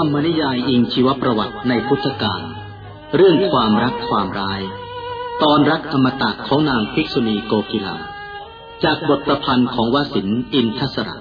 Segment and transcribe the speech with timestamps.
[0.00, 2.42] รรมนิยายอิงชีวประวัติในพุทธกาล
[3.16, 4.60] เรื่องความรักความร้าย
[5.42, 7.96] ตอนรักอมตะของนางภิกษุณีโกกิลา
[8.84, 11.16] จากบทประพันธ์ของวสินอินทศระ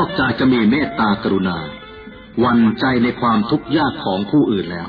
[0.00, 1.58] อกจากจะมีเมตตากรุณา
[2.44, 4.88] วันใจในความทุกข์ยากของผู้อื่นแล้ว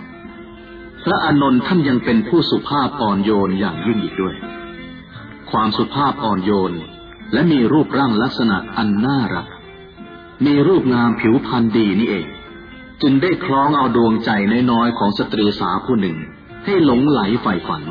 [1.04, 4.36] พระอานนท์ท่านยังเป็นผู้สุภาพอ่อนโยนอย่างยิ่งอีกด้วย
[5.52, 6.74] ความสุภาพอ่อนโยน
[7.34, 9.48] และมีรูปร่างลักษณะอันน่ารัก
[10.46, 12.28] มีรูปงามผิวพรรณดีนี่เอง
[13.02, 14.30] จึงได้คล้องเอาดวงใจ
[14.72, 16.18] น้อยๆของสตรีสาวผู้หนึ่ง
[16.66, 17.84] ให้หลงไหลใฝ่ฝัน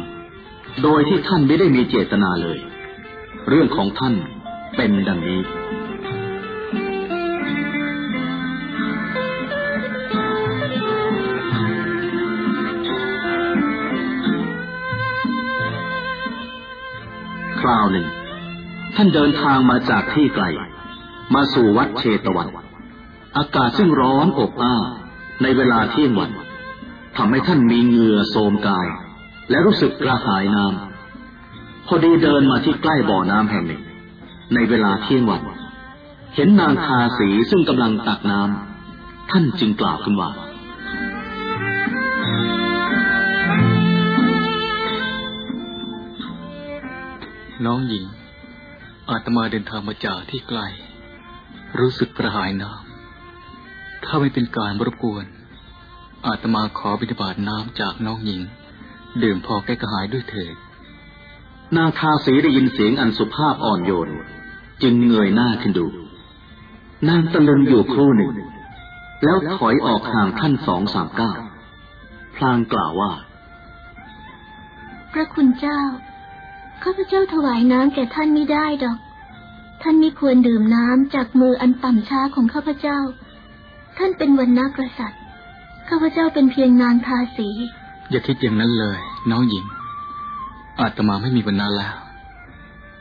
[0.82, 2.58] โดยที่ท่านไม่ได้มีเจตนาเลย
[3.48, 4.14] เรื่องของท่าน
[4.76, 5.40] เป็นดังนี้
[17.70, 18.06] ราวหนึ่ง
[18.96, 20.44] ท่านเดินทางมาจากที่ไกล
[21.34, 22.48] มาสู่วัดเชตวัน
[23.36, 24.84] อากาศซึ่งร้อนอบอ้าว
[25.42, 26.30] ในเวลาเที่ยงวัน
[27.16, 28.86] ทำให้ท่านมีเหงื่อโทมกาย
[29.50, 33.82] และรู้สึกกระหายน้ำพอดีเดินมาที่ใกล้บ่อน้ำแห่งหนึ่ง
[34.54, 35.42] ในเวลาเที่ยงวัน
[36.34, 40.30] เห็นนางทาสีซึ่งกำลังตักน้ำท่านจึงกล่าวขึ้นว่า
[47.66, 48.06] น้องหญิง
[49.10, 50.60] อาตมาเดินทางมาจากที่ไกล
[51.78, 55.24] รู้สึกกระหายน้ำ ถ้าไม่เป็นการรบกวน
[56.26, 58.40] อาตมาขอบิณฑบาตน้ำจากน้องหญิง
[59.22, 60.54] ดื่มพอแก้กระหายด้วยเถิด
[61.76, 64.10] นางทาสีได้ยินเสียงอันสุภาพอ่อนโยน
[64.82, 65.86] จึงเงยหน้าขึ้นดู
[67.08, 68.32] นางตะลึงอยู่ครู่หนึ่ง
[69.24, 71.38] แล้วถอยออกห่างท่านสองสามก้าว
[72.36, 73.12] พลางกล่าวว่า
[75.12, 75.80] พระคุณเจ้า
[76.82, 78.98] ข้าพเจ้าถวายน้ำแก่ท่านไม่ได้ดอก
[79.82, 82.98] ท่านไม่ควรดื่มน้ำจากมืออันต่ำช้าของข้าพเจ้า
[83.98, 85.20] ท่านเป็นวันนักษัตริย์
[85.88, 87.48] ข้าพเจ้าเป็นเพียงนางทาสี
[88.10, 88.98] อย่าคิดอย่างนั้นเลย
[89.30, 89.64] น้องหญิง
[90.80, 91.94] อาตมาไม่มีวันนาแล้ว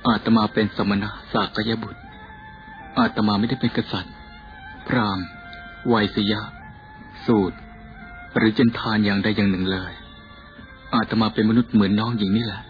[0.07, 2.01] อาตมาเป็นสมณะสากยบุตร
[3.00, 4.13] อาตมาไม่ได้เป็นกษัตริย์
[4.88, 5.19] พราม
[5.91, 6.41] วัยสยะ
[7.25, 7.57] สูตร
[8.35, 9.94] หรือจันทานอย่างใดอย่างหนึ่งเลย
[10.94, 12.62] อาตมาเป็นมนุษย์เหมือนน้องหญิงนี่แหละ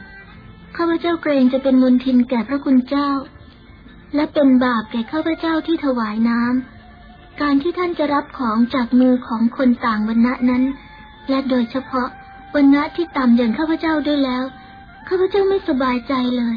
[0.81, 3.09] ข้าพเจ้าเกรงจะเป็นมนทินแก่พระคุณเจ้า
[4.15, 10.63] และเป็นบาปแก่ข้าพเจ้าที่ถวายน้ำ การที่ท่านจะรับของจากมือของคนต่างวรรณะนั้น
[11.29, 12.07] และโดยเฉพาะ
[12.55, 14.43] วรรณะที่ต่ำอย่างข้าพเจ้าด้วยแล้ว
[15.07, 16.55] ข้าพเจ้าไม่สบายใจเลย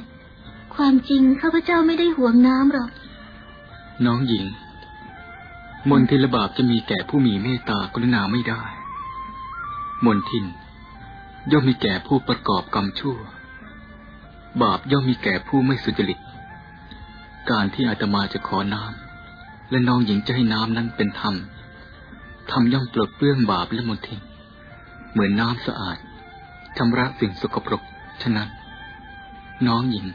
[0.75, 2.91] ความจริงข้าพเจ้าไม่ได้หวงน้ำหรอก
[4.05, 4.45] น้องหญิง
[5.91, 8.63] มนทินละบาปจะมีแก่ผู้มีเมตตากรุณาไม่ได้
[10.05, 10.45] มนทิน
[11.51, 13.19] ย่อมมีแก่ผู้ประกอบกรรมชั่ว
[14.61, 16.19] บาปย่อมมีแก่ผู้ไม่สุจริต
[17.51, 21.35] การที่อาตมาจะขอน้ำและน้องหญิงจะให้น้ำนั้นเป็นธรรม
[22.51, 24.21] ทำย่อมปลดเปลื้องบาปและมลทิน
[25.13, 25.99] เหมือนน้ำสะอาด
[26.77, 27.83] ชำระสิ่งสกปรก
[28.23, 28.49] ฉะนั้น
[29.67, 30.07] น้องหญิง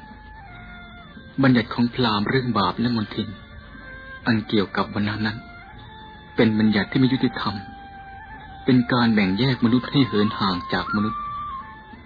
[1.44, 3.28] บัญญัติของพรามเรื่องบาปและมลทิน
[4.26, 5.38] อันเกี่ยวกับวันนั้น
[6.36, 7.56] เป็นบัญญัติที่ไม่ยุติธรรม
[8.66, 11.22] เป็นการแบ่งแยกมนุษย์ให้เหินห่างจากมนุษย์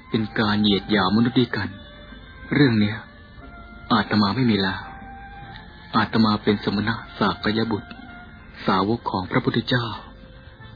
[0.10, 1.70] เป็นการเหยียดหยามมนุษย์ด้วยกัน
[2.54, 2.98] เรื่องเนี้ย
[3.94, 4.78] อาตมาไม่มีแล้ว
[5.96, 7.90] อาตมาเป็นสมณะสากยบุตร
[8.66, 9.86] สาวกของพระพุทธเจ้า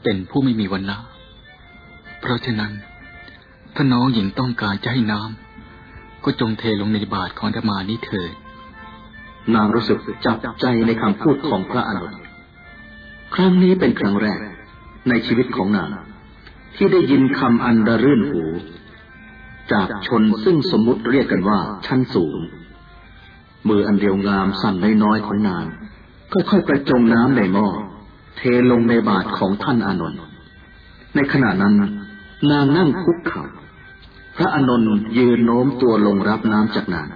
[0.02, 0.98] เป็นผู้ไม่มีวันนะ
[2.20, 2.72] เพราะฉะนั้น
[3.74, 8.32] ถ้าน้องหญิงต้องการจะให้น้ำก็จงเทลงในบาทของธรรมานี้เถิด
[9.54, 12.14] นางรู้สึกจับใจในคำพูดของพระอนุน
[13.34, 14.38] ครั้งนี้เป็นครั้งแรก
[15.08, 15.88] ในชีวิตของนาง
[16.76, 18.42] ที่ได้ยินคำอันระรื่นหู
[19.72, 22.38] จากชนซึ่งสมมุติเรียกกันว่าชั้นสูง
[23.68, 25.64] มืออันเดียวงามสั่นน้อยๆของนาง
[26.32, 27.68] ค่อยๆประจงน้ำในหม้อ
[28.36, 30.20] เทลงในบาทของท่านอานนท์
[31.14, 31.74] ในขณะนั้น
[32.50, 33.44] นางนั่งคุกเข่า
[34.36, 37.08] พระอานนท์ยืนโน้มตัวลงรับน้ำจากนาง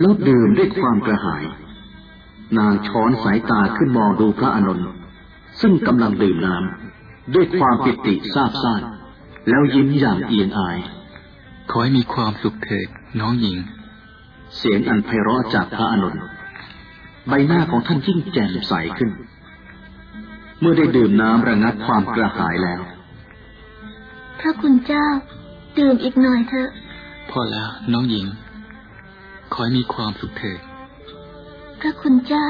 [0.00, 1.44] แล้วดื่มด้วยความกระหาย
[2.58, 4.86] นางช้อนสายตาขึ้นมองดูพระอานนท์
[5.60, 8.82] ซึ่งกำลังดื่มน้ำด้วยความปิติซาบซ่าน
[9.48, 10.76] แล้วยิ้มอย่างเอียงอาย
[11.72, 12.88] ขอให้มีความสุขเถิด
[13.20, 13.58] น้องหญิง
[14.56, 16.16] เสียงอันไพเราะจากพระอนุน
[17.28, 19.10] ใบหน้าของท่านยิ่งแจ่มใสขึ้น
[20.60, 22.80] เมื่อได้ดื่มน้ำระงับความกระหายแล้ว
[24.40, 25.06] พระคุณเจ้า
[25.78, 26.70] ดื่มอีกหน่อยเถอะ
[27.30, 28.26] พอแล้วน้องหญิง
[29.52, 30.60] ขอให้มีความสุขเถิด
[31.80, 32.48] พระคุณเจ้า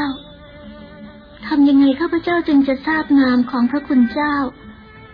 [1.47, 4.35] ทำยังไงข้าพเจ้าจึงจะทราบงามของพระคุณเจ้า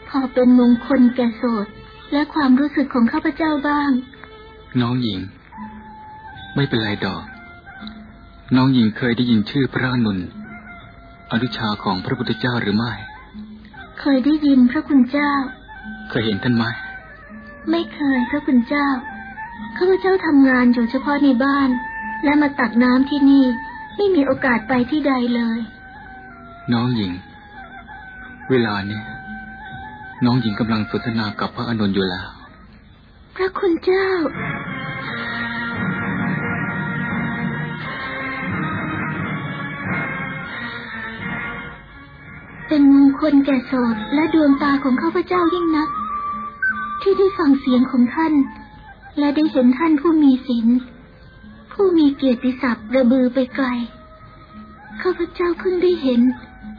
[0.08, 1.66] พอเป็นมงคลแก่โสด
[2.12, 3.90] และความรู้สึกของข้าพเจ้าบ้าง
[4.80, 5.20] น้องหญิง
[6.56, 7.24] ไม่เป็นไรดอก
[8.56, 10.18] น้องหญิงเคยได้ยินชื่อพระอนุน
[11.32, 12.92] อนุชาของพระพุทธเจ้าหรือไม่
[14.00, 15.32] เคยได้ยินพระคุณเจ้า
[16.10, 16.64] เคยเห็นท่านไหม
[17.70, 18.88] ไม่เคยพระคุณเจ้า
[19.76, 21.68] ข้าพเจ้าทำงานอยู่เฉพาะในบ้าน
[22.24, 23.46] และมาตักน้ำที่นี่
[23.96, 25.58] ไม่มีโอกาสไปที่ใดเลย
[26.72, 27.12] น้องหญิง
[28.50, 29.04] เวลาเนี้ย
[30.24, 32.26] น้องหญิงกำลังสนทนากับพระอานนท์อยู่แล้ว
[33.36, 34.06] พระคุณเจ้า
[42.68, 45.88] เป็นมงคลแก่โสดและดวงตาของข้าพเจ้ายิ่งนัก
[47.02, 48.34] ที่ได้ฟังเสียงของท่าน
[49.18, 50.68] และได้เห็นท่านผู้มีศีล
[51.72, 53.66] ผู้มีเกียรติศัพท์ระบือไปไกล
[55.02, 56.20] ข้าพเจ้าเพิ่งได้เห็น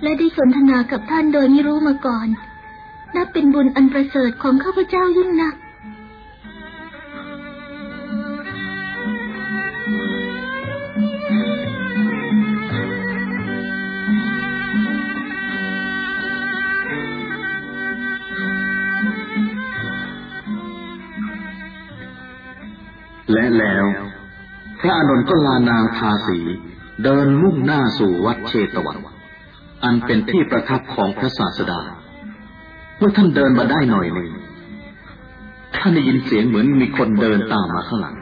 [0.03, 2.27] และได้สนทนากับท่านโดยไม่รู้มาก่อน
[3.15, 5.55] นับเป็นบุญอันประเสริฐของข้าพเจ้ายิ่งนัก
[23.33, 23.85] และแล้ว
[24.81, 26.39] พระอานนท์ก็ลานางทาสี
[27.03, 28.97] เดินมุ่งหน้าสู่วัดเชตวัน
[29.83, 31.81] อันเป็นที่ประทับของพระศาสดา
[32.99, 34.29] เมื่อท่านเดินมาได้หน่อยหนึ่ง
[35.75, 38.15] ท่านได้ยินเสียงเหมือนมีคนเดินตามมาข้างหลัง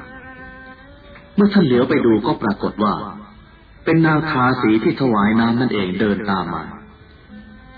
[1.35, 2.93] เมื่อท่านเหลียวไปดูก็ปรากฏว่า
[3.85, 6.63] เป็นนางทาสีที่ถวายน้ำนั่นเองเดินตามมา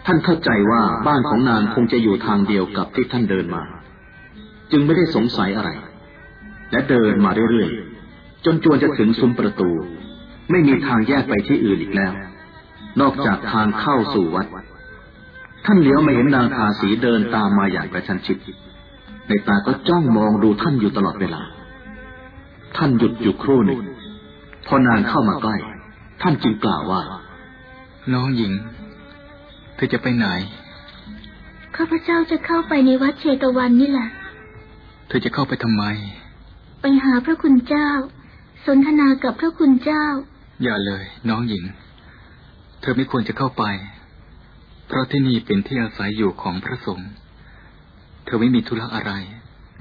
[0.06, 3.64] ท่านเข้าใจว่าบ้านของนางคงจะอยู่ทางเดียวกับที่ท่านเดินมา
[4.72, 5.70] จึงไม่ได้สงสัยอะไร
[6.72, 9.70] และเดินมาเรื่อยๆ จนจวนจะถึงซุ้มประตู
[10.52, 12.14] ไม่มีทางแยกไปที่อื่นอีกแล้ว
[13.02, 14.48] นอกจากทางเข้าสู่วัด
[15.66, 18.38] ท่านเหลียวมาเห็นนางทาสีเดินตามมาอย่างกระชันชิด
[19.28, 21.42] ในตาก็จ้องมองดูท่านอยู่ตลอดเวลา
[22.78, 23.82] ท่านหยุดอยู่ครู่หนึ่ง
[24.68, 25.58] พอนางเข้ามาใกล้
[26.22, 27.02] ท่านจึงกล่าวว่า
[28.14, 28.54] น้องหญิง
[29.76, 30.28] เธอจะไปไหน
[31.76, 34.10] ข้าพเจ้าจะเข้าไปในวัดเชตวันนี่แหละ
[35.08, 35.84] เธอจะเข้าไปทำไม
[36.82, 37.90] ไปหาพระคุณเจ้า
[38.66, 40.06] สนทนากับพระคุณเจ้า
[40.64, 41.64] อย่าเลย น้องหญิง
[42.82, 43.64] เธอไม่ควรจะเข้าไป
[44.90, 47.12] เพราะที่นี่เป็นที่อาศัยอยู่ของพระสงฆ์
[48.26, 49.12] เธอไม่มีธุระอะไร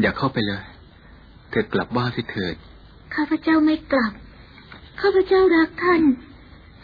[0.00, 0.64] อย่าเข้าไปเลย
[1.50, 2.54] เธอกลับบ้านสิเถิด
[3.14, 4.12] ข้าพเจ้าไม่กลับ
[5.00, 6.02] ข้าพเจ้ารักท่าน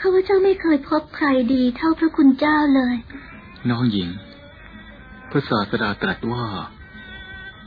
[0.01, 2.97] ข้าพเจ้าไม่เคยพบใครดีเท่าพระคุณเจ้าเลย
[3.71, 4.09] น้องหญิง
[5.31, 6.47] พระศาสดาตรัสว่า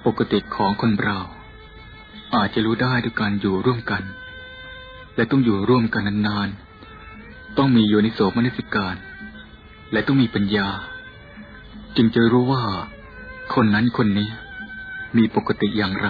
[0.06, 1.20] ปกติของคนเรา
[2.36, 4.04] อาจจะรู้ได้ด้วยการอยู่ร่วมกัน
[5.16, 8.96] และต้องอยู่ร่วมกันนานๆ ต้องมีโยนิโสมนสิการ
[9.92, 10.68] และต้องมีปัญญา
[11.96, 12.64] จึงจะรู้ว่า
[13.56, 14.30] คนนั้นคนนี้
[15.18, 16.10] มีปกติอย่างไร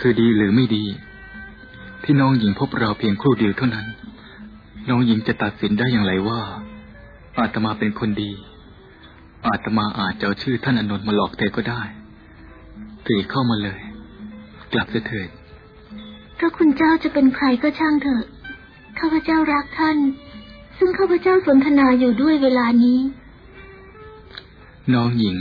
[0.00, 0.84] คือดีหรือไม่ดี
[2.04, 3.86] ที่น้องหญิงพบเราเพียงครู่เดียวเท่านั้น
[4.88, 6.40] น้องหญิงจะตัดสินได้อย่างไรว่า
[7.38, 8.30] อาตมาเป็นคนดี
[9.46, 11.82] อาตมาอาจจะเอาชื่อท่านอนนท์มาหลอกเธอก็ได้
[13.04, 13.80] เธอเข้ามาเลย
[14.72, 15.28] กลับเถิด
[16.38, 18.24] พระคุณเจ้าจะเป็นใครก็ช่างเถอะ
[18.98, 19.98] ข้าพเจ้ารักท่าน
[20.82, 23.00] ซึ่งข้าพเจ้าสนทนาอยู่ด้วยเวลานี้
[24.94, 25.36] น้องหญิง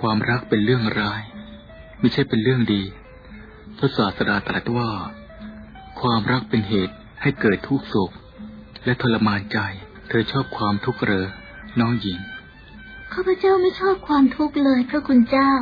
[0.00, 1.22] ความรักเป็นเรื่องร้าย
[2.00, 2.82] ไม่ใช่เป็นเรื่องดี
[3.78, 4.90] พระศาสดาตรัสว่า
[6.00, 8.10] ความรักเป็นเหตุให้เกิดทุกข์โศก
[8.84, 9.58] และทรมานใจ
[10.08, 11.26] เธอชอบความทุกข์เหรอ
[11.80, 12.18] น้องหญิง
[13.12, 15.52] ข้าพเจ้าไม่ชอบความทุกข์เลยพระคุณเจ้า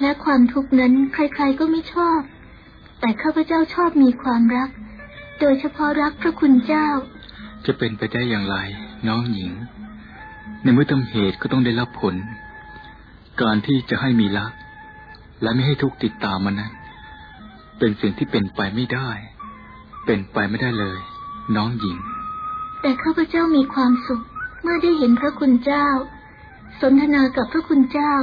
[0.00, 2.20] และความทุกข์นั้นใครๆก็ไม่ชอบ
[3.00, 4.70] แต่ข้าพเจ้าชอบมีความรัก
[5.40, 6.88] โดยเฉพาะรักพระคุณเจ้า
[7.66, 8.56] จะเป็นไปได้อย่างไร
[9.08, 9.52] น้องหญิง
[10.62, 12.14] ในเมื่อทำเหตุก็ต้องได้รับผล
[13.42, 14.52] การที่จะให้มีรัก
[15.42, 16.72] และไม่ให้ทุกข์ติดตามมันนั้น
[17.78, 19.10] เป็นสิ่งที่เป็นไปไม่ได้
[20.06, 20.98] เป็นไปไม่ได้เลย
[21.56, 21.98] น้องหญิง
[22.80, 24.22] แต่ข้าพเจ้ามีความสุข
[24.62, 25.86] เมื่อได้เห็นพระคุณเจ้า
[26.80, 28.14] สนทนากับพระคุณเจ้า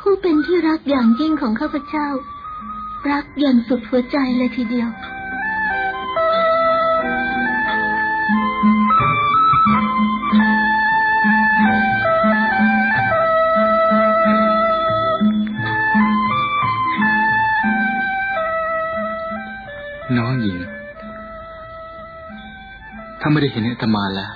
[0.00, 2.08] ผู้เป็นที่รักอย่างยิ่งของข้าพเจ้า
[3.10, 4.88] รักอย่างสุดหัวใจเลยทีเดียว
[23.38, 24.32] ไม่ได้เห็นอาตมาแล้ว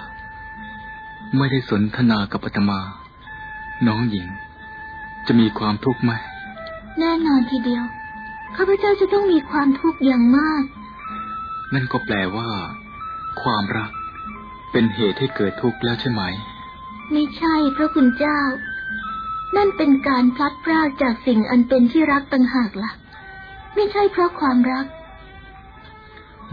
[1.37, 2.81] ไม่ได้สนทนากับอาตมา
[3.87, 4.27] น้องหญิง
[5.27, 6.13] จะมีความทุกข์ไหม
[6.99, 7.85] แน่นอนทีเดียว
[8.57, 10.63] ข้าพเจ้าจะต้องมีความทุกข์อย่างมาก
[11.75, 12.51] นั่นก็แปลว่า
[13.43, 13.91] ความรัก
[14.73, 16.23] เป็นเหตุให้เกิดทุกข์แล้วใช่ไหม
[17.13, 18.41] ไม่ใช่พระคุณเจ้า
[19.57, 22.93] นั่นเป็นการพลัดพรากจากสิ่งอันเป็นที่รักต่างหากละ่ะ
[23.75, 24.87] ไม่ใช่เพราะความรัก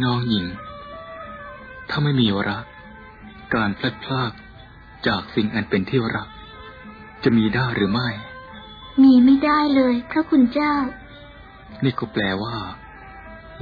[0.05, 0.47] น้องหญิง
[1.89, 2.65] ถ้าไม่มีรัก
[3.55, 4.31] การพลัดพราก
[5.07, 6.27] จากสิ่งอันเป็นที่รัก
[7.23, 8.09] จะมีได้หรือไม่
[9.03, 10.73] มีไม่ได้เลยพระคุณเจ้า
[11.83, 12.55] นี่ก็แปลว่า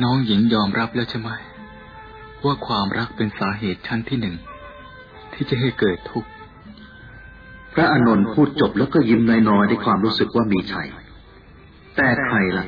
[0.04, 1.30] น้องหญิงยอมรับแล้วใช่ไหม
[2.46, 4.36] ว่าความรักเป็นสาเหตุชั้นที่หนึ่ง
[5.34, 6.30] ที่จะให้เกิดทุกข์
[7.74, 10.88] พระอานนท์พูดจบแล้วก็ยิ้มน้อยๆด้วยความรู้สึกว่ามีชัย
[11.96, 12.66] แต่ใครล่ะ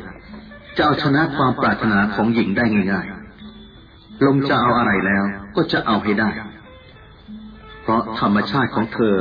[0.76, 3.19] จะเอาชนะความปรารถนาของหญิงได้ง่ายๆ
[4.26, 5.24] ลงจะเอาอะไรแล้ว
[5.56, 6.30] ก็จะเอาให้ได้
[7.82, 9.16] เพราะธรรมชาติของเธอ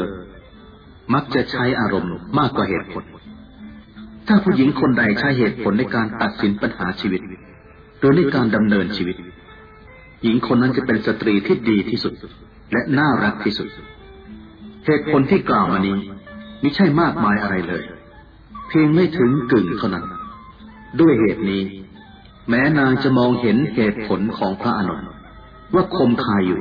[1.14, 3.04] มักจะใช้อารมณ์มากกว่าเหตุผล
[4.28, 7.20] ถ้าผู้หญิงคนใดใช้เหตุผลในการตัดสินปัญหาชีวิต
[7.98, 9.16] หรือในการดำเนินชีวิต
[10.22, 12.14] หญิงคนนั้นจะเป็นสตรีที่ดีที่สุด
[12.72, 13.68] และน่ารักที่สุด
[14.86, 15.96] เหตุผลที่กล่าวมานี้
[16.60, 17.82] ไม่ใช่มากมายอะไรเลย
[18.68, 20.04] เพียงไม่ถึงกึ่งเท่านั้น
[21.00, 21.62] ด้วยเหตุนี้
[22.48, 25.08] แม้นางจะมองเห็นเหตุผลของพระอานนท์
[25.74, 26.60] ว่าคมคายอยู่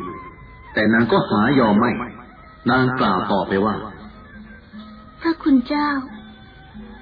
[0.73, 1.91] แต่นางก็หายอมไม่
[2.69, 3.75] นางกล่าวต่อไปว่า
[5.21, 5.89] พระคุณเจ้า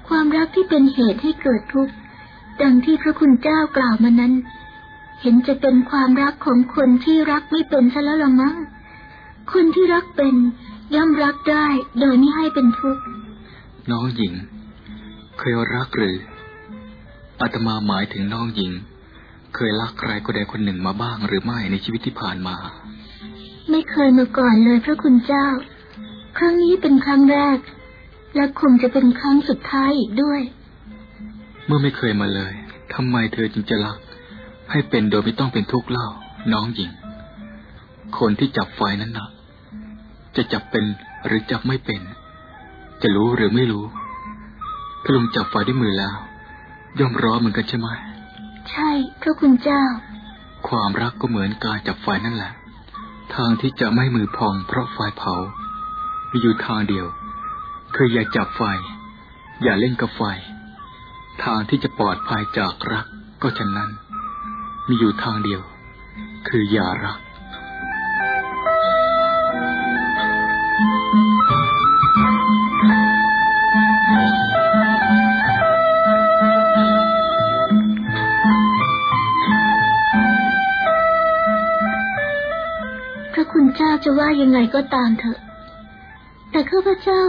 [0.08, 1.94] ความรักที่เป็นเหตุให้เกิดทุกข์
[2.62, 4.32] ดังที่พระคุณเจ้ากล่าวมานั้น
[5.22, 8.56] เห็นจะเป็นความรักของคนที่รักไม่เป็นซะแล้วละมั้ง
[9.52, 10.34] คนที่รักเป็น
[10.94, 11.66] ย่อมรักได้
[12.00, 13.02] โดยไม่ให้เป็นทุกข์
[13.90, 14.32] น้องหญิง
[15.38, 16.16] เคยรักหรือ
[17.40, 18.72] อาตมาหมายถึงน้องหญิง
[19.54, 22.56] เคยรักใครก็ใดคนหนึ่งมาบ้างหรือไม่ในชีวิตที่ผ่านมา
[23.70, 25.46] ไม่เคยมาก่อนเลยพระคุณเจ้า
[26.38, 27.58] ครั้งนี้เป็นครั้งแรก
[28.34, 30.40] และคงจะเป็นครั้งสุดท้ายอีกด้วย
[31.66, 32.52] เมื่อไม่เคยมาเลย
[32.94, 33.98] ทำไมเธอจึงจะรัก
[34.70, 36.08] ให้เป็นโดยไม่ต้องเป็นทุกข์เล่า
[36.52, 36.90] น้องหญิง
[38.18, 39.28] คนที่จับไฟนั้นนะ
[40.36, 40.84] จะจับเป็น
[41.26, 42.00] หรือจับไม่เป็น
[43.02, 43.84] จะรู้หรือไม่รู้
[45.02, 46.14] ถ้าลงจับไฟด้วยมือแล้ว
[46.98, 47.88] ย่อมร้อนเหมือนกันใช่ไหม
[48.70, 49.82] ใช่ พระคุณเจ้า
[50.68, 52.52] ความรักก็เหมือนการจับไฟนั่นแหละ
[53.34, 55.34] ทางที่จะไม่มือพองเพราะไฟเผา
[56.30, 57.06] มีอยู่ทางเดียว
[57.96, 58.62] คืออย่าจับไฟ
[59.62, 60.22] อย่าเล่นกับไฟ
[61.44, 63.06] ทางที่จะปลอดภัยจากรัก
[63.42, 63.90] ก็ฉะนั้น
[64.86, 65.60] มีอยู่ทางเดียว
[66.48, 67.18] คืออย่ารัก
[83.76, 85.38] เจ้าจะว่ายังไงก็ตามเถอะ
[86.50, 87.22] แต่ข้าพเจ้า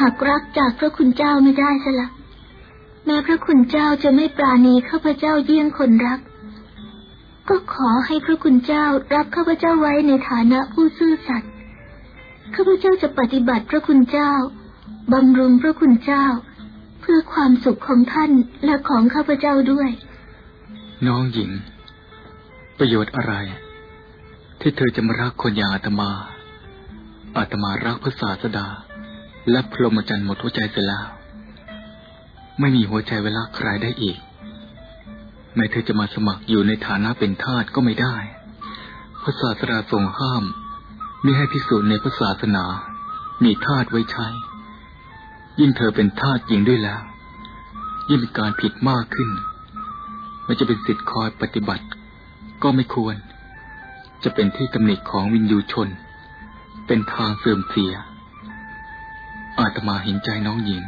[0.00, 2.08] หากรักจากพระคุณเจ้าไม่ได้ซะละ
[3.06, 6.20] แม้พระคุณเจ้าจะไม่ปราณีข้าพเจ้าเยี่ยงคนรัก
[7.48, 11.50] ก็ขอให้พระคุณเจ้ารับข้าพเจ้าไว้ในฐานะผู้ซื่อสัตย์
[12.54, 14.32] ข้าพเจ้าจะปฏิบัติพระคุณเจ้า
[15.12, 16.24] บำรุงพระคุณเจ้า
[17.00, 18.30] เพื่อความสุขของท่าน
[18.64, 19.90] และของข้าพเจ้าด้วย
[21.06, 21.50] น้องหญิง
[22.78, 23.34] ประโยชน์อะไร
[24.60, 26.10] ที่เธอจะมารักคนอย่างอาตมา
[27.38, 28.66] อาตมารักพระศาสดา
[29.50, 31.06] และพรหมจรรย์หมดหัวใจเสียแล้ว
[32.60, 34.18] ไม่มีหัวใจเวลาใครได้อีก
[35.54, 38.16] แม้เธอจะมาสมัครอยู่ในฐานะเป็นทาสก็ไม่ได้
[39.22, 40.44] พระศาสดาทรงห้าม
[41.24, 42.64] มิให้พิสูจน์ในพระศาสนา
[43.44, 44.28] มีทาสไว้ใช้
[45.60, 47.02] ยิ่งเธอเป็นทาสหญิงด้วยแล้ว
[48.08, 49.30] ยิ่งมีการผิดมากขึ้น
[50.44, 51.84] ไม่จะเป็นสิทธิ์คอยปฏิบัติ
[52.62, 53.16] ก็ไม่ควร
[54.24, 55.88] จะเป็นที่ตำหนิของวินยูชน
[56.86, 57.94] เป็นทางเสื่อมเสีย
[59.58, 60.82] อาตมาเห็นใจน้องหญิง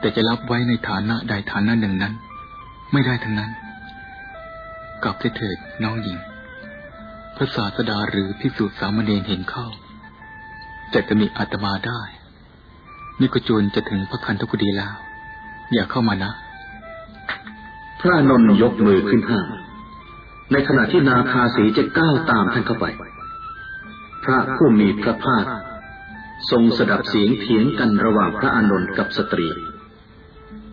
[0.00, 2.14] แต่จะรับไว้ในฐานะใดฐานะหนึ่งนั้น
[2.92, 3.50] ไม่ได้ทั้งนั้น
[5.02, 6.18] กลับเถิดน้องหญิง
[7.36, 9.66] พระศาสดาหรือพิสูจน์สามเณรเห็นเข้า
[10.92, 12.00] จะจะมีอาตมาได้
[13.20, 14.94] นี่ก็จนจะถึงพระคันธกุฎีแล้ว
[15.72, 16.32] อย่าเข้ามานะ
[18.00, 19.40] พระนนท์ยกมือขึ้นห้า
[20.52, 22.86] ในขณะที่นาคาสีจะก้าวตามท่านเข้าไป
[24.24, 25.44] พระผู้มีพระภาค
[26.50, 29.48] ทรงสดับเสียงเถียงกันระหว่างพระอานนท์กับสตรี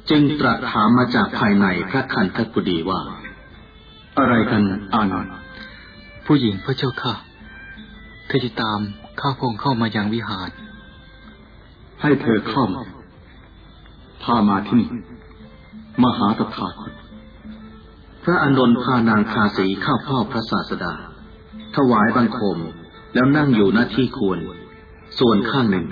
[0.10, 3.02] จึงตรัสถามมาจากภายในพระคันธกุฎีว่า
[4.18, 5.34] อะไรกันอานนท์
[6.26, 7.14] ผู้หญิงพระเจ้าค่ะ
[8.28, 8.80] เธอจะตาม
[9.20, 10.50] ข้าพงเข้ามายังวิหาร
[12.02, 12.84] ให้เธอเข้ามา
[14.24, 14.90] พามาที่นี่
[16.02, 16.92] มาหาตถาคต
[18.24, 20.94] พระอานนท์พานางคาสีเข้าเฝ้าพระศาสดา
[21.76, 22.58] ถวายบังคม
[23.14, 24.40] แล้วนั่งอยู่หน้าที่ควร
[25.20, 25.86] ส่วนข้างหนึ่ง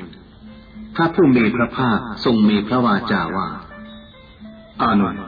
[0.96, 3.48] พระผู้มีพระภาคทรงมีพระวาจาว่า
[4.82, 5.22] อานนท์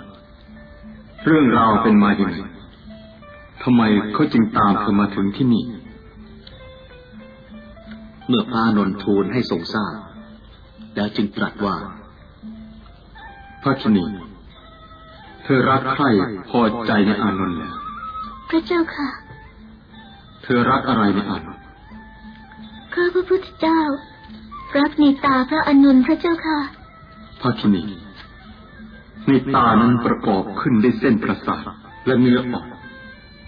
[1.25, 2.37] เรื่องราวเป็นมาอย่างไร
[3.63, 3.81] ทำไม
[4.13, 5.65] เขาจึงตามเธอมาถึงที่นี่
[8.27, 9.95] เมื่อพระนนทูลให้ทรงทราบ
[10.95, 11.75] แล้วจึงตรัสว่า
[13.63, 14.05] พระชนี
[15.51, 16.09] ธอรักใคร่
[16.49, 17.73] พอใจในอานนท์แล้ว
[18.49, 19.09] พระเจ้าค่ะ
[20.43, 21.63] เธอรักอะไรในอานนท์
[22.93, 23.79] ข้าพระพุทธเจ้า
[24.79, 26.59] รักในตาพระอนุนพระเจ้าค่ะ
[27.41, 27.83] พระชนี
[29.27, 31.63] ในตานั้นประกอบขึ้นด้วยเส้นประสาท
[32.05, 32.67] และเนื้ออ่อน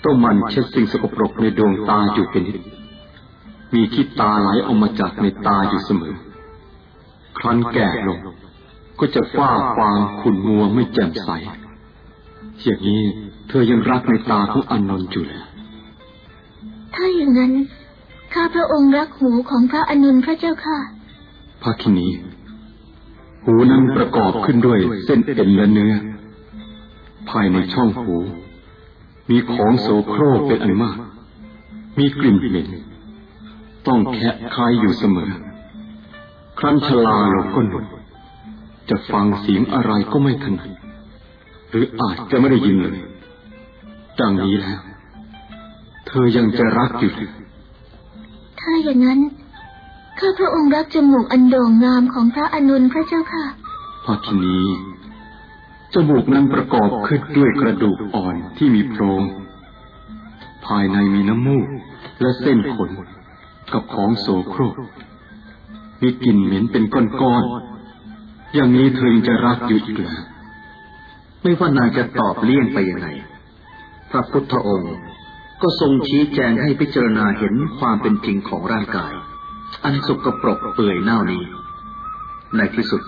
[0.03, 2.63] ต้องหมันเช็ดสิ่งสกปรกในดวงตาอยู่เป็นนิด
[3.75, 6.15] มีขี้ตาไหลออกมาจากในตาอยู่เสมอ
[7.37, 8.19] ครั้นแก่ลง
[8.99, 11.29] ก็จะฝ้าฟางขุ่นมัวไม่แจ่มใส
[12.63, 13.01] อย่างนี้
[13.47, 15.41] เธอยังรักในตาของอานนท์อยู่เลย
[16.95, 17.51] ถ้าอย่างนั้น
[18.33, 20.77] ข้าพระองค์รักหูของพระอนุนพระเจ้าค่ะ
[21.61, 22.07] ภาคินี
[23.45, 25.93] หูนั้นประกอบขึ้นด้วยเส้นเอ็นและเนื้อ
[27.29, 28.15] ภายในช่องหู
[29.29, 30.97] มีของโสโครกเป็นอันมาก
[31.97, 32.67] มีกลิ่นเหม็น
[33.87, 35.31] ต้องแคะคายอยู่เสมอ
[36.59, 37.85] ครั้นชลาลงก็หนุน
[38.89, 40.69] จะฟังเสียงอะไรก็ไม่ถนัด
[41.71, 42.97] หรืออาจจะไม่ได้ยินเลย
[44.19, 44.79] ดังนี้แล้ว
[46.07, 47.31] เธอยังจะรักอยู่หรือ
[48.59, 49.19] ถ้าอย่างนั้น
[50.19, 53.45] ข้าพระองค์รักจมูกอันโด่งงามของพระอนุนพระเจ้าค่ะ
[54.05, 54.59] ภาคินี
[55.93, 59.23] จมูกนั้นประกอบขึ้นด้วยกระดูกอ่อนที่มีโพรง
[60.65, 61.67] ภายในมีน้ำมูก
[62.21, 62.89] และเส้นขน
[63.73, 64.75] กับของโสโครก
[66.01, 70.15] มีกลิ่นเหม็นเป็นก้อนๆอย่างนี้เธอยังจะรักอยู่อีกเหรอ
[71.41, 73.07] ไม่ว่านางจะตอบเลี่ยงไปยังไง
[74.11, 74.95] พระพุทธองค์
[75.61, 79.13] ก็ทรงชี้แจงให้พิจารณาเห็นความเป็นจริงของร่างกาย
[79.83, 81.43] อันสกปรกเปื่อยเน่านี้
[82.57, 83.01] ในที่สุด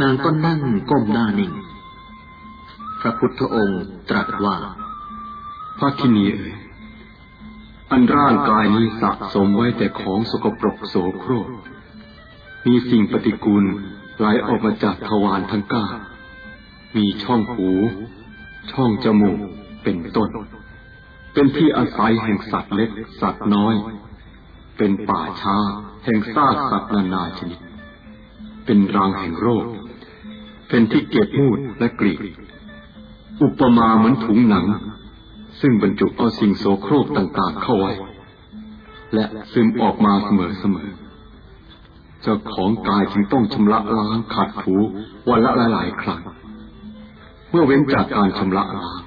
[0.00, 1.52] นางก็นั่งก้มหน้านิ่ง
[3.00, 4.56] พระพุทธองค์ตรัสว่า
[5.78, 6.54] ภาคินีเอ๋ย
[7.90, 11.48] อันร่างกายนี้สะสมไว้แต่ของสกปรกโสโครก
[12.66, 13.64] มีสิ่งปฏิกูล
[14.18, 15.86] ไหลออกมาจากทวารทั้งเก้า
[16.96, 17.70] มีช่องหู
[18.72, 19.38] ช่องจมูก
[19.82, 20.28] เป็นต้น
[21.32, 23.74] เป็นที่อาศัยแห่งสัตว์เล็ก สัตว์น้อย
[24.78, 25.56] เป็นป่าช้า
[26.04, 27.60] แห่งซากสัตว์นานาชนิด
[28.66, 29.64] เป็นรังแห่งโรค
[30.68, 32.20] เป็นที่เก็บมูดและกรีด
[33.42, 34.66] อุปมาเหมือนถุงหนัง
[35.60, 37.92] ซึ่งบรรจุเอาสิ่งโสโครกต่างๆเข้าไว้
[39.14, 44.76] และซึมออกมาเสมอๆเจ้าของกายจึงต้องชำระล้างขัดถู
[45.28, 46.20] วันละหลายๆครั้ง
[47.56, 49.02] มื่อเว้นจากการชำระล้าง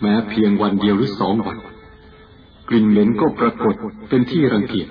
[0.00, 1.58] แม้เพียงวันเดียวหรือสองวัน
[2.68, 3.74] กลิ่นเหม็นก็ปรากฏ
[4.08, 4.88] เป็นที่รังเกียจ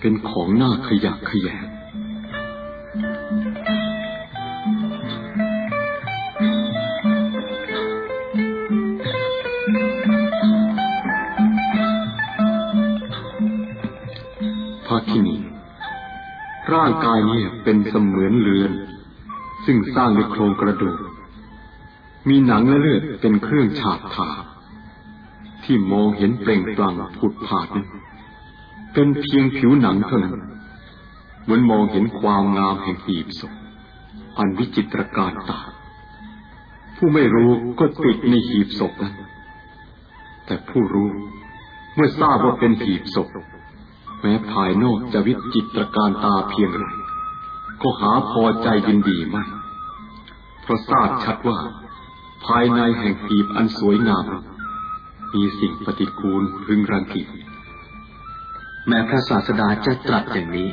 [0.00, 1.66] เป็นของหน้าขยะขยง
[14.86, 15.36] ภาคินี
[16.72, 18.72] ร่างกายนี้เป็นเสมือนเรือน
[19.64, 21.09] ซึ่งสร้างด้วยโครงกระดูก
[22.28, 24.30] มีหนังและเลือดเป็นเครื่องฉาบทา
[25.64, 27.86] ที่มองเห็นเปล่งปลั่งผุดผาดนั้น
[28.94, 30.36] เป็นเพียงผิวหนังเท่านั้น
[31.42, 33.52] เหมือนมองเห็นความงามแห่งหีบศพ
[34.38, 35.60] อันวิจิตรการตา
[36.96, 39.14] ผู้ไม่รู้ก็ติดในหีบศพนั้น
[40.46, 41.08] แต่ผู้รู้
[41.94, 43.28] เมื่อทราบว่าเป็นหีบศพ
[44.20, 46.84] แม้ภายนอกจะวิจิตรการตาเพียงไร
[47.82, 49.44] ก็หาพอใจยินดีไม่
[50.62, 51.58] เพราะทราบชัดว่า
[52.46, 54.26] ภายในแห่งหีบอันสวยงาม
[55.34, 57.28] มีสิ่งปฏิกูลรึงรังเกียจ
[58.88, 60.68] แม้พระศาสดาจะตรัสอย่างนี้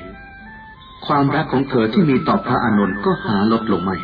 [1.06, 3.98] ความรักของเธอที่มีต่อพระอานนท์ก็หาลดลงไม่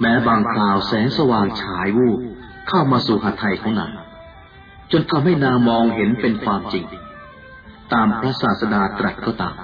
[0.00, 2.18] แม้บางคราวแสงสว่างฉายวูบ
[2.68, 3.92] เข้ามาสู่หัตถ์ไทยของนาง
[4.92, 6.84] จนทำให้นางมองเห็นเป็นความจริง
[7.92, 9.56] ตามพระศาสดาตรัสก็ตาม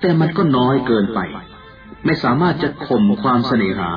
[0.00, 1.20] แต่มันก็น้อยเกินไป
[2.04, 3.90] ไม่สามารถจะข่มความเสน่หา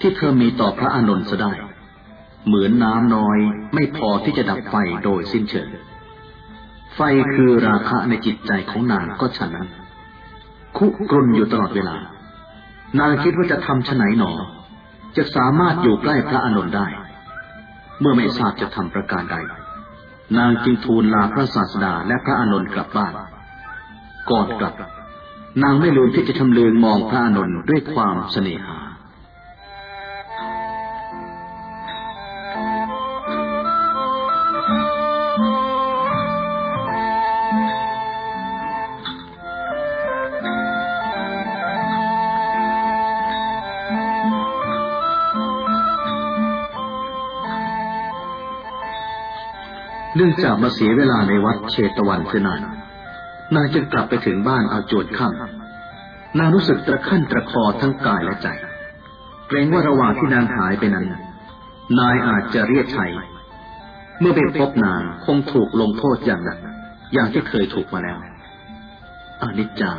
[0.00, 1.52] ที่เธอมีต่อพระอานนท์เสียได้
[2.46, 3.38] เหมือนน้ำน้อย
[3.74, 5.68] ไม่พอที่จะดับไฟโดยสิ้นเชิง
[6.94, 7.00] ไฟ
[7.34, 9.68] คือราคะในจิตใจของนางก็ฉะนั้น
[10.76, 11.96] คุกรุนอยู่ตลอดเวลา
[12.98, 14.32] นางคิดว่าจะทำฉไหนหนอ
[15.16, 16.86] จะสามารถอยู่ใกล้พระอานนท์ได้
[18.00, 19.36] เมื่อไม่ทราบจะทำประการใด
[20.36, 23.12] นางจึงทูลลาพระศาสดาและพระอานนท์กลับบ้าน
[24.30, 24.74] ก่อนกลับ
[25.62, 28.78] นางไม่ลืมที่จะชำเลืองมองพระอานนท์ด้วยความเสน่หา
[50.24, 52.60] นื่องจากมาเสียเวลาในวัดเชตวันเสียนาน
[53.54, 58.48] นางจึงกลับไปถึงบ้านเอาจวนค่ำนางรู้สึกตะขั้นตะคอทั้งกายและใจ
[59.48, 61.06] เกรงว่าระหว่างที่นางหายไปนั้น
[61.98, 63.12] นายอาจจะเรียกชัย
[64.20, 66.58] เมื่อไปพบนางคงถูกลงโทษอย่างหนัก
[67.12, 68.18] อย่างที่เคยถูกมาแล้ว
[69.42, 69.92] อนิจจา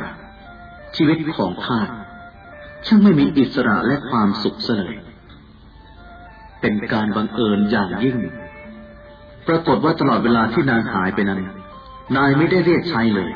[0.96, 1.80] ชีวิตของข้า
[2.86, 4.94] ช่างไม่มีอิสระและความสุขเลย
[6.60, 8.18] เป็นการบังเอิญอย่างยิ่ง
[9.48, 11.40] ปรากฏว่าตลอดเวลาที่นางหายไปนั้น
[12.16, 13.30] นายไม่ได้เรียกใช้เลย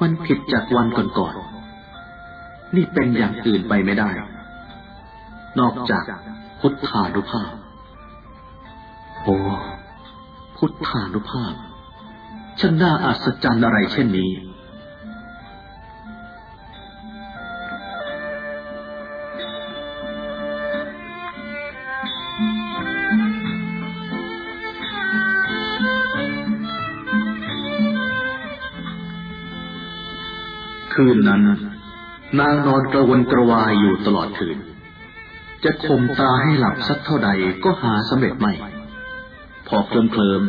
[0.00, 0.86] มันผิดจากวัน
[1.18, 4.10] ก่อนๆ นี่เป็นอย่างอื่นไปไม่ได้
[5.58, 6.04] นอกจาก
[6.60, 7.52] พุทธานุภาพ
[9.22, 9.36] โอ้
[10.56, 11.54] พุทธานุภาพ
[12.60, 14.30] ช่างน่าอัศจรรย์อะไรเช่นนี้
[31.00, 31.42] คืนนั้น
[32.40, 34.58] นางนอนกระวนกระวายอยู่ตลอดคืน
[35.64, 37.30] จะข่มตาให้หลับสักเท่าใด
[37.64, 38.52] ก็หาสำเร็จไม่
[39.68, 40.42] พอเคลิมเคลิม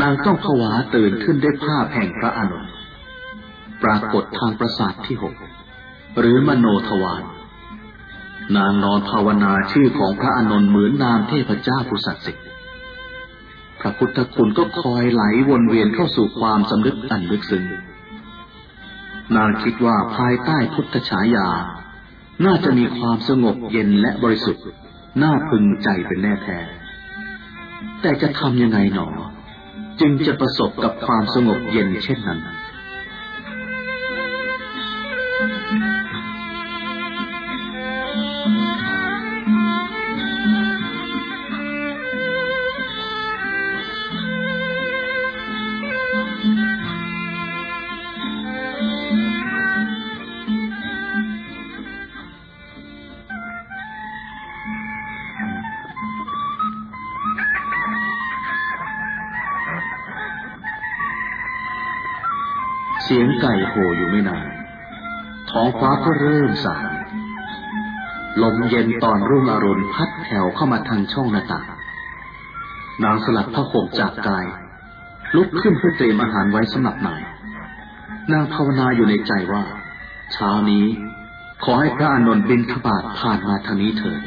[0.00, 2.64] นางต้องผวาตื่นขึ้นด้วยภาพแห่งพระอานน
[3.82, 5.34] ปรากฏทางประสาทที่หก
[6.18, 7.22] หรือมโนทวาร
[8.56, 12.44] นางนอนภาวนาชื่อของพระอนุ์เหมือนนามเทพเจ้าผู้ศักดิ์สิทธิ์
[13.80, 17.64] พระพุทธคุณก็คอยไหลวนเวียนเข้าสู่ความสำนึกอันลึกซึ้ง
[19.36, 21.48] นางคิดว่าภายใต้พุทธฉายา
[22.44, 24.64] น่าจะมีความสงบเย็นและบริสุทธิ์
[25.22, 26.58] น่าพึงใจเป็นแน่แท้
[28.02, 29.08] แต่จะทำยังไงหนอ
[30.00, 32.40] จึงจะประสบกับความสงบเย็นเช่นนั้น
[63.02, 64.46] เสียงไก่โหอยู่ไม่นาน
[65.50, 66.90] ท้องฟ้าก็เริ่มสาง
[68.42, 71.68] ลมเย็นตอนรุ่งอรุณพัดแผ่วเข้ามาทางช่องหน้าต่าง
[73.04, 74.46] นางสลัดผ้าห่มจากกาย
[75.36, 77.22] ลุกขึ้นเพื่อเตรียมอาหารไว้สำหรับนาย
[78.32, 79.62] นางภาวนาอยู่ในใจว่า
[80.32, 80.86] เช้านี้
[81.64, 84.20] ขอให้พระอานนท์บินทบาทผ่านมาทางนี้เถิด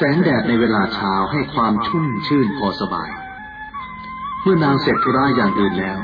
[0.00, 3.10] แสงแดดในเวลาเช้าให้ความชุ่มชื่นพอสบาย
[4.42, 5.98] เมื่อนางเสร็จธุระอย่างอื่นแล้ว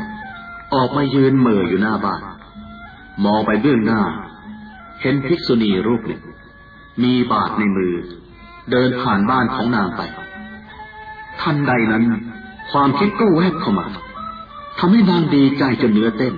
[0.74, 2.22] ออกมายืนเหม่ออยู่หน้าบ้าน
[3.24, 4.02] มองไปเบื้องหน้า
[5.00, 6.22] เห็นภิกษุณีรูปหนึ่ง
[7.02, 7.94] มีบาทในมือ
[8.70, 10.02] เดินผ่านบ้านของนางไป
[11.40, 12.04] ทันใดนั้น
[12.70, 13.86] ความคิดก็แวบเข้ามา
[14.78, 16.34] ทำให้นางดีใจจนเนื้อเต้น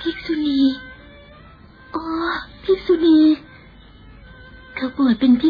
[0.00, 0.58] ภิกษุณี
[1.92, 2.04] โอ้
[2.64, 3.18] ภิกษุณี
[4.74, 5.48] เธอบวชเป็นภิ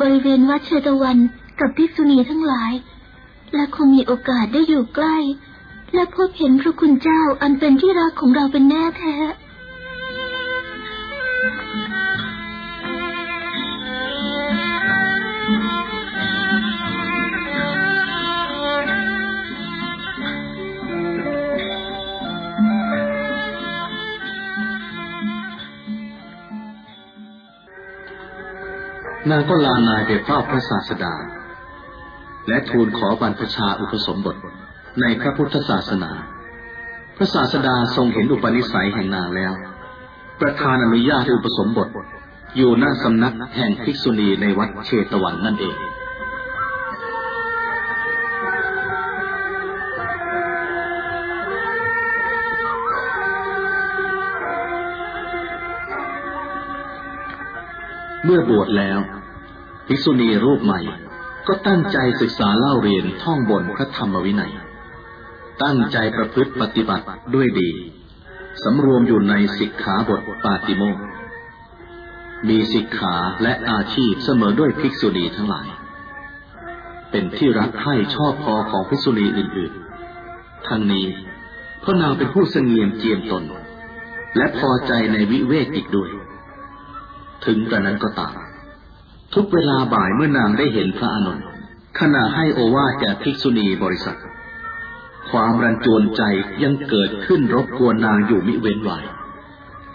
[0.00, 1.18] บริเวณวัดเชตวัน
[1.60, 2.72] กับภิกษุณีทั้งหลาย
[3.54, 5.16] และคงมีโอกาสได้อยู่ใกล้
[5.94, 9.16] และพบเห็นพระคุณเจ้าอันเป็นที่รักของเราเป็นแน่แท้
[29.30, 31.14] นางก็ลานายไปเฝ้าพระศาสดา
[32.48, 34.36] และทูลขอบรรพชาอุปสมบท
[35.00, 36.10] ในพระพุทธศาสนา
[37.16, 39.52] พระศาสดาทรงเห็นอุปนิสัยแห่งนางแล้ว
[40.40, 41.88] ประธานอนุญาตอุปสมบท
[42.56, 45.76] อยู่หน้าสำนักแห่งภิกษุณีในวัดเชตวันนั่นเอง
[58.24, 58.98] เมื่อบวชแล้ว
[59.88, 60.80] ภิกษุณีรูปใหม่
[61.46, 64.52] ก็ตั้งใจศึกษาเล่าเรียนท่องบนพระธรรมวินัย
[65.62, 67.70] ตั้งใจประพฤติปฏิบัติด้วยดี
[68.64, 70.98] สำรวมอยู่ในสิกขาบทปาติโมก
[72.48, 75.68] มีสิกขาและอาชีพเสมอด้วยภิกษุณีทั้งหลาย
[77.10, 81.06] เป็นที่รักใคร่ชอบพอของภิกษุณีอื่นๆ ทั้งนี้
[81.80, 83.44] เพราะนางเป็นผู้เสงี่ยมเจียมตน
[84.36, 86.10] และพอใจในวิเวกอีกด้วย
[87.44, 88.34] ถึงกระนั้นก็ตาม
[89.34, 91.44] ทุกเวลาบ่ายเมื่อนางได้เห็นพระอานนท์
[92.00, 94.18] ขณะให้โอวาแก่ภิกษุณีบริษัท
[95.30, 96.22] ความรันจวนใจ
[96.62, 98.90] ยังเกิดขึ้นรบกวนนางอยู่มิเว้นไหว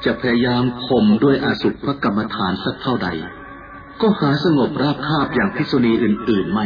[0.05, 3.09] จะพยายามข่มด้วยอาสุภกรรมฐานสักเท่าใด
[4.01, 6.65] ก็หาสงบราบคาบอย่างพิษุณีอื่น ๆ ไม่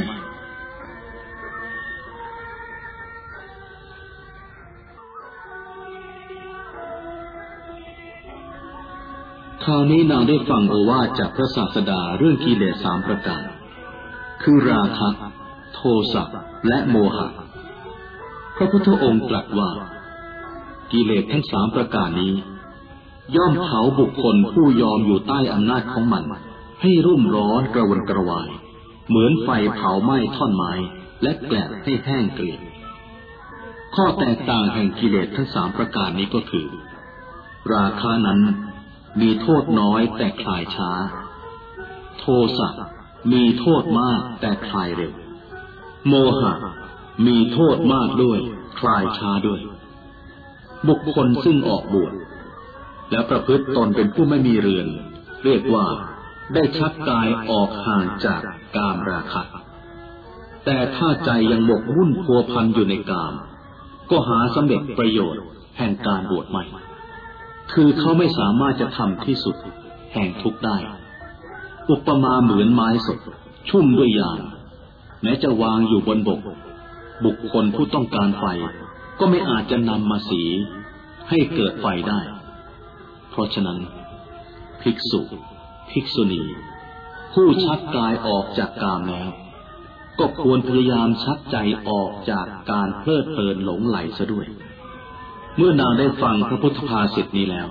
[9.70, 13.44] คราวนี้นางได้ฟังโอวาจากพระศาสดาเรื่องกิเลสสามประการ
[14.44, 15.10] คือราคะ
[15.74, 15.80] โท
[16.14, 16.24] สะ
[16.68, 17.28] และโมหะ
[18.58, 19.70] พระพุทธองค์ตรัสว่า
[20.92, 22.34] กิเลสทั้งสามประการนี้
[23.36, 26.24] ย่อมเผาบุคคลผู้ยอมอยู่ใต้อำนาจของมัน
[26.82, 28.50] ให้รุ่มร้อนกระวนกระวาย
[29.10, 30.74] เหมือนไฟเผาไหม้ท่อนไม้
[31.22, 32.60] และแกลบให้แห้งเกลียด
[33.96, 36.68] ข้อแตกต่างแห่งกิเลสทั้งสามประการนี้ก็คือ
[37.74, 38.42] ราคานั้น
[39.22, 40.92] มีโทษน้อยแต่คลายช้า
[42.20, 42.26] โท
[42.58, 42.70] สะ
[43.32, 45.14] มีโทษมากแต่คลายเร็ว
[46.08, 46.54] โมหะ
[47.28, 48.40] มีโทษมากด้วย
[48.80, 49.60] คลายช้าด้วย
[50.88, 52.14] บุคคลซึ่งออกบวช
[53.12, 54.88] แล้วประพฤติตนเป็นผู้ไม่มีเรือน
[55.46, 55.86] เรียกว่า
[56.54, 58.42] ได้ชักกายออกห่างจาก
[58.76, 59.44] กามราคะ
[60.66, 63.34] แต่ถ้าใจยังหมกมุ่นพัวพันอยู่ในกาม
[64.12, 65.44] ก็หาสำเร็จประโยชน์
[65.78, 66.64] แห่งการบวชใหม่
[67.74, 69.56] คือเขาไม่สามารถจะทำที่สุด
[70.14, 70.78] แห่งทุกได้
[71.92, 73.20] อุปมาเหมือนไม้สด
[73.70, 74.40] ชุ่มด้วยยาง
[75.24, 76.42] แม้จะวางอยู่บนบก
[77.26, 78.46] บุคคลผู้ต้องการไฟ
[79.20, 80.42] ก็ไม่อาจจะนำมาสี
[81.30, 82.20] ให้เกิดไฟได้
[83.32, 83.80] เพราะฉะนั้น
[84.82, 85.22] ภิกษุ
[85.92, 86.44] ภิกษุณี
[87.34, 89.30] ผู้ชักกายออกจากกามแล้ว
[90.20, 91.58] ก็ควรพยายามชักใจ
[91.90, 94.46] ออกจากการเพลิดเพลินหลงไหลซะด้วย
[95.58, 97.68] เมื่อนางได้ฟังพระพุทธภาษิตนี้แล้ว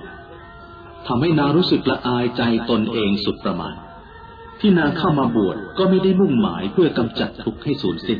[1.07, 3.75] ทำให้นางรู้สึกละอายใจตนเองสุดประมาณ
[4.59, 8.19] ที่นางเข้ามาบวชก็ไม่ได้มุ่งหมายเพื่อกำจัดทุกข์ให้สูญสิ้น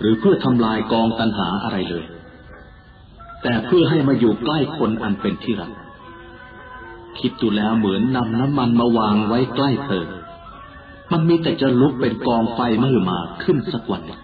[0.00, 2.04] หรือเพื่อทำลายกองตัณหาอะไรเลย
[3.42, 5.72] แต่เพื่อให้มาอยู่ใกล้คนอันเป็นที่รัก
[7.20, 10.06] คิดดูแล้วเหมือนนำน้ำมันมาวางไว้ใกล้เธอ
[11.12, 14.20] มันมีแต่จะลุกเป็นกองไฟมือมาขึ้นสักวันหนึ่ง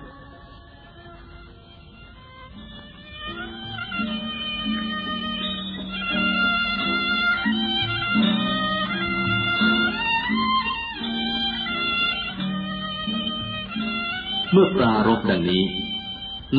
[14.52, 15.62] เมื่อปรารบดังนี้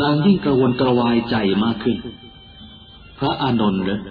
[0.01, 1.97] นางยิ่งกระวนกระวายใจมากขึ้น
[3.19, 4.01] พระอานนท์เลย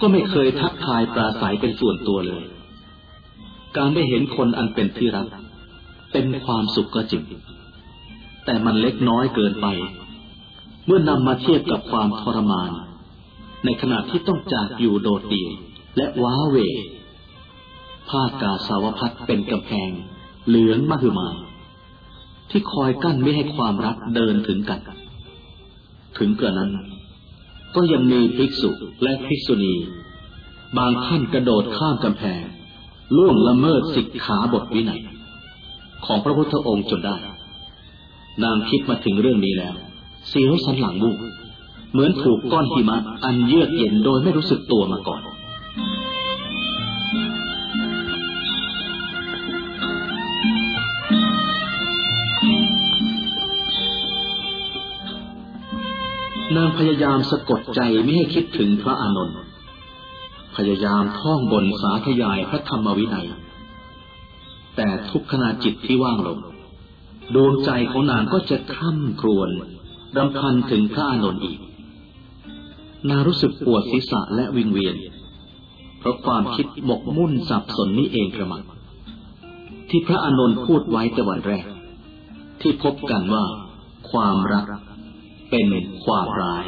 [0.00, 2.44] ก็ไม่เคยทักทายปราศัยเป็นส่วนตัวเลย
[3.76, 5.26] การได้เห็นคนอันเป็นที่รัก
[6.12, 7.22] เป็นความสุขก็จริง
[8.44, 9.66] แต่มันเล็กน้อยเกินไป
[10.86, 12.70] เมื่อนำมาเทียบกับความทรมาน
[13.64, 15.50] ในขณะที่ต้องจากอยู่โดดเดี่ยว
[15.96, 16.56] และว้าเว
[18.08, 19.90] ผ้ากาสาวพัดเป็นกำแพง
[20.48, 21.28] เหลืองมหึมา
[22.50, 24.80] ที่คอยกั้นไม่ให้ความรักเดินถึงกัน
[26.18, 26.70] ถึงกระนั้น
[27.74, 28.70] ก็ยังมีภิกษุ
[29.02, 29.74] และภิกษุณี
[30.78, 32.42] บางท่านกระโดดข้ามกำแพง
[33.16, 35.02] ล่วงละเมิดสิกขาบทวินัย
[36.06, 37.16] ของพระพุทธองค์จนได้
[38.44, 39.74] นางคิดมาถึงเรื่องนี้แล้ว
[40.28, 41.16] เสียวสันหลังบุก
[41.92, 45.22] เหมือนถูกก้อนหิมะอันเยือกเย็นโดยไม่รู้สึกตัวมาก่อน
[56.56, 59.36] นางพยายามสะกดใจไม่ให้คิดถึงพระอานนท์
[60.56, 63.26] พยายามท่องบนสาธยายพระธรรมวินัย
[64.76, 66.38] แต่ทุกขณะจิตที่ว่างลง
[67.34, 69.50] ดวงใจของนางก็จะคร่ำครวญ
[70.16, 71.58] รำพันถึงพระอานนท์อีก
[73.08, 74.96] นางรู้สึกปวดศีรษะและวิงเวียน
[75.98, 78.62] เพราะความคิดหมกมุ่นสับสนนี้เองกระมัง
[79.90, 81.66] ที่พระอานนท์พูดไว้แต่วันแรก
[82.60, 83.44] ที่พบกันว่า
[84.10, 84.64] ความรัก
[85.50, 85.66] เป็น
[86.04, 86.64] ความร้าย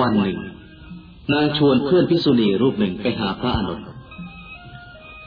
[0.00, 0.38] วันหนึ่ง
[1.32, 3.86] นางชวนเพื่อนพิษุณีรูปหนึ่งไปหาพระอานนท์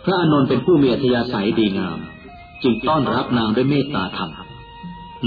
[0.06, 1.98] พระอานนท์เป็นผู้มีอัธยาศัยดีงาม
[2.64, 4.32] จึงต้อนรับนางด้วยเมตตาธรรม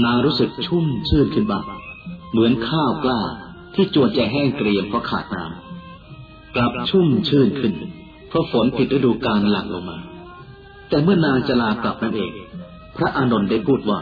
[0.05, 1.63] นางรู้สึกชุ่มชื่นขึ้นบ้าง
[2.31, 3.19] เหมือนข้าวกล้า
[3.75, 7.73] ที่จวนจะแห้งเกรียมเพราะขาดน้ำกลับชุ่มชื่นขึ้น
[8.29, 9.97] เพราะฝนผิดฤดูกาลหลั่งลงมา
[10.89, 12.31] แต่เมื่อนางจะลากลับนั่นเอง
[12.97, 13.99] พระอานนท์ได้พูดว่า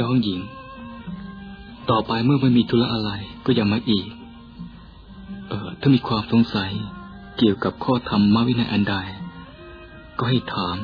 [0.00, 0.40] น้องหญิง
[1.90, 3.10] ต่อไปเมื่อไม่มีธุระอะไร
[3.44, 4.06] ก็อย่ามาอีก
[5.48, 6.70] เออถ้ามีความสงสัย
[7.38, 8.94] เกี่ยวกับข้อธรรมวินัยอันใด
[10.18, 10.76] ก็ให้ถาม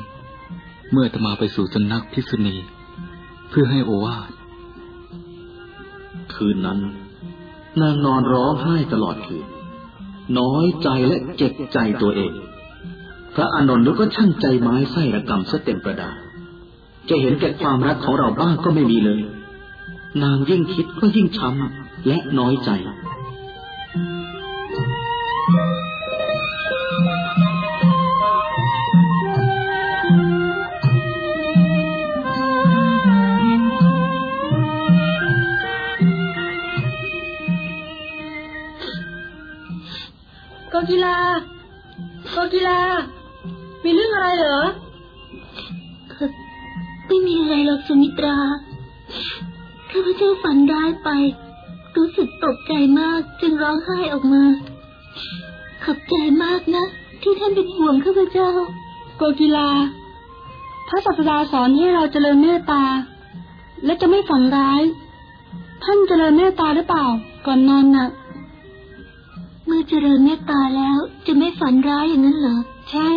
[0.91, 2.55] เมื่อจะมาไปสู่สำนักพิษุณี
[3.49, 4.31] เพื่อให้โอวาท
[6.33, 6.79] คืนนั้น
[7.81, 9.45] นางนอนร้องไห้ตลอดคืน
[10.39, 12.33] น้อยใจและเจ็บใจตัวเอง
[13.35, 16.11] พระอานนท์ก็ช่างใจไม้ไส้ระกำซะเต็มประดา
[17.09, 19.21] จะเห็นแก่ความรักของเราบ้างก็ไม่มีเลย
[20.23, 22.69] นางยิ่งคิดก็ยิ่งช้ำ และน้อยใจ
[40.69, 41.17] โกกีฬา
[42.31, 42.79] โกกีฬา
[43.83, 44.59] มีเรื่องอะไรเหรอ
[47.07, 48.37] ไม่มีอะไรหรอกสุมิตรา
[49.89, 51.09] ข้าพเจ้าฝันร้ายไป
[51.95, 54.43] รู้สึกตกใจมากจึงร้องไห้ออกมา
[55.83, 56.85] ขอบใจมากนะ
[57.21, 58.51] ที่ท่านเป็นห่วงข้าพเจ้า
[59.17, 59.69] โกกีฬา
[60.87, 62.83] พระศาสดาสอนให้เราเจริญเมตตา
[63.85, 64.81] และจะไม่ฝันร้าย
[65.83, 67.05] ท่านเจริญเมตตาหรือเปล่า
[67.45, 68.09] ก่อนนอนน่ะ
[69.65, 70.97] เมื่อเจริญเมตตาแล้ว
[71.27, 72.57] จะไม่ฝันร้ายอย่างนั้นเหรอ
[72.91, 73.09] ใช่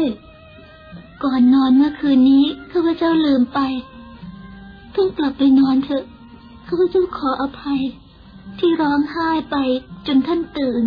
[1.24, 3.60] ก่อนนอนเมื่อคืนนี้ข้าพเจ้าลืมไป
[4.92, 6.04] เพิ่งกลับไปนอนเถอะ
[6.66, 7.80] ข้าพเจ้าขออภัย
[8.58, 9.56] ที่ร้องไห้ไป
[10.06, 10.82] จนท่านตื่น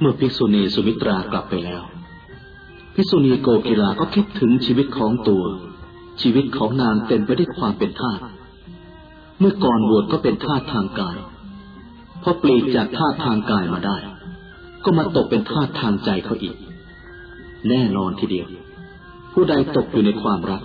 [0.00, 1.82] เมื่อภิกษุณีสุมิตรากลับไปแล้ว
[2.94, 5.44] ภิกษุณีโกกีฬาก็คิดถึงชีวิตของตัว
[6.22, 8.20] ชีวิตของนางเต็มไปด้วยความเป็นทาส
[9.40, 11.16] เมื่อก่อนบวชก็เป็นทาสทางกาย
[12.22, 13.96] พอปลีกจากทาสทางกายมาได้
[14.84, 16.56] ก็มาตกเป็นทาสทางใจเขาอีก
[17.68, 18.48] แน่นอนทีเดียว
[19.32, 20.62] ผู้ใดตกอยู่ในความรัก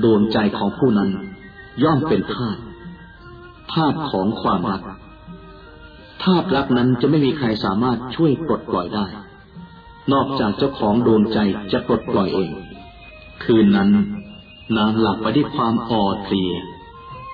[0.00, 1.10] โดนใจของผู้นั้น
[1.82, 2.56] ย่อมเป็นทาส
[3.72, 4.82] ภาพของความรัก
[6.22, 9.06] ธาตุรักนั้นจะไม่มีใครสามารถช่วยปลดปล่อยได้
[10.12, 11.38] นอกจากเจ้าของโดนใจ
[11.72, 12.50] จะปลดปล่อยเอง
[13.44, 13.90] คืนนั้น
[14.76, 16.52] นางหลับไปด้วยความอ่อนเพลีย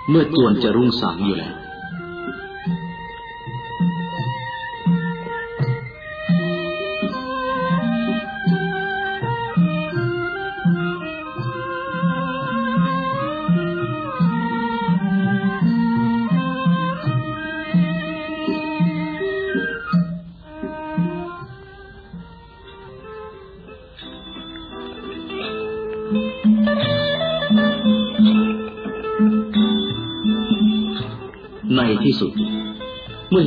[0.09, 1.55] เมื่อจวนจะรุ่งสางอยู่แล้ว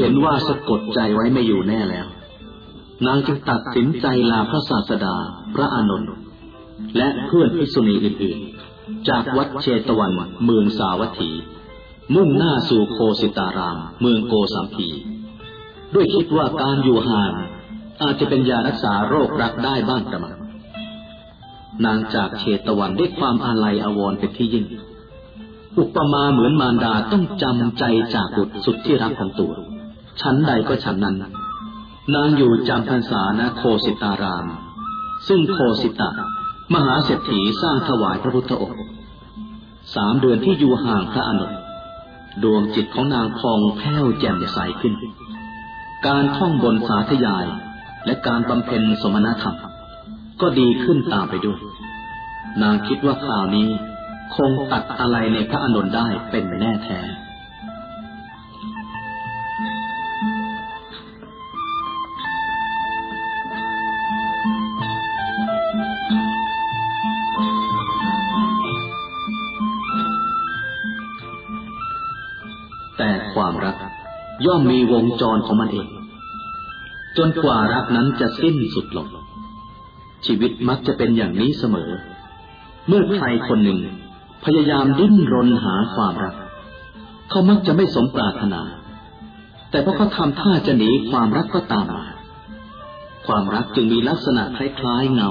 [0.02, 2.08] เห็นว่าสะกดใจไว้ไม่อยู่แน่แล้ว
[3.06, 5.16] นางจึงตัดสินใจลาพระศาสดา
[5.56, 6.12] พระอานนท์
[6.98, 10.12] และเพื่อนภิกษุณีอื่นๆ จากวัดเชตวัน
[10.46, 11.32] เมืองสาวัตถี
[12.16, 14.90] มุ่งหน้าสู่โคสิตาราม เมืองโกสัมพี
[15.94, 17.34] ด้วยคิดว่าการอยู่ห่าง
[18.02, 20.38] อาจจะเป็นยารักษาโรครักได้บ้างกระมัง
[21.86, 24.66] นางจากเชตวันด้วยความอาลัยอาวรณ์เป็นที่ยิ่ง
[25.80, 27.84] อุปมาเหมือนมารดาต้องจำใจ
[28.16, 29.54] จากบุตรสุดที่รักของตัว
[30.22, 31.16] ชั้นใดก็ชั้นนั้น
[32.16, 34.46] นางอยู่จำพรรษาณโคสิตาราม
[35.28, 36.12] ซึ่งโคสิตา
[36.74, 38.82] มหาเศรษฐีสร้างถวายพระพุทธองค์
[39.96, 41.48] สามเดือนที่อยู่ห่างพระอนุ
[42.44, 44.94] ดวงจิตของนางพองแผ้วแจ่มใสขึ้น
[46.08, 47.46] การท่องบนสาธยาย
[48.06, 49.58] และการบำเพ็ญสมณธรรม
[50.42, 51.60] ก็ดีขึ้นตามไปด้วย
[52.62, 53.68] นางคิดว่าข่าวนี้
[54.36, 57.00] คงตัดอะไรในพระอานนท์ได้เป็นแน่แท้
[74.46, 75.88] ย่อมมีวงจรของมันเอง
[77.18, 79.08] จนกว่ารักนั้นจะสิ้นสุดลง
[80.26, 81.92] ชีวิตมักจะเป็นอย่างนี้เสมอ
[82.88, 83.80] เมื่อใครคนหนึ่ง
[84.46, 86.36] พยายามดิ้นรนหาความรัก
[87.30, 88.62] เขามักจะไม่สมปรารถนา
[89.70, 92.06] แต่พอเขาทำท่าจะหนีความรักก็ตามมา
[93.28, 95.30] ความรักจึงมีลักษณะคล้ายๆเงา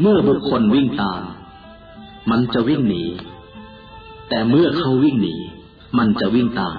[0.00, 1.22] เมื่อบุคคลวิ่งตาม
[2.30, 3.04] มันจะวิ่งหนี
[4.28, 5.36] แต่เมื่อเขาวิ่งหนี
[5.98, 6.76] มันจะวิ่งตาม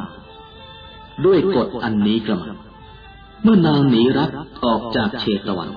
[1.26, 2.58] ด้วยกฎอันนี้กระมัง
[3.44, 4.30] เมื่อนางหนีรัก
[4.66, 5.70] ออกจากเชตวัน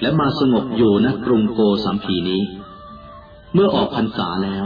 [0.00, 2.42] และมาสงบอยู่ณกรุงโกสัมพีนี้
[3.54, 4.64] เมื่อออกพรรษาแล้ว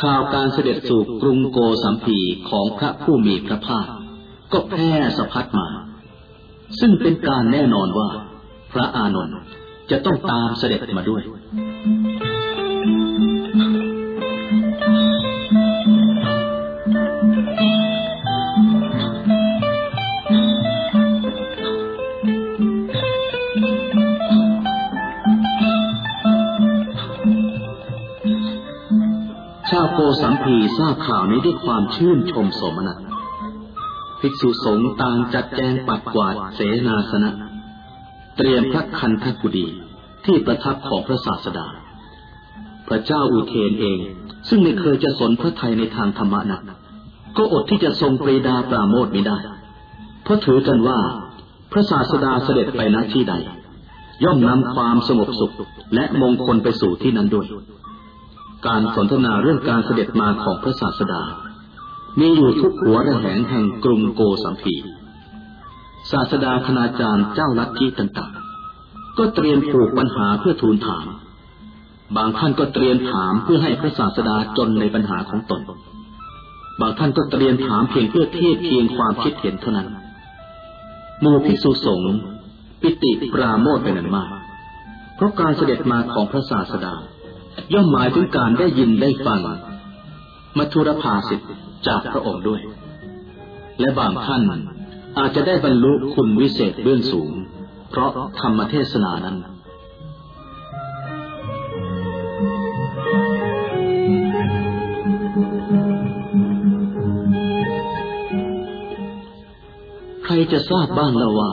[0.00, 2.18] ข่าวการเสด็จสู่กรุงโกสัมพี
[2.50, 3.86] ของพระผู้มีพระภาค
[4.52, 5.68] ก็แพร่สะพัดมา
[6.80, 8.08] ซึ่งเป็นการแน่นอนว่า
[8.72, 9.36] พระอานนท์
[9.90, 11.22] จะต้องตามเสด็จมาด้วย
[29.98, 32.98] โกสัมพีทราบข่าวนี้ด้วยความชื่นชมสมนัต
[34.20, 37.30] ภิกษุสงฆ์ต่างจัดแจงปัดกวาดเสนาสนะ
[38.36, 39.66] เตรียมพระคันธกุฎี
[40.24, 41.66] ที่ประทับของพระศาสดา
[42.88, 43.98] พระเจ้าอุเทนเอง
[44.48, 46.62] ซึ่งไม่เคยจะสนพระไทยในทางธรรมะนัก
[47.36, 49.38] ก็อดที่จะทรงปรีดาปราโมทไม่ได้
[50.22, 50.98] เพราะถือกันว่า
[51.72, 53.34] พระศาสดาเสด็จไปณที่ใด
[54.24, 55.54] ย่อมนำความสงบสุข
[55.94, 57.46] และมงคลไปสู่ที่นั้นด้วย
[58.66, 61.22] การสนทนาเรื่องการเสด็จมาของพระศาสดา
[62.20, 64.74] มีอยู่ทุกหัวระแหงแห่งกรุงโกสัมพี
[66.12, 71.06] ศาสดาคณาจารย์เจ้าลัทธิต่างๆ ก็เตรียมปลูกปัญหาเพื่อทูลถาม
[72.16, 75.60] บางท่านก็เตรียมถามเพื่อให้พระศาสดาจนในปัญหาของตน
[76.80, 79.88] บางท่านก็เตรียมถามเพียงเพื่อเทียบเคียงความคิดเห็นเท่านั้น
[81.20, 82.14] หมู่ภิกษุสงฆ์
[82.80, 84.30] ปิติปราโมทเป็นอันมาก
[85.16, 86.94] เพราะการเสด็จมาของพระศาสดา
[87.74, 89.40] ย่อมหมายถึงการได้ยินได้ฟัง
[90.58, 91.50] มัทุรภาสิทธิ์
[91.86, 92.60] จากพระองค์ด้วย
[93.80, 94.42] และบางท่าน
[95.18, 97.30] อาจจะได้บรรลุคุณวิเศษเบื้องสูง
[97.90, 99.36] เพราะธรรมเทศนานั้น
[110.24, 111.50] ใครจะทราบบ้างล้วว่า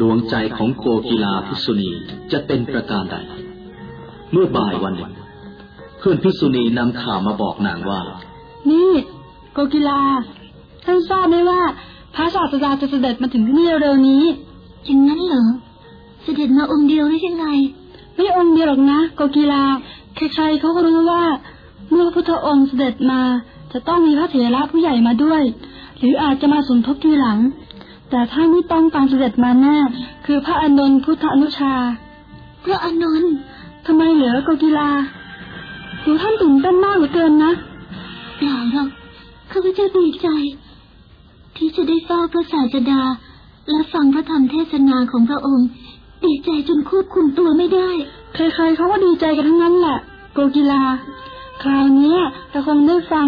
[0.00, 1.90] ดวงใจของโกกีลาภิกษุณี
[2.32, 3.16] จะเป็นประการใด
[4.32, 5.12] เมื่อบ่ายวันหนึ่ง
[5.98, 8.00] เพื่อนภิกษุณีนำข่าวมาบอกนางว่า
[8.70, 8.90] นี่
[9.52, 10.00] โกกีลา
[10.84, 11.60] ท่านทราบไหมว่า
[12.14, 14.24] พระศาสดาจะเสด็จมาถึงที่นี่เร็วๆนี้
[14.86, 15.48] อย่างนั้นเหรอ
[16.22, 17.46] เสด็จมาองค์เดียวหรือยังไง
[18.16, 19.62] ไม่องค์เดียวหรอกนะโกกีลา
[20.16, 21.24] ใครๆเขาก็รู้ว่า
[21.90, 23.20] เมื่อพระพุทธองค์เสด็จมา
[23.72, 25.42] จะต้องมีพระเถระผู้ใหญ่มาด้วย
[25.98, 27.38] หรืออาจจะมาสมทบทีหลัง
[28.10, 29.76] แต่ถ้าไม่ต้องการเสด็จมาแน่
[30.26, 31.74] คือพระอานนท์พุทธอนุชา
[32.64, 33.32] พระอานนท์
[33.86, 34.90] ทำไมเหรอโกกีลา
[36.04, 37.52] ดูท่านตื่นเต้นมากเหลือเกินนะ
[38.38, 38.88] เปล่าหรอก
[39.50, 40.28] ข้าพเจ้าดีใจ
[41.56, 43.02] ที่จะได้เฝ้าพระศาสดา
[43.68, 45.68] และฟังพระธรรมเทศนาของพระองค์
[46.24, 47.90] ดีใจจนควบคุมตัวไม่ได้
[48.34, 49.98] ใครๆเขาก็ดีใจกันทั้งนั้นแหละ
[50.32, 50.82] โกกีลา
[51.62, 52.20] คราวเนี้ย
[52.50, 53.26] เราคงได้ฟัง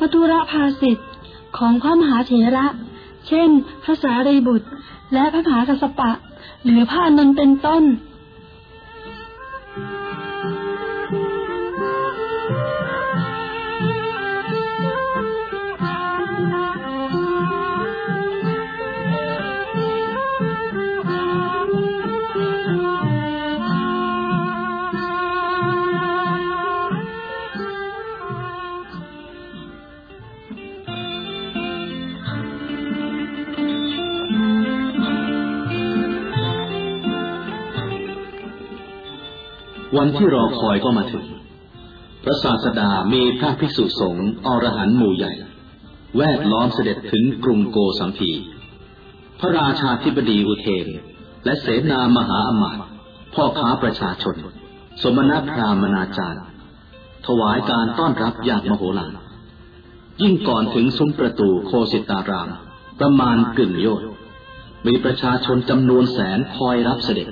[0.00, 1.08] มัทุระภาสิทธิ์
[1.58, 2.66] ของพระมหาเถระ
[3.28, 3.48] เช่น
[3.84, 4.68] พระสารีบุตร
[5.12, 6.10] และพระมหากัสสปะ
[6.64, 7.82] หรือพระอานนท์เป็นต้น
[9.74, 10.31] Thank you.
[39.96, 41.24] วันที่รอคอยก็มาถึง
[42.24, 45.32] พระศาสดามีพระภิกษุสงฆ์อรหันต์หมู่ใหญ่
[46.18, 48.30] แวดล้อมเสด็จถึงกรุงโกสัมพี
[49.40, 50.86] พระราชาธิบดีอุเทน
[51.44, 52.84] และเสนามหาอมาตย์
[53.34, 54.36] พ่อค้าประชาชน
[55.02, 56.44] สมณพราหมณาจารย์
[57.26, 59.16] ถวายการต้อนรับอย่างมโหฬาร
[60.22, 62.48] ยิ่งก่อนถึงซุ้มประตูโคสิตาราม
[63.00, 64.04] ประมาณกึ่งโยชน
[64.86, 67.28] มีประชาชนจำนวนแสนคอยรับเสด็จ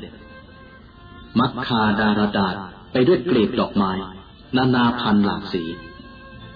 [1.39, 2.55] มัคคาดารดาษ
[2.93, 3.93] ไปด้วยกลีบดอกไม้
[4.57, 5.62] นานาพันหลากสี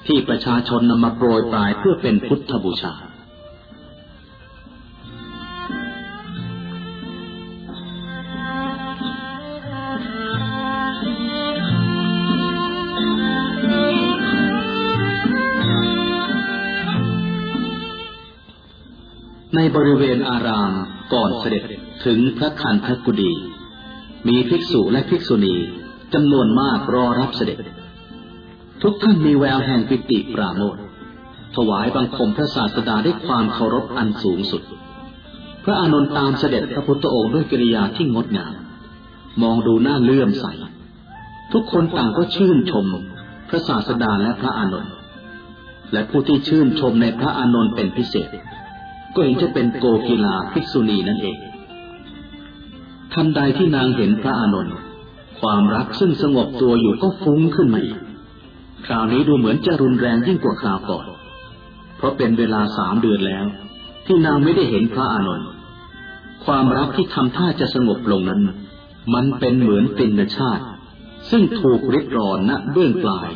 [0.06, 2.94] ที่ประชาชนนำมาโปรยปลายเพื่อเป็นพุทธบูชา
[19.54, 20.72] ในบริเวณอาราม
[21.12, 21.62] ก่อนเสด็จ
[22.04, 23.32] ถึงพระคันธกุฎี
[24.28, 25.54] มีภิกษุและภิกษุณี
[26.14, 27.58] จำนวนมากรอรับเสด็จ
[28.82, 30.76] ทุกท่านมีแววแห่งปิติปราโมท
[31.56, 34.62] ถวายบังคมพระศาสดาด้วยความเคารพอันสูงสุด
[35.64, 38.54] พระอานนท์ตามเสด็จพระพุทธองค์ด้วยกิริยาที่งดงาม
[39.42, 40.46] มองดูหน้าเลื่อมใส
[41.52, 42.86] ทุกคนต่างก็ชื่นชม
[43.48, 44.92] พระศาสดาและพระอานนท์
[45.92, 48.28] และผู้ที่ชื่นชมในพระอานนท์เป็นพิเศษ
[49.14, 51.38] ก็เห็นจะเป็นโกกีลาภิกษุณีนั่นเอง
[53.14, 54.76] ทันใดที่นางเห็นพระอานนท์
[55.40, 57.98] ความรักซึ่งสงบตัวอยู่ก็ฟุ้งขึ้นมาอีก
[58.86, 61.06] คราวนี้ดูเหมือนจะรุนแรงยิ่งกว่าคราวก่อน
[61.96, 63.44] เพราะเป็นเวลาสามเดือนแล้ว
[64.06, 65.48] ที่นางไม่ได้เห็นพระอานนท์
[66.44, 68.42] ความรักที่ทำท่าจะสงบลงนั้น
[69.14, 70.64] มันเป็นเหมือนปินชาติ
[71.30, 73.30] ซึ่งถูกริดรอนณเบื้องปลาย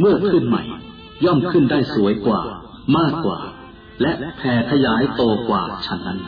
[0.00, 0.62] เมื่อขึ้นใหม่
[1.24, 2.40] ย่อมขึ้นได้สวยกว่า
[2.96, 3.38] มากกว่า
[4.02, 6.18] และแผ่ขยายโตกว่าฉันนั้น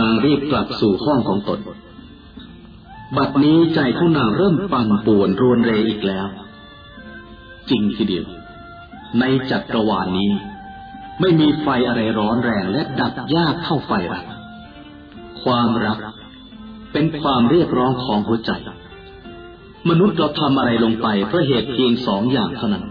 [0.00, 1.60] นางรีบกลับสู่ห้องของตน
[3.16, 6.26] บัดนี้ใจของนางเริ่มปั่นป่วนรวนเรอีกแล้ว
[7.70, 8.26] จริงทีเดียว
[9.20, 10.30] ในจักรวาลนี้
[11.20, 14.24] ไม่มีไฟอะไรร้อนแรงและดับยากเท่าไฟรัก
[15.42, 15.98] ความรัก
[16.92, 18.52] เป็นความเรียกร้องของหัวใจ
[19.90, 22.84] มนุษย์เราทำอะไรลงไปเพราะเหตุเพียงสองอย่างเท่านั้น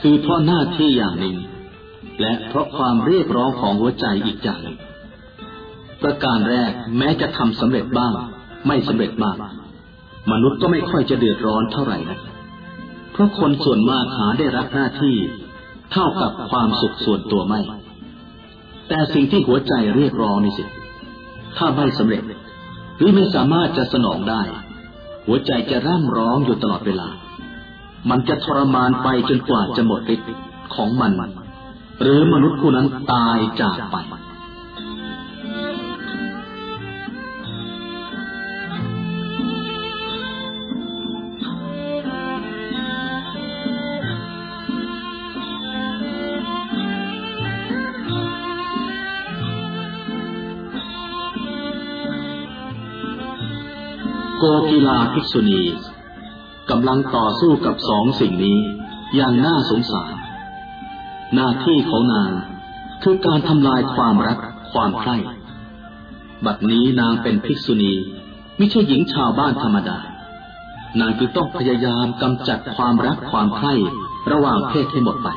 [0.00, 1.36] คือเพราะหน้าที่อย่างหนึ่ง
[2.20, 4.76] และเพราะความเรียกร้องของหัวใจอีกอย่างหนึ่ง
[6.02, 8.12] ประการแรกแม้จะทำสำเร็จบ้าง
[8.66, 9.36] ไม่สำเร็จบ้าง
[10.32, 12.18] มนุษย์ก็ไม่ค่อยจะเดือดร้อนเท่าไหร่นะ
[13.12, 15.16] เพราะคนส่วนมากหาได้รับหน้าที่
[15.92, 17.60] เท่ากับความสุขส่วนตัวไม่
[18.88, 20.64] แต่สิ่งที่หัวใจเรียกร้องนี่สิ
[21.56, 22.22] ถ้าไม่สำเร็จ
[22.98, 24.42] หรือไม่สามารถจะสนองได้
[25.26, 27.08] หัวใจจะร่ำร้องอยู่ตลอดเวลา
[28.10, 30.28] มันจะทรมานไปจนกว่าจะหมดฤทธิ์
[30.74, 31.12] ของมัน
[32.02, 33.96] หรือมนุษย์ผู้นั้นตายจากไป
[54.44, 55.62] โกกีลาภิกษุณี
[56.70, 58.58] กำลังต่อสู้กับสองสิ่งนี้
[59.14, 60.12] อย่างน่าสงสาร
[61.34, 62.30] หน้าที่ของนาง
[63.02, 64.38] คือการทำลายความรัก
[64.72, 65.16] ความใคร่
[66.46, 67.92] บัดนี้นางเป็นภิกษุณี
[68.56, 69.98] ไม่ใช่หญิงชาวบ้านธรรมดา
[71.00, 73.74] นางจึงต้องพยายามกำจัดความรักความใคร่
[74.32, 75.28] ระหว่างเพศให้หมดไป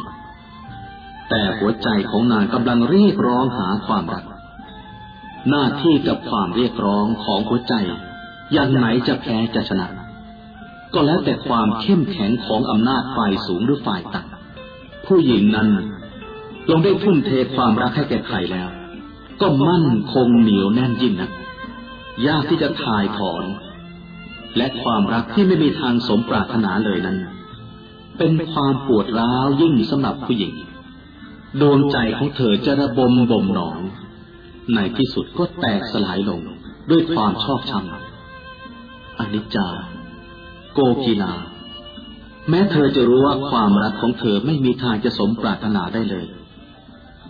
[1.30, 4.26] แต่หัวใจของนางกำลังเรียกร้องหาความรัก
[5.50, 7.76] หน้าที่กับความเรียกร้องของหัวใจ
[8.54, 9.88] อย่างไหนจะแพ้จะชนะ
[10.94, 15.70] ก็แล้วแต่ความเข้มแข็งของอำนาจฝ่ายสูงหรือฝ่ายต่ำผู้หญิงนั้น
[16.70, 18.70] ลงได้ทุ่มเทความรักให้แก่ใครแล้ว
[19.42, 21.32] ก็มั่นคงเหนียวแน่นยิ่งนะ
[22.28, 23.44] ยากที่จะถ่ายถอน
[24.58, 27.18] และความรักที่ไม่มีทางสมปรารถนาเลยนั้น
[28.18, 30.54] เป็นความปวดร้าวยิ่งสำหรับผู้หญิง
[31.62, 33.80] ดวงใจของเธอจะระบมบ่มหนอง
[34.76, 36.42] ในที่สุดก็แตกสลายลง
[36.90, 37.86] ด้วยความชอบชัง
[39.20, 39.68] อนิจจา
[40.74, 41.34] โกกีลา
[42.50, 46.26] แม้เธอจะรู้ว่าความรักของเธอไม่มีทางจะสมปรารถนาได้เลย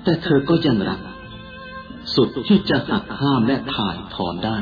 [0.04, 1.00] แต่เธอก็ยังรัก
[2.16, 4.58] สุดที่จะหักห้ามและถ่ายถอนได้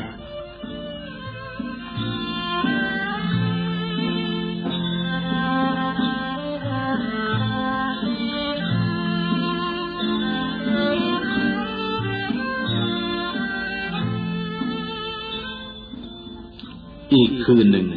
[17.14, 17.88] อีกคืนหนึ่ง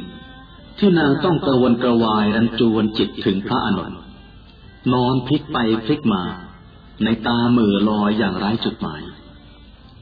[0.78, 3.92] ที่นางต้องกระวนกระวายรันจวนจิตถึงพระอนุน
[4.92, 6.22] นอนพลิกไปพลิกมา
[7.04, 9.02] ในตาเมือลอยอย่างไร้จุดหมาย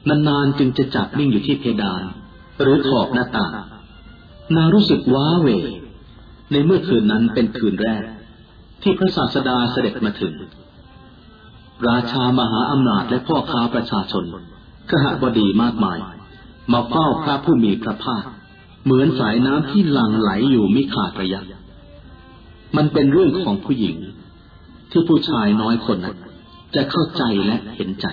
[0.09, 2.03] นานๆจึงจะจับนิ่งอยู่ที่เพดาน
[2.61, 3.53] หรือขอบหน้าต่าง
[4.55, 5.49] นางรู้สึกว้าเหว
[6.51, 8.03] ในเมื่อคืนนั้นเป็นคืนแรก
[8.83, 10.33] ที่พระศาสดาเสด็จมาถึง
[11.87, 14.23] ราชามหาอำนาจและพ่อค้าประชาชน
[14.89, 15.97] ขหบดีมากมาย
[16.71, 18.23] มาเฝ้าพระผู้มีพระภาค
[18.85, 21.41] เหมือนสายน้ำที่หลั่งไหลอยู่ไม่ขาดระยะ
[22.77, 23.97] มันเป็นเรื่องของผู้หญิง
[24.91, 26.17] ที่ผู้ชายน้อยคนนั้น
[26.75, 28.07] จะเข้าใจและเห็นใจ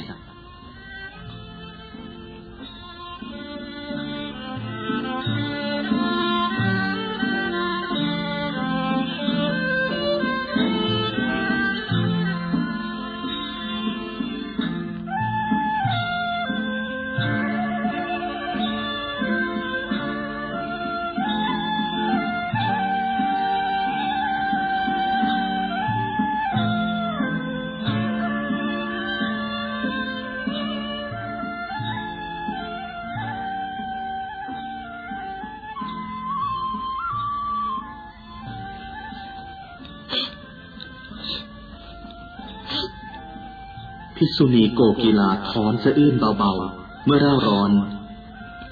[44.43, 47.71] ษุณีโกกีลาถอนสะอื้นเบาๆ เมื่อร่าร้อน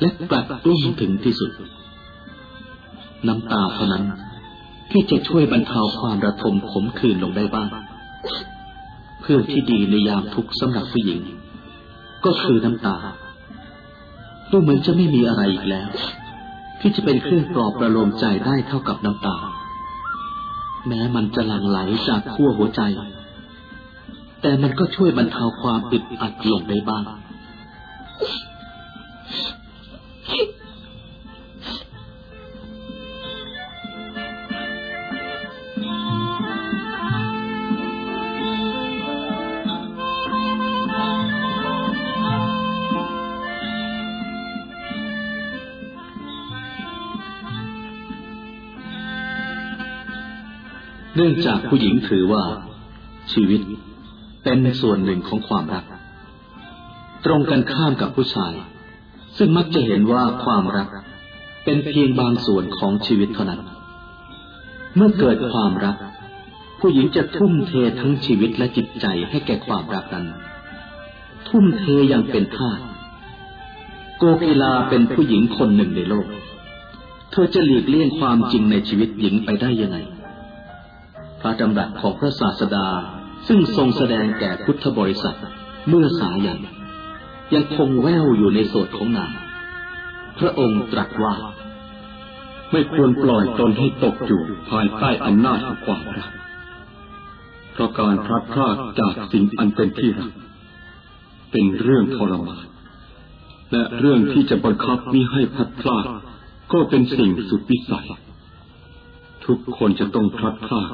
[0.01, 1.51] และปลัดกลุ้มถึงที่สุด
[3.27, 4.05] น้ำตาเท่านั้น
[4.91, 7.69] ที่จะช่วยบรรเทาความระทมขมขื่นลงได้บ้าง
[9.21, 11.21] เพื่อที่ดีในยามทุกข์สำหรับผู้หญิง
[12.25, 12.97] ก็คือน้ำตา
[14.51, 15.89] ดูเหมือนจะไม่มีอะไรอีกแล้ว
[16.81, 19.37] ที่จะเป็นเครื่องปลอบประโลมใจได้เท่ากับน้ำตา
[20.87, 22.83] แม้มันจะหลั่งไหลจากขั้วหัวใจ
[24.43, 27.05] แต่มันก็ช่วยบรรเทาความอึดอัดลงได้บ้าง
[51.17, 52.45] เนื่องจากผู้หญิงถือว่า
[53.33, 53.61] ชีวิต
[54.43, 55.85] เป็นส่วนหนึ่งของความรัก
[57.25, 58.55] ตรงกันข้ามกับผู้ชาย
[59.37, 60.89] ซึ่งมักจะเห็นว่าความรัก
[61.65, 63.61] เป็นเพียงบางส่วนของชีวิตเท่านั้น
[64.97, 65.97] เมื่อเกิดความรัก
[66.81, 70.27] ผู้หญิงจะทุ่มเททั้งชีวิตและจิตใจให้แก่ความรักนั้น
[71.49, 72.81] ทุ่มเทอย่างเป็นทาส
[74.19, 76.27] โกกีลาเป็นผู้หญิงคนหนึ่งในโลก
[77.31, 79.99] เธอจะหลีกเลี่ยงความจริงในชีวิตหญิงไปได้ยังไง
[81.41, 82.87] พระดำรัสของพระศาสดา
[83.49, 85.39] ซึ่งทรงแสดงแก่พุทธบริษัท
[85.89, 86.61] เมื่อสายัน
[87.55, 89.33] ยังคงแววอยู่ในโสดของนาง
[90.39, 91.35] พระองค์ตรัสว่า
[92.73, 96.31] ไม่ควรปล่อยตนให้ตกอยู่ภายใต้อำนาจของความรัก
[97.73, 100.33] เพราะการพลัดพรากจากสิ่งอันเป็นที่รัก
[101.51, 102.65] เป็นเรื่องทรมาน
[103.73, 106.05] และเรื่องที่จะบังคับมิให้พลัดพราก
[106.73, 108.09] ก็เป็นสิ่งสุดวิสัย
[109.47, 110.91] ทุกคนจะต้องพลัดพราก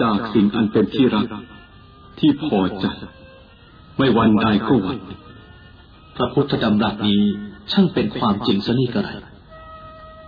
[0.00, 1.26] จากสิ่งอันเป็นที่รัก
[2.18, 2.86] ที่พอใจ
[3.98, 4.98] ไม่วันใดก็วัน
[6.16, 7.22] พระพุทธดำรัสนี้
[7.72, 9.10] ช่างเป็นความจริงซะนี่กระไร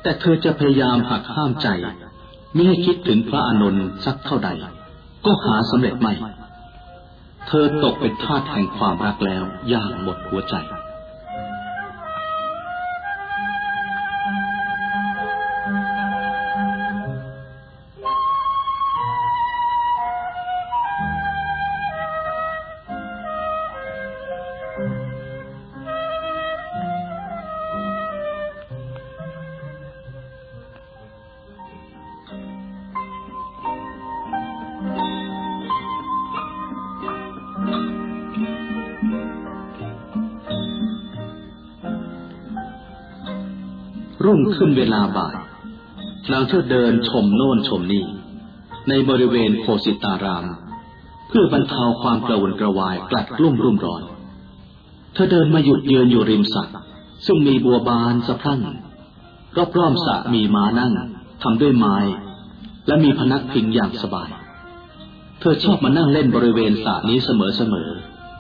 [0.03, 1.69] แต่เธอจะพยายามหักห้ามใจ
[2.55, 4.49] ไม่ให้คิดถึงพระอานนท์สักเท่าใด
[5.27, 6.13] ก็หาสำเร็จไม่
[7.49, 10.55] เธอตกเป็นทาสแห่งความรักแล้วอย่างหมดหัวใจ
[44.47, 45.37] งขึ้นเวลาบ่าย
[46.33, 48.05] นางเที่ยวเดินชมโน่นชมนี่
[48.89, 50.45] ในบริเวณโคสิตาราม
[51.29, 54.03] เพื่อบรรเทาความกระวนกระวายกลัดกลุ่มรุ่มร้อน
[55.15, 56.65] เธอเดินมาหยุดยืนอยู่ริมสระ
[57.27, 58.61] ซึ่งมีบัวบานสะพรั่ง
[59.79, 60.93] รอบๆสระมีม้านั่ง
[61.43, 61.97] ทำด้วยไม้
[62.87, 64.31] และมีพนักพิงอย่างสบาย
[65.41, 67.31] เธอชอบมานั่งเล่นบริเวณสระนี้เส
[67.73, 67.91] มอ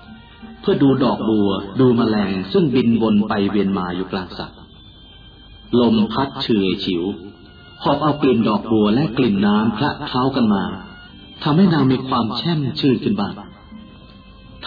[0.02, 1.50] ๆเพื่อดูดอกบัว
[1.80, 4.46] ดูแมลงซึ่งบินวนไปเวียนมาอยู่กลางสระ
[5.80, 7.02] ลมพัดเฉยฉิว
[7.82, 10.64] หอบเอากลิ่นดอกบัวและกลิ่นน้ำพระเท้ากันมา
[11.42, 13.34] ทำให้นางมีความแช่มชื่นขึ้นบ้าง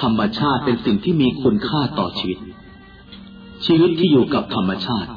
[0.02, 2.40] ธรรมชาติเป็นสิ่งที่มีคุณค่าต่อชีวิต
[3.66, 5.10] ชีวิตที่อยู่กับธรรมชาติ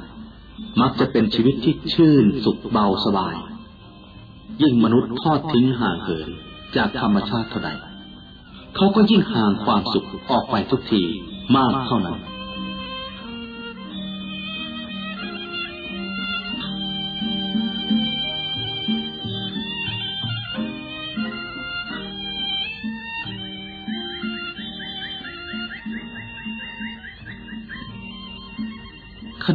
[0.81, 3.35] มักจะเป็นชีวิตที่ชื่นสุขเบาสบาย
[4.63, 6.29] ยิ่งมนุษย์ทอดทิ้งห่างเหิน
[6.77, 7.71] จากธรรมชาติเท่าใด
[8.77, 11.03] เขาก็ยิ่งห่างความสุขออกไปทุกที
[11.57, 12.19] มากเท่านั้น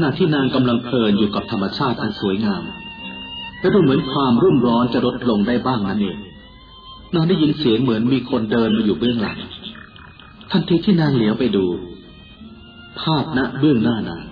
[0.03, 2.63] ณะที่นางกำลังเพลินอยู่กับธรรมชาติอันสวยงาม
[3.59, 6.17] และดูเหมือนความรุ่มร้อนจะลดลงได้บ้างนั่นเอง
[7.13, 9.37] นางได้ยินเสียงเหมือนมีคนเดินมาอยู่เบื้องหลัง
[10.51, 11.65] ทันทีที่นางเหลียวไปดู
[13.01, 14.23] ภาพณเบื้องหน้านาง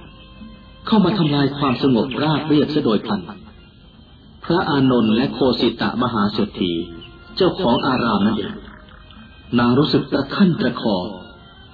[0.87, 3.21] เข้ามาทำลายความสงบราบเรียบซะโดยพลัน
[4.45, 6.73] พระอานนท์และโคสิตะมหาเศรษฐี
[7.35, 8.53] เจ้าของอารามนั่นเอง
[9.59, 10.97] นางรู้สึกตะขั้นตะคอ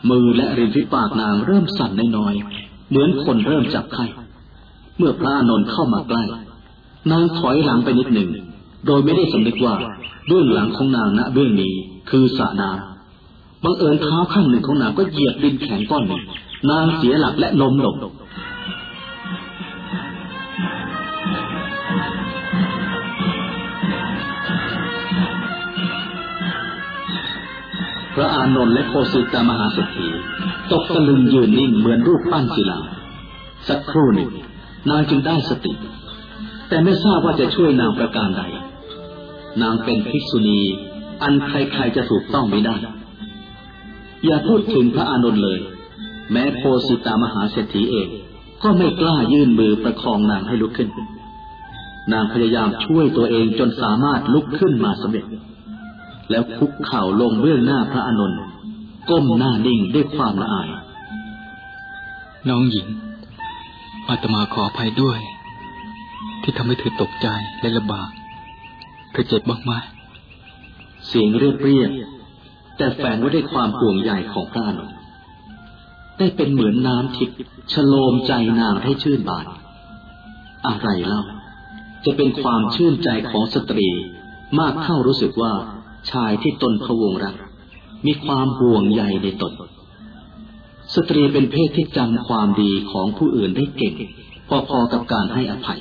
[0.10, 2.34] มือและริมฝีปากนางเริ่มสั่นน้อย
[2.92, 4.06] เหมือนคนเริ่มจับไข้
[4.98, 6.24] เมื่อพระนนท์เข้ามาใกล้
[7.12, 8.30] นางถอยหลังไปนิดหนึ่ง
[8.86, 9.76] โดยไม่ได้สำนึกว่า
[10.28, 11.74] เบื้องหลังของนางณเบื้องนี้
[12.10, 16.22] คือสระน้ำบังเอิญเท้าข้างหนึ่งของนางก็เหยียบดินแข็งก้อนหนึ่ง
[16.72, 17.96] นางเสียหลักและล้มลง
[28.16, 30.07] พระอานนท์และโคสิตามหาเศรษฐี
[30.72, 32.80] ตกตะลึงยืนนิ่งเหมือนรูปปั้นศิลา
[33.68, 34.32] สักครู่หนึ่ง
[34.89, 35.74] นางจึงได้สติ
[36.70, 38.43] แต่ไม่ทราบว่าจะช่วยนางประการใด
[39.62, 40.62] นางเป็นภิกษุณี
[41.24, 42.76] อันใครๆจะถูกต้องไม่ได้
[44.26, 45.59] อย่าพูดถึงพระอานนท์เลย
[46.32, 48.07] แม้โพสิตามหาเศรษฐีเอง
[48.64, 50.89] ก็ไม่กล้ายื่นมือประคองนางให้ลุกขึ้น
[52.14, 55.26] นางพยายามช่วยตัวเองจนสามารถลุกขึ้นมาสำเร็จ
[56.32, 58.40] แล้วคุกเข่าลงเบื้องหน้าพระอานนท์
[59.10, 60.70] ก้มหน้านิ่งด้วยความละอาย
[62.50, 62.88] น้องหญิง
[64.10, 65.20] อาตมาขออภัยด้วย
[66.42, 67.28] ที่ทำให้เธอตกใจ
[67.62, 68.10] และลำบาก
[69.12, 69.72] เธอเจ็บบ้างไหม
[71.08, 71.92] เสียงเรียบเรียบ
[72.78, 74.86] แต่แฝงไว้ด้วยความห่วงใยของพระอนุ
[76.18, 77.38] ได้เป็นเหมือนน้ำทิพย์
[77.74, 79.48] ฉโลมใจนางให้ชื่นบาน
[80.68, 81.22] อะไรเล่า
[82.06, 83.88] จะเป็นความชื่นใจของสตรี
[84.60, 85.54] มากเข้ารู้สึกว่า
[86.12, 87.36] ชายที่ตนพะวงรัก
[88.06, 89.54] มีความห่วงใยในตน
[90.95, 93.95] สตรีเป็นเพศที่จำความดีของผู้อื่นได้เก่ง
[94.70, 95.80] พอๆกับการให้อภัย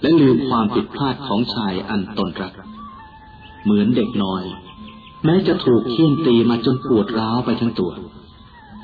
[0.00, 2.52] และลืมความผิดพลาดของชายอันตนรัก
[3.64, 4.42] เหมือนเด็กน้อย
[5.24, 7.92] แม้จะถูกเคี่ยนตีมาจนปวดร้าวไปทั้งตัว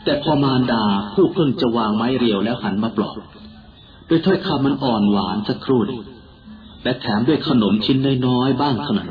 [0.04, 0.84] แต่พอมารดา
[1.14, 3.18] ผู้เพิ่งจะวางไม้เรียวแล้วหันมาปลอบ
[4.08, 5.80] ด้วยถ้อยคำมันอ่อนหวานสักครู่
[6.82, 9.10] และแถมด้วยขนมชิ้นน้อยๆบ้างเท่านั้น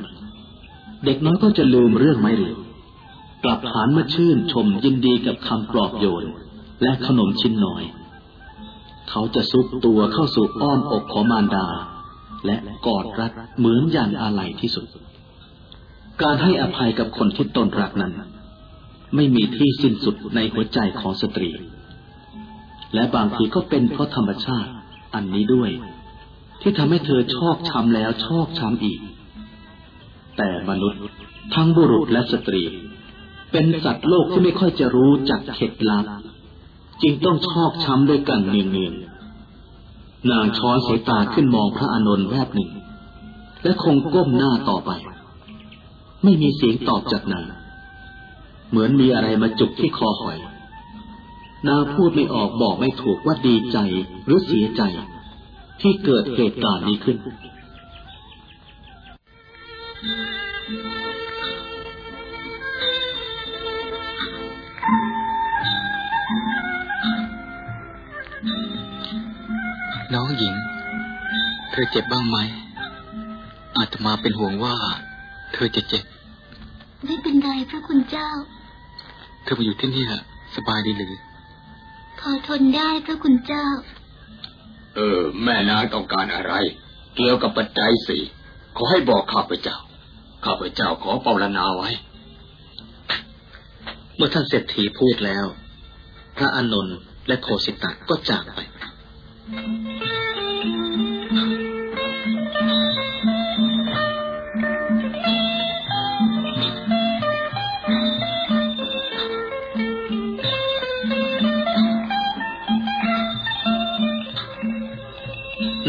[1.06, 2.58] เด็กน้อยก็จะลืมเรื่องไม้เรียว
[3.44, 6.26] กลับหันมาชื่นชมยินดีกับคำปลอบโยน
[6.82, 7.84] และขนมชิ้นน้อย
[9.10, 11.68] เขาจะซุกตัวเข้าสู่อ้อมอกของมารดา
[12.46, 14.86] และกอดรัดเหมือนอย่างอะไรที่สุด
[16.22, 18.14] การให้อภัยกับคนที่ตนรักนั้น
[19.16, 21.50] ไม่มีที่สิ้นสุดในหัวใจของสตรี
[22.94, 24.72] และบางทีก็เป็นเพราะธรรมชาติ
[25.16, 25.70] อันนี้ด้วย
[26.62, 29.00] ที่ทำให้เธอชอบช้ำแล้วชอบช้ำอีก
[30.38, 31.02] แต่มนุษย์
[31.54, 32.64] ทั้งบุรุษและสตรี
[33.52, 36.06] เป็นสัตว์โลกที่ไม่ค่อยจะรู้จักเข็ดลับ
[37.02, 42.72] จึงต้องชอกช้ำด้วยกันเนืองๆนางช้อนสายตาขึ้นมองพระอานนท์แวบหนึ่ง
[43.64, 44.92] และคงก้มหน้าต่อไป
[46.24, 47.46] ไม่มีเสียงตอบจากนาง
[48.70, 50.38] เหมือนมีอะไรมาจุกที่คอหอย
[51.68, 53.78] นางพูดไม่ออกบอกไม่ถูกว่าดีใจ
[54.26, 54.82] หรือเสียใจ
[55.82, 57.18] ที่เกิดเหตุการณ์นี้ขึ้น
[70.14, 70.56] น้องหญิง
[71.72, 72.38] เธอเจ็บบ้างไหม
[73.78, 74.76] อาตมาเป็นห่วงว่า
[75.54, 76.06] เธอจะเจ็บ
[77.06, 78.30] ไม่เป็นไรพระคุณเจ้า
[79.44, 80.04] เธอมาอยู่ที่นี่
[80.56, 81.14] สบายดีหรือ
[82.20, 83.66] พอทนได้พระคุณเจ้า
[84.96, 86.54] เออ แม่นางต้องการอะไร
[87.16, 88.22] เกี่ยวกับปัจจัยสี่
[88.78, 89.78] ขอให้บอกข้าพเจ้า
[90.46, 91.90] ข้าพเจ้าขอเปารนาไว้
[94.16, 95.46] เมื่อท่านเศรษฐีพูดแล้ว
[96.38, 98.60] พระอานนท์และโคสิตะก็จากไป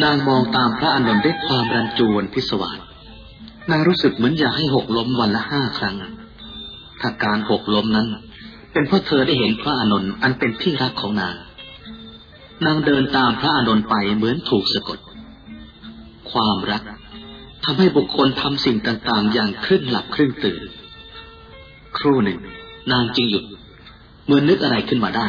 [0.03, 2.86] นางมองตามพระอานนท์ด้วยความรันจวนพิศวาส
[3.71, 5.97] นางรู้สึกเหมือนอยากให้หกล้มวันละห้าครั้ง
[7.01, 8.07] ถ้าการหกล้มนั้น
[8.73, 11.35] เป็นเพราะเธอได้เห็นพระอานนท์อันเป็นที่รักของนาง
[12.67, 14.99] นางเดินตามพระอานนท์ไปเหมือนถูกสะกด
[16.31, 16.83] ความรัก
[17.65, 20.63] ทำให้บุคคลทำสิ่งต่างๆ อย่างครึ่งหลับครึ่งตื่น
[21.97, 22.39] ครู่หนึ่ง
[22.93, 23.45] นางจึงหยุด
[24.27, 25.29] เมื่อนนึกอะไรขึ้นมาได้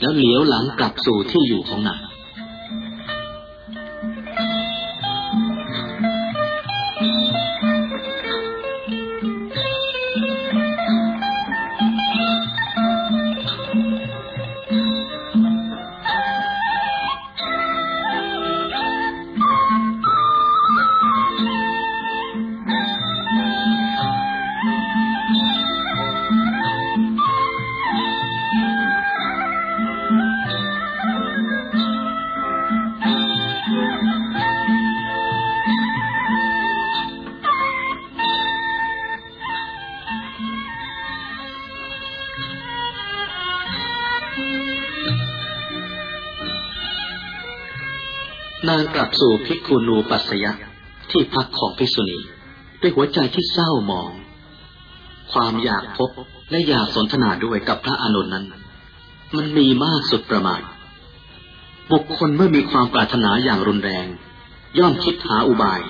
[0.00, 50.52] แล้วเหลียวหลังกลับสู่ที่อยู่ของนางางกลับสู่พิกขุนูปัสยะ
[51.10, 52.18] ที่พักของภิกษุณี
[52.80, 54.12] ด้วยหัวใจที่เศร้าหมอง
[55.32, 56.10] ความอยากพบ
[56.50, 58.46] และอยากสนทนาด้วยกับพระอานนท์นั้น
[59.36, 60.60] มันมีมากสุดประมาณ
[61.92, 64.06] บุคคลเมื่อมีความปรารถนาอย่างรุนแรง
[64.78, 65.80] ย่อมคิดหาอุบาย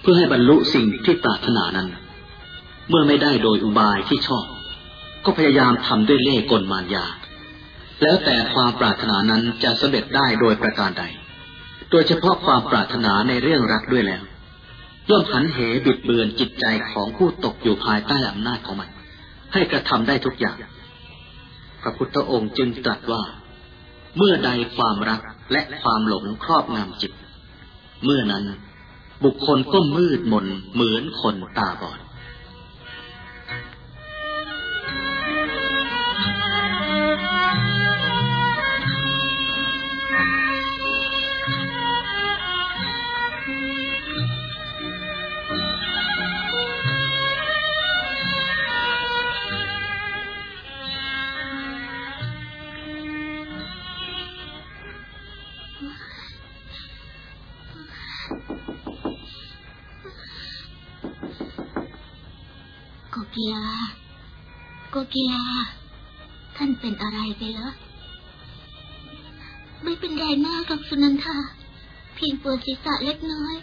[0.00, 1.88] เพื่อให้บรรลุสิ่งที่ปรารถนานั้น
[2.88, 4.46] เมื่อไม่ได้โดยอุบายที่ชอบ
[5.24, 7.06] ก็พยายามทำด้วยเล่ห์กลมารยา
[8.02, 11.04] แล้วแต่ความปรารถนานั้นจะสำเร็จได้โดยประการใด
[11.90, 14.22] โดยเฉพาะความปรารถนาในเรื่องรักด้วยแล้ว
[15.10, 18.90] ย่อมหันเหบิดเบือนจิตใจของผู้ตกอยู่ภายใต้อำนาจของมัน
[19.52, 20.56] ให้กระทำได้ทุกอย่าง
[21.82, 23.22] พระพุทธองค์จึงตรัสว่า
[24.16, 25.20] เมื่อใดความรัก
[25.52, 27.12] และความหลงครอบงำจิต
[28.04, 28.44] เมื่อนั้น
[29.24, 31.98] บุคคลก็มืดมนเหมือนคนตาบอด
[63.40, 63.68] กกีลา
[64.90, 65.42] โกกีลา
[66.56, 67.70] ท่านเป็นอะไรไปเหรอ
[69.82, 71.38] ไม่เป็นไรมากหรอกสุนันทา
[72.14, 73.54] เพียงปวดศีรษะเล็กน้อย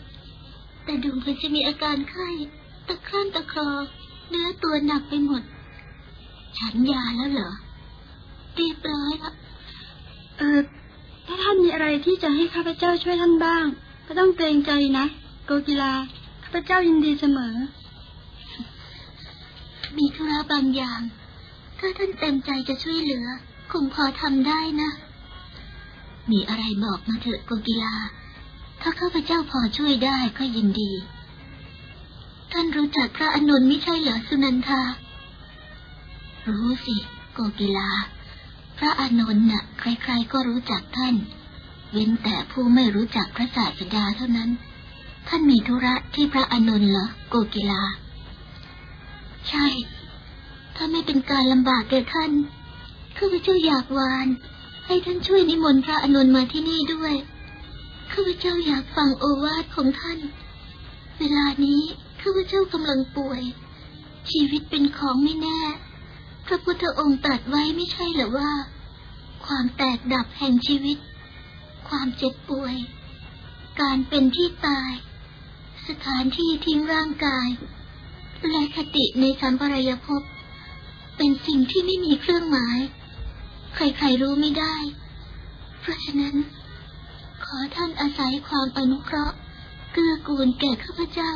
[0.84, 2.30] แต่ดูเหมือนจะมีอาการไข้
[2.88, 3.69] ตะครั่นตะครอ
[4.30, 5.41] เนื้อตัวหนักไปหมด
[6.57, 7.51] ฉันยาแล้วเหรอ
[8.55, 9.36] เรียบร้อยแล้ว
[10.38, 10.59] เออ
[11.25, 13.65] ถ้าท่านมีอะไรที่จะให้ข้าพเจ้าช่วยท่านบ้าง
[14.07, 15.05] ก็ต้องเกรงใจนะ
[15.45, 15.93] โกกีลา
[16.43, 17.55] ข้าพเจ้ายินดีเสมอ
[19.97, 21.01] มีธุระบางอย่าง
[21.79, 23.27] ถ้าท่านเต็มใจจะช่วยเหลือ
[23.71, 24.91] คงพอทำได้นะ
[26.31, 27.95] มีอะไรบอกมาเถอะโกกีลา
[28.81, 30.91] ถ้าข้าพเจ้าพอช่วยได้ก็ยินดี
[32.51, 34.81] ท่านรู้จักพระอานนไม่ใช่เหรอสุนันทา
[36.47, 36.97] รู้สิ
[37.33, 37.89] โกกีลา
[38.77, 41.15] พระอานนน่ะ ใครๆก็รู้จักท่าน
[41.91, 44.49] เว้นแต่ผู้ไม่รู้จักพระศาสดาเท่านั้น
[45.27, 47.83] ท่านมีธุระที่พระอานนเหรอโกกีลา
[49.49, 49.67] ใช่
[50.75, 52.31] ถ้าไม่เป็นการลำบากแก่ท่าน
[53.17, 54.27] ข้าพเจ้าอยากวาน
[54.85, 57.13] ให้ท่านช่วยนิมนต์พระอานนมาที่นี่ด้วย
[58.11, 60.19] ข้าพเจ้าอยากฟังโอวาทของท่าน
[61.19, 61.81] เวลานี้
[62.21, 63.41] ข้าพเจ้ากำลังป่วย
[64.31, 65.61] ชีวิตเป็นของไม่แน่
[66.45, 68.51] พระพุทธองค์ตรัสไว้ไม่ใช่หรือว่า
[69.45, 70.97] ความแตกดับแห่งชีวิต
[71.89, 72.75] ความเจ็บป่วย
[73.81, 74.91] การเป็นที่ตาย
[75.87, 77.47] สถานที่ทิ้งร่างกาย
[78.49, 80.21] และคติในสัมปรายภพ
[81.17, 82.77] เป็นสิ่งที่ไม่มีเครื่องหมาย
[83.75, 84.75] ใครๆรู้ไม่ได้
[85.79, 86.35] เพราะฉะนั้น
[87.43, 89.38] ขอท่านอาศัยความอนุเคราะห์
[89.91, 91.33] เกื้อกูลแก่ข้าพเจ้า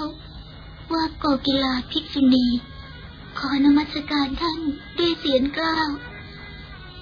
[0.94, 2.48] ว่าโกกิลาภิกษุณี
[3.38, 4.60] ขอนมัสการท่าน
[4.98, 5.90] ด้วยเสียงกล้าว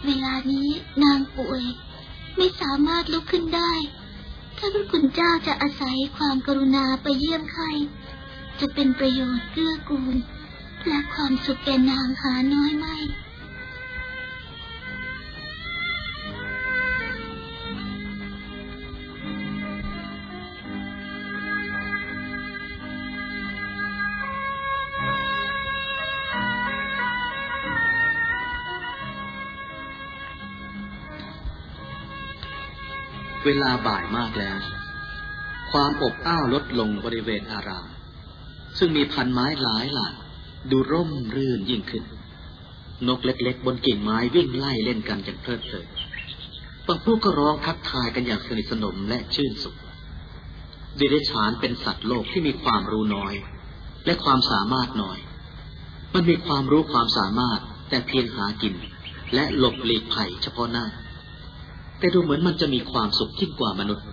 [0.06, 0.70] เวลานี้
[1.04, 1.64] นางป่วย
[2.36, 3.72] ไม่สามารถลุกขึ้นได้
[4.58, 7.70] ถ้าพระคุณเจ้าจะอาศัยความกรุณาไปเยี่ยมไข้
[8.62, 10.16] จะเป็นประโยชน์เกื้อกูล
[10.88, 12.96] และความสุขแก่นางหาน้อยไม่
[33.46, 34.60] เวลาบ่ายมากแล้ว
[35.72, 37.89] ความอบอ้าวลดลงบริเวณอาราม
[38.78, 40.14] ซึ่งมีพันไม้หลายหลาก
[40.72, 42.04] ดูร่มรื่นยิ่งขึ้น
[43.08, 45.88] นกเล็กๆ บนกิ่งไม้วิ่งไล่เล่นกันอย่างเพลิดเพลิน
[46.88, 49.76] บางพวกก็ร้องทักทายกันอย่างสนิทสนมและชื่นสุข
[51.00, 53.34] ดิเรชานเป็นสัตว์โลกที่มีความรู้น้อย
[54.06, 55.18] และความสามารถน้อย
[56.14, 57.60] มันมีความรู้ความสามารถ
[57.90, 58.74] แต่เพียงหากิน
[59.34, 60.86] และหลบหลีกภัยเฉพาะหน้า
[62.00, 64.06] แต่ดูเหมือนมันจะมีความสุขยิ่งกว่ามนุษย์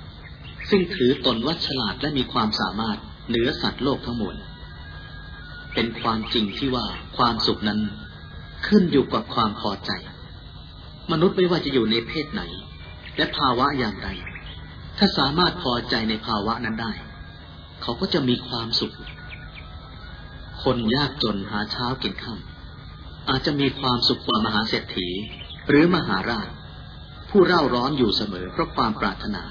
[0.70, 2.98] ซึ่งถือตนว่าฉลาดและมีความสามารถ
[3.29, 4.37] เหนือสัตว์โลกทั้งมวล
[5.74, 7.81] เป็นความจริงที่ว่าความสุขนั้น
[8.68, 9.91] ขึ้นอยู่กับความพอใจ
[11.12, 12.43] มนุษย์ไม่ว่าจะอยู่ในเพศไหน
[13.16, 14.09] และภาวะอย่างไร
[14.99, 16.93] ถ้าสามารถพอใจในภาวะนั้นได้
[17.83, 18.95] เขาก็จะมีความสุข
[20.62, 25.09] คนยากจนหาเช้ากินค่ำอาจจะมีความสุขกว่ามหาเศรษฐี
[25.68, 26.49] หรือมหาราช
[27.31, 29.45] ผู้เร่าร้อนอยู่เสมอเพราะความปรารถนา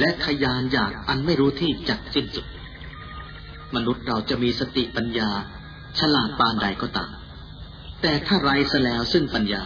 [0.00, 2.46] และทยานอยากอันไม่รู้ที่จักสิ้นสุด
[3.76, 5.30] มนุษย์เราจะมีสติปัญญา
[5.98, 7.10] ฉลาดปานใดก็ตาม
[8.02, 9.64] แต่ถ้าไร้ซะแล้วซึ่งปัญญา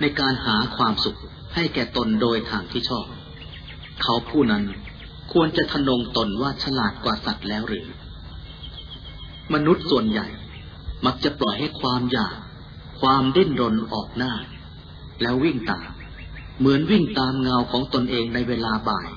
[0.00, 1.18] ในการหาความสุข
[1.54, 3.06] ให้แก่ตนโดยทางที่ชอบ
[4.02, 4.64] เขาผู้นั้น
[5.32, 7.86] ควรจะทนงตนว่าฉลาดกว่าสัตว์แล้วหรือ
[9.54, 10.26] มนุษย์ส่วนใหญ่
[11.06, 12.36] มักจะปล่อยให้ความอยาก
[13.00, 14.32] ความดิ้นรนออกหน้า
[15.22, 15.88] แล้ววิ่งตาม
[16.58, 19.08] เหมือนวิ่งตามเงาของตนเองในเวลาบ่าย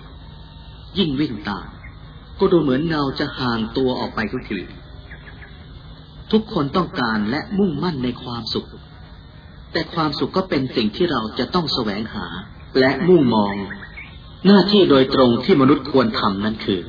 [0.98, 1.68] ยิ่งวิ่งตาม
[2.40, 4.60] ก็ดูเหมือนเงาจะห่างตัวออกไปทุกที
[6.32, 8.68] ทุกคนต้องการและมุ่งมั่นในความสุข
[9.72, 12.26] แต่ความสุขก็เป็นสิ่งที่เราจะต้องแสวงหา
[12.80, 13.56] และมุ่งมอง
[14.46, 16.82] หน้าที่โดยตรงที่มนุษย์ควรทำนั้นคือ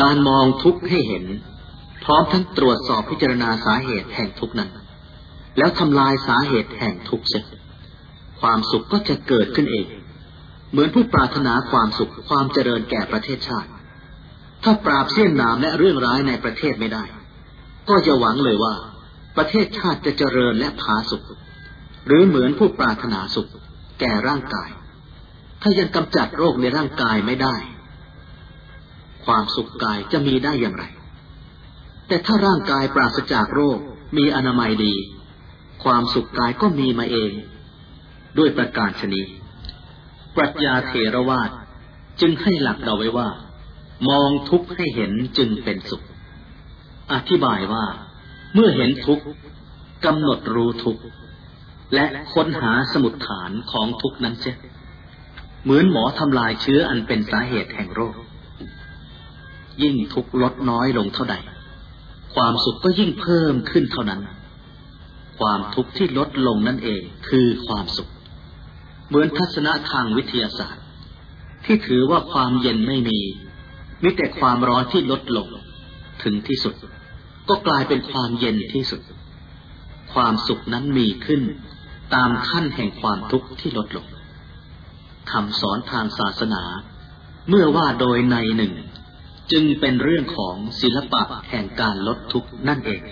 [0.00, 1.24] การมองทุกข์ให้เห็น
[2.04, 4.70] พร้อมทั้งตรวจสอบพิจารณาสาเหตุแห่งทุกข์นั้น
[5.58, 7.44] แล้วทำลายสาเหตุแห่งทุกข์เสร็จ
[8.40, 9.86] ความสุขก็จะเกิดขึ้นเอง
[10.70, 13.68] เหมือนผู้ปรารถนาความสุขความเจริญแก่ประเทศชาติ
[14.64, 17.04] ถ้าปราบเสี้ยนนามและเรื่องร้ายในประเทศไม่ได้
[17.88, 18.74] ก็จะหวังเลยว่า
[19.36, 21.24] ประเทศชาติจะเจริญและผาสุข
[22.06, 23.50] หรือเหมือนผู้ปรารถนาสุข
[24.00, 24.70] แก่ร่างกาย
[25.62, 27.56] ถ้ายังกำจัดโรคในร่างกายไม่ได้
[29.26, 30.84] ความสุขกายจะมีได้อย่างไร
[32.08, 33.78] แต่ถ้าร่างกายปราศจากโรค
[34.16, 34.94] มีอนามัยดี
[35.84, 37.30] ความสุขกายก็มีมาเอง
[38.38, 39.22] ด้วยประการชนี
[40.36, 41.50] ปรัชญาเทรวาท
[42.20, 43.28] จึงให้หลักเราไว้ว่า
[44.08, 46.02] มองทุกข์ให้เห็นจึงเป็นสุข
[47.12, 47.86] อธิบายว่า
[48.54, 49.24] เมื่อเห็นทุกข์
[50.04, 51.02] กำหนดรู้ทุกข์
[51.94, 54.52] และค้นหาสมุดฐานของทุกข์นั้นเช่
[55.64, 58.14] เหมือนหมอทำลายเชื้ออันเป็นสาเหตุแห่งโรค
[59.82, 61.36] ยิ่งทุกข์ลดน้อยลงเท่าใด
[62.34, 64.20] ความสุขก็ยิ่งเพิ่มขึ้นเท่านั้น
[65.38, 68.10] ความทุกข์ที่ลดลงนั่นเองคือความสุข
[69.08, 70.84] เหมือนทัศนะทางวิทยาศาสตร์
[71.64, 73.20] ที่ถือว่าความเย็นไม่มี
[74.02, 75.48] มีแต่ความร้อนที่ลดลง
[76.22, 76.74] ถึงที่สุด
[77.48, 79.00] ก็กลายเป็นความเย็นที่สุด
[80.14, 81.42] ความสุขนั้นมีขึ้น
[82.14, 84.06] ตามขั้นแห่งความทุกข์ที่ลดลง
[85.32, 86.62] คำสอนทางศาสนา
[87.48, 88.72] เมื่อว่าโดยในหนึ่ง
[89.52, 93.02] จึงเป็นเรื่องของศิลปะแห่งการลดทุกข์นั่นเอง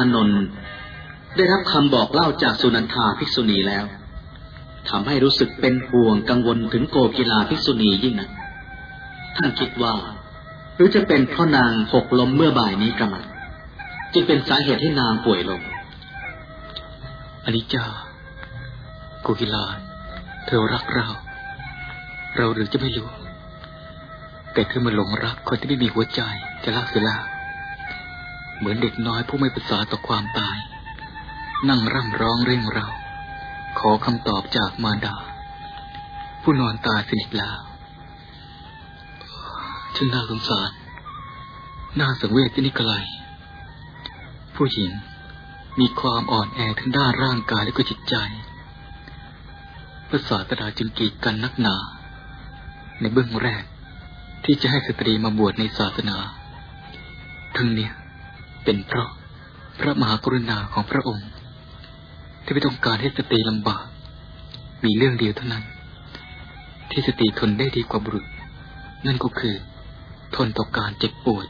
[0.00, 0.40] านนท์
[1.36, 3.84] ได้รับคำบอกเล่าจากสุนันทาภิกษุณีแล้ว
[4.90, 8.30] ทำให้รู้สึกเป็นห่วงกังวลถึงโกกีลาภิกษุณียิ่งนัก
[9.36, 9.94] ท่านคิดว่า
[10.74, 13.24] หรือจะเป็นเพราะนางหกล้มเมื่อบ่ายนี้กระมัด
[14.14, 15.60] จึงเป็นสาเหตุให้นางป่วยลง
[17.44, 17.84] อนิจจา
[19.22, 19.64] โกกีลา
[20.46, 21.06] เธอรักเรา
[22.36, 23.08] เราหรือจะไม่รู้
[24.52, 26.20] แต่เธอมาหลงรักคนที่ไม่มีหัวใจ
[26.64, 27.20] จะรักเสียแล้ว
[28.60, 30.56] เหมือนเด็กน้อยผู้ไม่ปรึกษาต่อความตาย
[31.68, 32.86] นั่งร่ำร้องเร่งเรา
[33.78, 35.16] ขอคำตอบจากมารดา
[36.42, 37.58] ผู้นอนตายสนิทแล้ว
[39.96, 40.70] ฉันน่าสงสาร
[42.00, 43.04] น่าสังเวชที่นิกลาย
[44.56, 44.90] ผู้หญิง
[45.80, 48.14] มีความอ่อนแอทั้งด้านร่างกายและก็จิตใจ
[50.08, 51.76] พระศาสดาจึงกีดกันนักหนา
[53.00, 53.64] ในเบื้องแรก
[54.44, 56.18] ที่จะให้สตรีมาบวชในศาสนา
[57.56, 57.92] ทั้งเนี้ย
[58.64, 59.08] เป็นเพราะ
[59.80, 61.28] พระมหากรุณาของพระองค์
[62.42, 63.84] ที่ไม่ต้องการให้สตรีลำบาก
[64.84, 65.64] มีเรื่องเดียวเท่านั้น
[66.90, 68.26] ที่สตรีทนได้ดีกว่าบุรุษ
[69.06, 69.54] นั่นก็คือ
[70.36, 71.46] ทนต่อการเจ็บปวด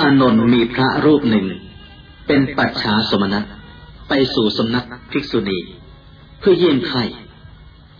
[0.00, 1.46] อานนท์มีพระรูปหนึ่ง
[2.26, 3.40] เป็นปัจฉาสมณะ
[4.08, 5.58] ไปสู่สำนักภิกษุณี
[6.40, 7.02] เพื่อเยี่ยมไข้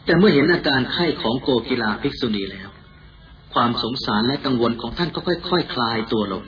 [0.04, 2.68] แต่เมื่อเห็นอาการไข้ของโกกีลาภิกษุณีแล้ว
[3.54, 6.42] ความสงสารและกังวลของท่านก็ค่อยๆคคลายตัวลง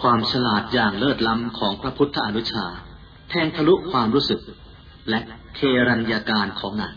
[0.00, 2.66] ความฉลาดอย่างเลิศล้ำของพระพุทธอนุชา
[3.30, 4.40] แทงทะลุความรู้สึก
[5.10, 5.20] และ
[5.54, 6.94] เครัญญาการของนาง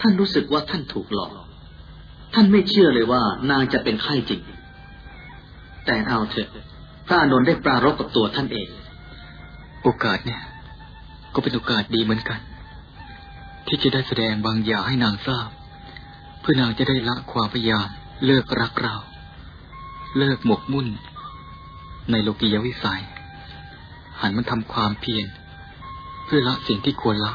[0.00, 1.32] ท่านรู้สึกว่าท่านถูกหลอก
[2.34, 4.40] ท่านไม่เชื่อเลยว่านางจะเป็นไข้จริง
[5.84, 6.48] แต่เอาเถอะ
[7.06, 8.68] พระอนนท์ได้ปรารบกับตัวท่านเอง
[9.82, 10.42] โอกาสเนี่ย
[11.34, 12.40] ก็เป็นโอกาสดีเหมือนกัน
[13.66, 15.48] ที่จะได้แสดงบางอย่างให้นางทราบ
[16.40, 17.88] เพื่อนางจะได้ละความพยายาม
[18.24, 18.96] เลิกรักเรา
[20.18, 20.86] เลิกหมกมุ่น
[22.10, 23.02] ในโลกียวิสัย
[24.20, 25.26] หันมันทำความเพียร
[26.24, 27.32] เพื่อละสิ่งที่ควรละ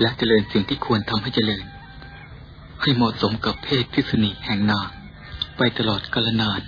[0.00, 1.64] และเจริญสิ่งที่ควรทำให้เจริญ
[2.82, 4.88] ให้เหมาะสมกับเพศพิษณีแห่งนาง
[5.56, 6.60] ไปตลอดกาลนาน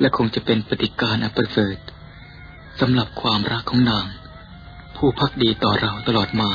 [0.00, 1.76] และคงจะเป็นปฏิการอันประเสริฐ
[2.80, 4.06] สำหรับความรักของนาง
[4.96, 6.50] ผู้พักดีต่อเราตลอดมา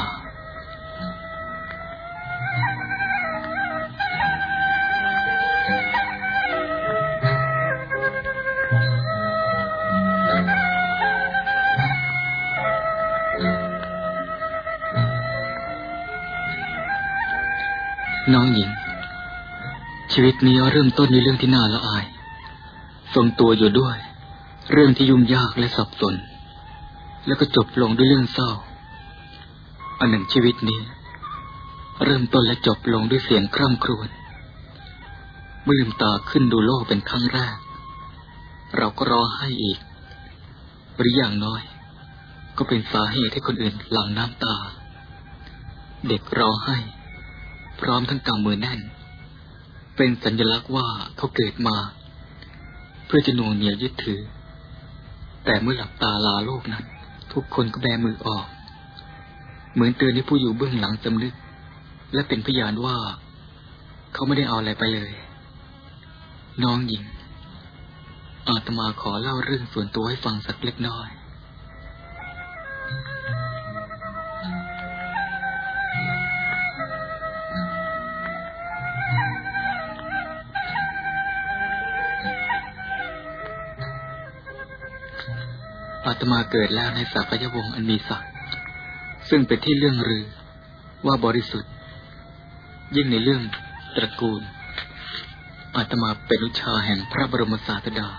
[18.33, 18.69] น้องหญิง
[20.13, 22.05] ชีวิตนี้เริ่มต้นในเรื่องที่น่าละอาย
[23.15, 23.97] ทรงตัวอยู่ด้วย
[24.71, 26.15] เรื่องที่ยุ่งยากและสับสน
[27.25, 28.51] แล้วก็จบลงด้วยเรื่องเศร้า
[29.99, 30.79] อันหนึ่งชีวิตนี้
[32.05, 34.09] เริ่มต้นและจบลงด้วยเสียงคร่ำครวญ
[35.63, 37.57] เมื่อลืมตาขึ้นดูโลกเป็นครั้งแรก
[38.77, 39.79] เราก็รอให้อีก
[40.97, 41.61] หรืออย่างน้อย
[42.57, 44.55] ก็เป็นสาเหตุให้คนอื่นหลั่งน้ำตา
[46.07, 46.77] เด็กรองไห้
[47.79, 48.79] พร้อมทั้งกำมือแน่น
[49.95, 50.87] เป็นสัญลักษณ์ว่า
[51.17, 51.77] เขาเกิดมา
[53.13, 54.21] พื่อจะน่วงเหนียวยึดถือ
[55.45, 56.85] แต่เมื่อหลับตาลาโลกนั้น
[57.33, 58.45] ทุกคนก็แบมือออก
[59.73, 61.35] เหมือนเตือนให้ผู้อยู่เบื้องหลังจำลึก
[62.13, 62.97] และเป็นพยานว่า
[64.13, 65.11] เขาไม่ได้เอาอะไรไปเลย
[66.63, 67.03] น้องหญิง
[68.47, 71.07] อาตมาขอเล่าเรื่องส่วนตัวให้ฟังสักเล็กน้อย
[86.05, 88.29] อาตมาเกิดแล้วในสักยวงศ์อันมีศักดิ์
[89.29, 90.25] ซึ่งเป็นที่เรื่องลือ
[91.05, 91.71] ว่าบริสุทธิ์
[92.95, 93.41] ยิ่งในเรื่อง
[93.95, 94.41] ตระกูล
[95.75, 98.09] อาตมาเป็นลูกชาแห่งพระบรมศาสดา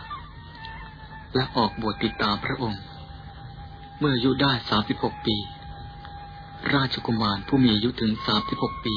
[1.34, 2.82] และออกบวชติดตามพระองค์
[3.98, 5.36] เมื่ออายุได้สามสิบหกปี
[6.74, 8.94] ราชกุมารผู้มีอายุถึงสามสิบหกปี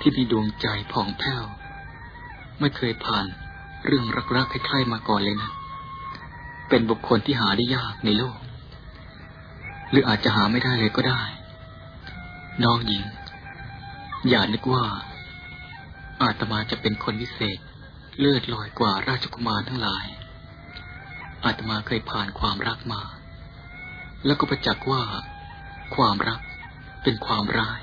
[0.00, 1.44] ที่มีดวงใจผ่องแผ้ว
[2.60, 3.26] ไม่เคยผ่าน
[3.86, 4.04] เรื่อง
[4.36, 5.50] รักๆใครๆมาก่อนเลยนะ
[6.68, 8.38] เป็นบุคคลที่หาได้ยากในโลก
[9.90, 11.22] หรืออาจจะหาไม่ได้เลยก็ได้
[12.64, 13.04] น้องหญิง
[14.28, 14.84] อย่านึกว่า
[16.22, 17.58] อาตมาจะเป็นคนวิเศษ
[18.18, 20.06] เลือดลอยกว่าราชกุมารทั้งหลาย
[21.44, 23.02] อาตมาเคยผ่านความรักมา
[24.26, 25.02] แล้วก็ประจักษ์ว่า
[25.96, 26.40] ความรัก
[27.02, 27.80] เป็นความร้าย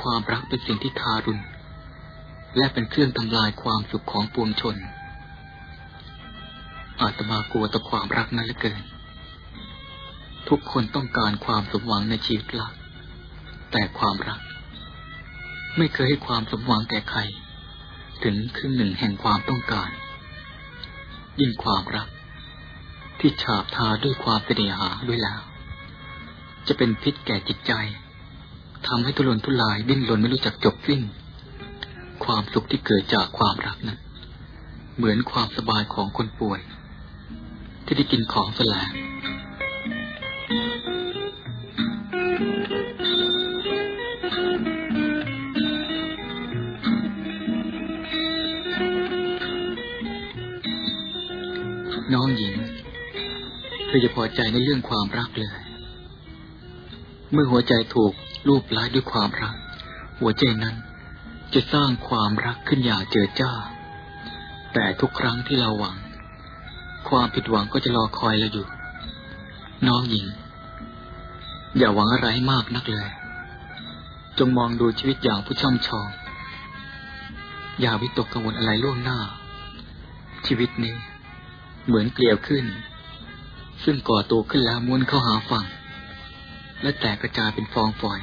[0.00, 1.42] ความรักเป็นสิ่งที่ทารุณ
[2.56, 4.76] และเป็นเครื่องทำลายความสุขของปวงชน
[7.00, 8.82] อาตมากลัวต่อความรักนั้นเหลือเกิน
[10.48, 12.72] ทุกคนต้องการความสมหวังในชีวิตลัก
[13.72, 14.40] แต่ความรัก
[15.78, 17.20] ไม่เคยให้ความสมหวังแก่ใคร
[18.24, 19.90] ถึงครึ่งหนึ่งแห่งความต้องการ
[21.40, 22.08] ยิ่งความรัก
[23.20, 25.40] ที่ฉาบทาด้วยความเสน่หาด้วยแล้ว
[26.68, 27.72] จะเป็นพิษแก่จิตใจ
[28.86, 31.00] ทำให้ทุรนทุรายดิ้นรนไม่รู้จักจบสิ้น
[32.24, 33.98] ความสุขที่เกิดจากความรักนั้น
[34.96, 36.60] เหมือนความสบายของคนป่วย
[37.92, 38.90] ที่ได้กินของแสลง
[52.12, 52.56] น้องหญิง
[53.86, 55.52] เธอจะพอใจในเรื่องความรักเลย
[57.32, 58.12] เมื่อหัวใจถูก
[58.48, 59.54] รูปล้ายด้วยความรัก
[60.20, 60.76] หัวใจนั้น
[61.54, 63.52] จะสร้างความรักขึ้นอย่างเจิดจ้า
[64.74, 65.96] แต่ทุกครั้งที่เราหวัง
[67.08, 68.66] ความผิดหวังก็จะรอคอยเราอยู่
[69.88, 70.26] น้องหญิง
[71.78, 73.08] อย่าหวังอะไรมากนักเลย
[74.38, 76.08] จงมองดูชีวิตอย่างผู้ช่ำชอง
[77.80, 79.18] อย่าวิตกกังวลอะไรล่วงหน้า
[80.46, 80.96] ชีวิตนี้
[81.86, 82.64] เหมือนเกลียวขึ้น
[83.84, 85.64] ซึ่งก่อตัวขึ้นแล้วม้วนเข้าหาฝั่ง
[86.82, 88.20] และแตกกระจายเป็นฟองฝอย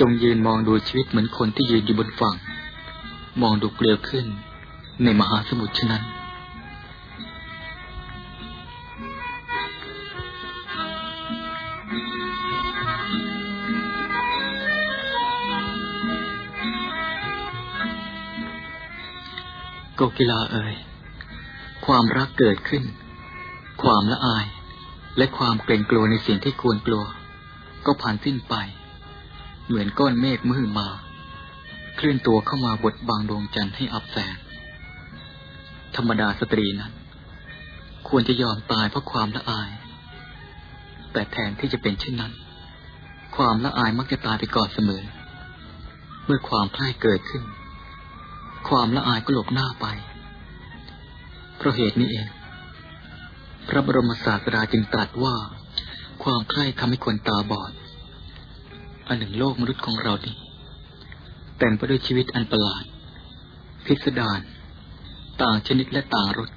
[0.00, 2.36] จงยืนมองดูชีวิตเหมือนคนที่ยืนอยู่บนฝั่ง
[3.42, 4.26] มองดูเกลียวขึ้น
[5.02, 6.02] ในมหาสมุทรฉะนั้น
[20.08, 20.74] กกีฬาเอ่ย
[21.86, 22.84] ความรักเกิดขึ้น
[23.82, 24.46] ความละอาย
[25.16, 27.04] และความเกรงกลัวในสิ่งที่ควรกลัว
[27.86, 28.54] ก็ผ่านสิ้นไป
[29.66, 30.88] เหมือนก้อนเมฆมือมา
[31.96, 34.34] เคลื่อนตัวเข้ามาบดบังดวงจันทร์ให้อับแสง
[35.96, 36.92] ธรรมดาสตรีนั้น
[38.08, 39.70] ควรจะยอมตายเพราะความละอาย
[41.12, 42.32] แต่แทนที่จะเป็นเช่นนั้น
[43.36, 45.02] ความละอายมักจะตายไปก่อนเสมอ
[46.24, 47.42] เมื่อความพ่ายเกิดขึ้น
[48.68, 49.86] ความละอายก็หลบหน้าไป
[51.56, 52.28] เพราะเหตุนี้เอง
[53.68, 55.36] พระบรมศาสดาจึงตรัสว่า
[56.22, 57.72] ความใคร่ทำให้คนตาบอด
[59.06, 60.36] อันหนึ่งโลกมนุษย์ของเรานี้
[61.58, 62.84] เต็มไปด้วยชีวิตอันประหลาด
[63.86, 64.40] พิสดาร
[65.42, 66.50] ต่างชนิดและต่างรส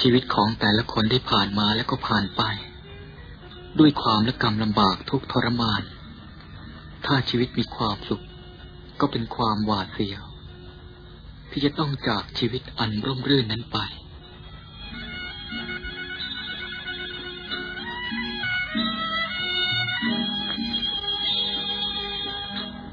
[0.00, 2.42] ชีวิตของแต่ละคนได้ผ่านมาแล้วก็ผ่านไป
[3.78, 5.82] ด้วยความและกรรมลำบากทุกทรมาน
[7.06, 8.24] ถ้าชีวิตมีความสุข
[9.00, 10.22] ก็เป็นความหวาดเสียว
[11.52, 13.78] ที่จะต้องจากชีวิตอันร่มรื่นนั้นไป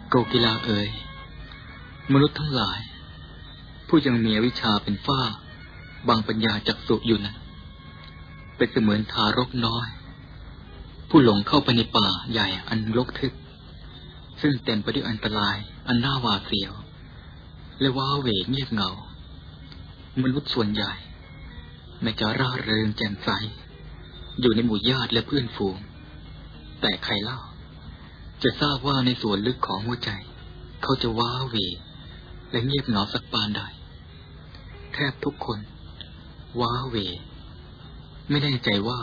[0.10, 0.88] โกกีฬาเอ๋ย
[2.14, 2.80] มนุษย์ทั้งหลาย
[3.88, 5.22] ผู้ยังมีวิชาเป็นฝ้า
[6.08, 7.34] บางปัญญาจักสุอยู่นะ
[8.58, 9.88] เป็นเสมือนทารกน้อย
[11.10, 13.34] ผู้หลงเข้าไปในป่าใหญ่อันรกทึบ
[14.42, 15.58] ซึ่งเต็มไปด้วยอันตราย
[15.88, 16.74] อันน่าหวาดเสียว
[17.80, 18.92] และว้าเหวเงียบเหงา
[20.22, 20.94] มนุษย์ส่วนใหญ่
[22.02, 23.30] ไม่จะร่าเริงแจ่มใส
[24.42, 25.78] อยู่ในหมู่ญาติและเพื่อนฝูง
[26.82, 27.40] แต่ใครเล่า
[28.44, 30.12] จะทราบว่าในส่วนลึกของหัวใจ
[30.84, 31.58] เขาจะว้าเหว
[32.52, 33.62] และเงียบเหงาสักปานใด
[34.94, 35.60] แทบทุกคน
[36.60, 36.98] ว้าเหว
[38.30, 39.00] ไม่แน่ใจว่า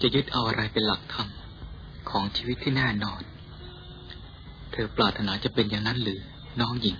[0.00, 1.28] จะยึดเอาอะไรเป็นหลักธรรม
[2.10, 3.22] ของชีวิตที่แน่นอน
[4.72, 6.20] เธอปรารถนาจะเป็นอย่างนั้นหรือ
[6.60, 6.96] น้องหญิง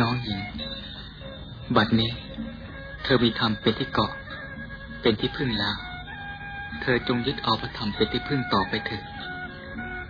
[0.00, 0.40] น้องหญิง
[1.76, 2.10] บัดนี้
[3.02, 4.12] เธอมีธรรมเป็นที่เกาะ
[5.02, 5.76] เป็นที่พึ่งแล้ว
[6.82, 9.04] เธอจงยึดเอาพระธรรมเป็นที่พึ่งต่อไปเถิด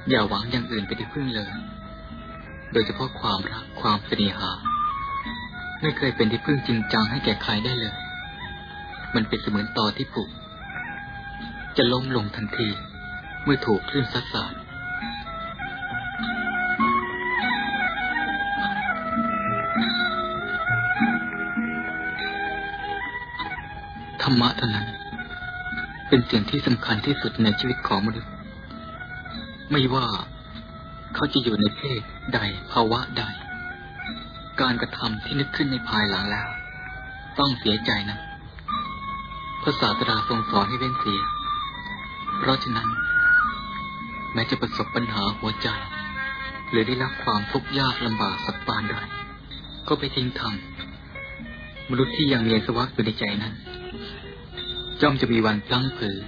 [0.08, 1.50] อย่าหวังอย่างอื่นเป็นที่พึ่งเลย
[2.72, 4.50] โดยเฉพาะความรักความเสน่หา
[5.82, 7.94] ไม่เคยเป็นที่พึ่งจริงจังให้แก่ใครได้เลย
[9.14, 10.30] มันเป็นเสมือนตอที่ผูก
[11.76, 12.68] จะล้มลงทันที
[13.44, 14.52] เมื่อถูกคลื่นซัดสาด
[24.22, 24.86] ธรรมะเท่านั้น
[26.08, 28.32] เป็นสิ่งที่สำคัญที่สุดในชีวิตของมนุษย์
[29.70, 30.06] ไม่ว่า
[31.14, 32.00] เขาจะอยู่ในเพศ
[32.34, 32.38] ใด
[32.72, 33.22] ภาวะใด
[34.60, 36.48] การกระทำที่นึกขึ้นในภายหลังแล้ว
[37.38, 38.18] ต้องเสียใจนะ
[39.62, 41.20] พระศาสดาทรงสอนให้เว้นเสีย
[42.38, 42.88] เพราะฉะนั้น
[44.32, 45.68] แม้จะประสบปัญหาหัวใจ
[46.70, 48.94] หรือได้รับความทุกข์ยากลำบากสักปานใด
[49.88, 53.54] ก็ไปทิ้งทำมนุษย์ที่ยังมีสวัสดิ์อยู่ในใจนั้น
[55.02, 56.18] ย่อมจะมีวันพลั้งเผลอ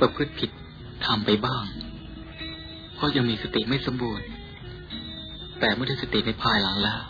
[0.00, 0.50] ประพฤติผิด
[1.04, 1.64] ทำไปบ้าง
[2.94, 4.26] เพราะยังมีสติไม่สมบูรณ์
[5.60, 7.00] แต่เมื่อได้สติในภายหลังแล้ว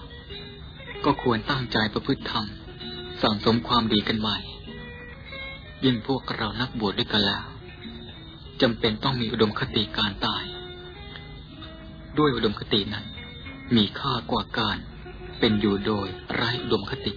[1.05, 2.45] ก็ควรตั้งใจประพฤติธรรม
[3.23, 4.36] สั่งสมความดีกันใหม่
[5.85, 7.45] ยิ่งพวกเรานักบวชดด้วยกันแล้ว
[8.62, 10.45] จำเป็นต้องมีอุดมคติการตาย
[12.19, 13.05] ด้วยอุดมคตินั้น
[13.77, 14.78] มีค่ากว่าการ
[15.39, 17.12] เป็นอยู่โดยไร้อุดมคติ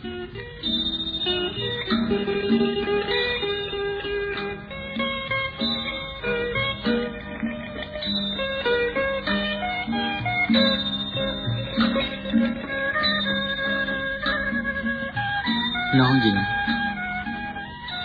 [16.02, 16.38] น้องหญิง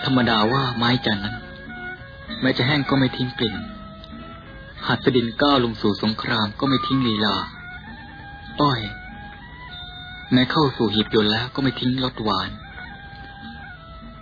[0.03, 1.35] ธรรมดาว่าไม้จันนั้น
[2.41, 3.55] แม้จะแห้งก็ไม่ทิ้งกลิ่น
[4.87, 7.35] หัดสดินก้าวลงสู่สงครามก็ไม่ทิ้งลีลา
[8.61, 8.81] อ้อย
[10.31, 12.49] แม้เข้าสู่หีบยนต์แล้วก็ไม่ทิ้งรสหวาน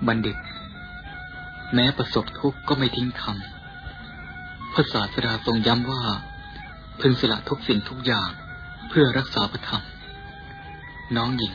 [0.07, 0.37] บัณฑิต
[1.73, 3.37] แม้ประสบทุกข์ก็ไม่ทิ้งธรรม
[4.73, 6.03] พระศาสดาทรงย้ำว่า
[6.99, 8.29] พึงสละทุกสิ่งทุกอย่าง
[8.89, 9.83] เพื่อรักษาพระธรรม
[11.17, 11.53] น้องหญิง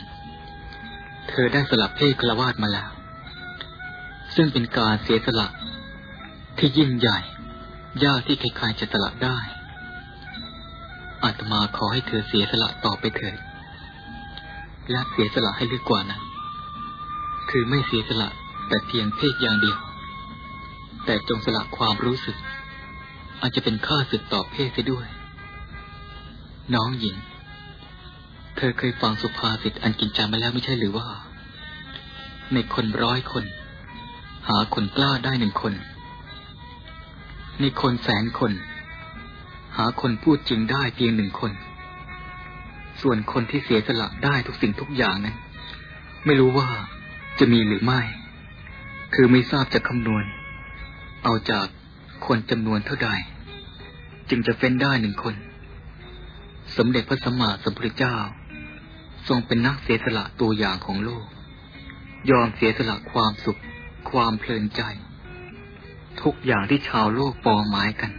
[1.31, 2.89] เธอได้สละเพศคลาวาสมาแล้ว
[4.35, 5.47] ซึ่งเป็นการเสียสละ
[6.57, 7.19] ที่ยิ่งใหญ่
[8.03, 9.37] ยากที่ใครๆจะสละได้
[11.23, 13.37] อาตมาขอให้เธอเสียสละต่อไปเถิด
[14.91, 16.21] และเสียสละให้ลึกกว่านั้น
[17.49, 18.29] คือไม่เสียสละ
[18.67, 19.79] แต่เพียงเพศอย่างเดียว
[21.05, 22.37] แต่จงสละความรู้สึก
[23.41, 25.07] อาจจะเป็นค่าศึกต่อเพศเสียด้วย
[26.75, 27.15] น้องหญิง
[28.55, 31.07] เธอเคยฟังสุภาษิตอันกินใจมาแล้วไม่ใช่หรือว่า
[32.53, 33.45] ในคนร้อยคน
[34.47, 35.73] หาคนกล้าได้หนึ่งคน
[37.61, 38.51] ในคนแสนคน
[39.77, 41.51] หาคนพูดจริงได้เพียงหนึ่งคน
[43.01, 45.37] ส่วนคนที่เสียสละได้ทุกสิ่งทุกอย่างนั้น
[46.25, 46.69] ไม่รู้ว่า
[47.39, 48.01] จะมีหรือไม่
[49.13, 50.23] คือไม่ทราบจะคำนวณ
[51.23, 51.65] เอาจาก
[52.25, 53.09] คนจำนวนเท่าใด
[54.29, 55.35] จึงจะเฟ้นได้หนึ่งคน
[56.77, 58.17] สมเด็จพระสัมมาสัมพุทธเจ้า
[59.27, 61.25] ทรงเป็นนักเสียสละตัวอย่างของโลก
[62.29, 63.59] ยอมเสียสละความสุข
[64.11, 64.81] ความเพลินใจ
[66.21, 68.11] ทุกอย่างที่ชาวโลกปองหมายกัน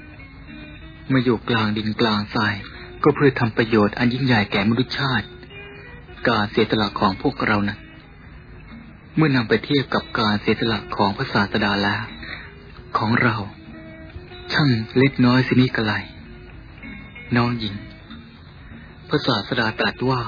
[1.12, 2.54] มาอยู่กลางดินกลางทราย
[3.02, 5.26] ก็เพื่อทำประโยชน์อันยิ่งใหญ่แก่มนุษยชาติ
[6.28, 7.78] การเสียสละของพวกเรานะั้น
[9.16, 12.02] เมื่อนำไปเทียบกับการเสียสละของพระศาสดาแล้ว
[12.98, 13.36] ของเรา
[14.52, 15.94] ช่างเล็กน้อยสินี่กะไร
[17.36, 17.74] น้องหญิง
[19.08, 20.22] พระศาสดาตรัสว่า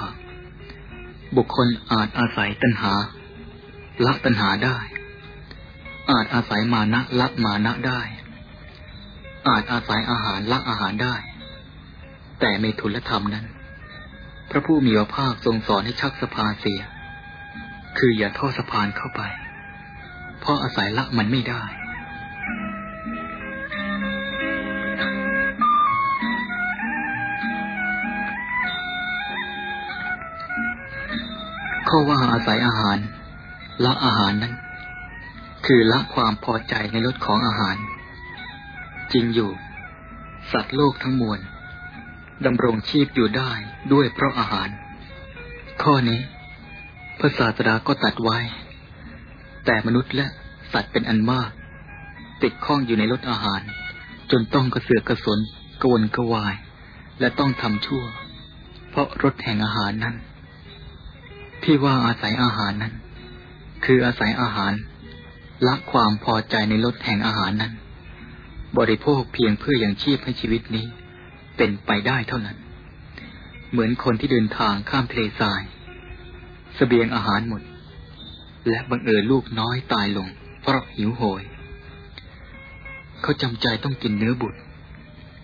[1.36, 2.93] บุคคลอาจอาศัยตัณหา
[4.06, 4.78] ละตัณหาได้
[6.11, 8.01] อาจอาศัยมานะละมานะได้
[9.48, 11.16] อาจอาศัยอาหารละอาหารได้
[12.40, 13.47] แต่ในทุลธรรมนั้น
[14.51, 16.81] พระผู้มีพระภาคทรงสอนให้ชักสะพานเสีย
[17.98, 19.23] คืออย่าทอดสะพานเข้าไป
[20.40, 21.62] เพราะอาศัยละมันไม่ได้
[31.97, 32.99] ข้อว่าอาศัยอาหาร
[33.85, 34.55] ละอาหารนั้น
[35.66, 37.77] คือละความพอใจในรสของอาหาร
[39.12, 39.51] จริงอยู่
[40.53, 41.41] สัตว์โลกทั้งมวล
[42.47, 43.51] ดำรงชีพอยู่ได้
[43.93, 44.69] ด้วยเพราะอาหาร
[45.83, 46.21] ข้อนี้
[47.19, 48.39] พระศาสดาก็ตัดไว้
[49.65, 50.27] แต่มนุษย์และ
[50.73, 51.51] สัตว์เป็นอันมาก
[52.43, 53.61] ติดข้องอยู่ในรสอาหาร
[54.31, 55.39] จนต้องกระเสือกกระสน
[55.83, 56.55] กวนกระวาย
[57.21, 58.05] และต้องทำชั่ว
[58.91, 60.16] เพราะรสแห่งอาหารนั้น
[61.65, 62.95] ที่ว่าอาศัยอาหารนั้น
[63.85, 64.73] คืออาศัยอาหาร
[65.66, 67.73] ละความพอใจในรสแห่งอาหารนั้น
[68.78, 70.86] บริโภคเพียงเพื่ออย่างชีพให้ชีวิตนี้
[71.57, 72.57] เป็นไปได้เท่านั้น
[73.70, 75.66] เหมือนคนที่เดินทางข้ามทะเลทรายส
[76.77, 77.62] เสบียงอาหารหมด
[78.69, 80.28] และบังเอิญลูกน้อยตายลง
[80.62, 81.43] เพราะหิวโหย
[83.23, 84.61] เขาจำใจต้องกินเนื้อบุตร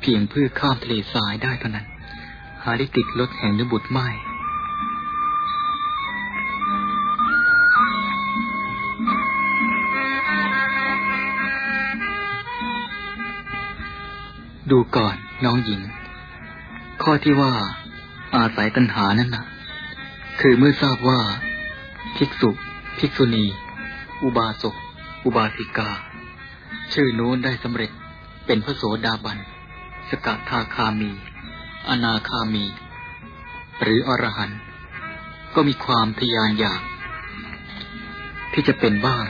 [0.01, 1.87] เพียงเพื่อข้ามทะเลทรายได้เท่านั้น
[2.63, 4.09] หาได้ติดรถแห่งเนื้อบุตรไม่
[14.71, 15.81] ดูก่อนน้องหญิง
[17.03, 17.53] ข้อที่ว่า
[18.37, 19.45] อาศัยตัณหานั่นนะ
[20.41, 21.21] คือเมื่อทราบว่า
[22.17, 22.51] ภิกษุ
[22.99, 23.45] ภิกษุณี
[24.23, 24.75] อุบาสก
[25.25, 25.91] อุบาสิกา
[26.93, 27.91] ชื่อโน้นได้สำเร็จ
[28.47, 29.39] เป็นพระโสดาบัน
[30.09, 31.11] สกทาคามี
[31.89, 32.65] อนาคามี
[33.83, 34.61] หรืออรหันต์
[35.55, 36.81] ก็มีความทยานอยาก
[38.53, 39.25] ที่จะเป็นบ้าง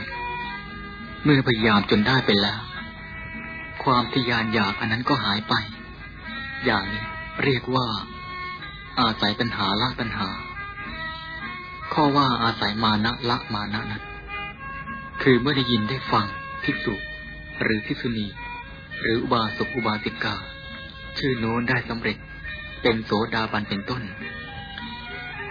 [1.23, 2.59] เมื่อพยายามจนได้ไปแล้ว
[3.83, 5.53] ความทยานอยากอันนั้นก็หายไป
[6.65, 7.03] อย่างนี้
[7.43, 7.87] เรียกว่า
[8.99, 10.29] อาศัยตัณหาละตัณหา
[11.93, 14.03] ข้อว่าอาศัยมานะละมานะนั้น
[15.21, 16.25] คือเมื่อได้ยินได้ฟัง
[16.63, 16.93] ภิกษุ
[17.61, 18.27] หรือภิกษุณี
[19.01, 20.35] หรืออุบาสกอุบาสิกา
[21.17, 22.17] ชื่อโน้นได้สำเร็จ
[22.81, 24.01] เป็นโสดาบันเป็นต้น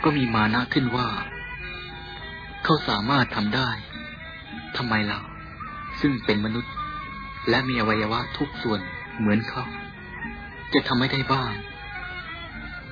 [0.05, 1.09] ก็มีมานะขึ้นว่า
[2.65, 3.71] เขาสามารถทำได้
[4.77, 5.21] ทำไมเรา
[6.01, 6.73] ซึ่งเป็นมนุษย์
[7.49, 8.81] และมีอวัยวะทุกส่วน
[9.19, 9.65] เหมือนเขา
[10.73, 11.53] จะทำไม่ได้บ้าง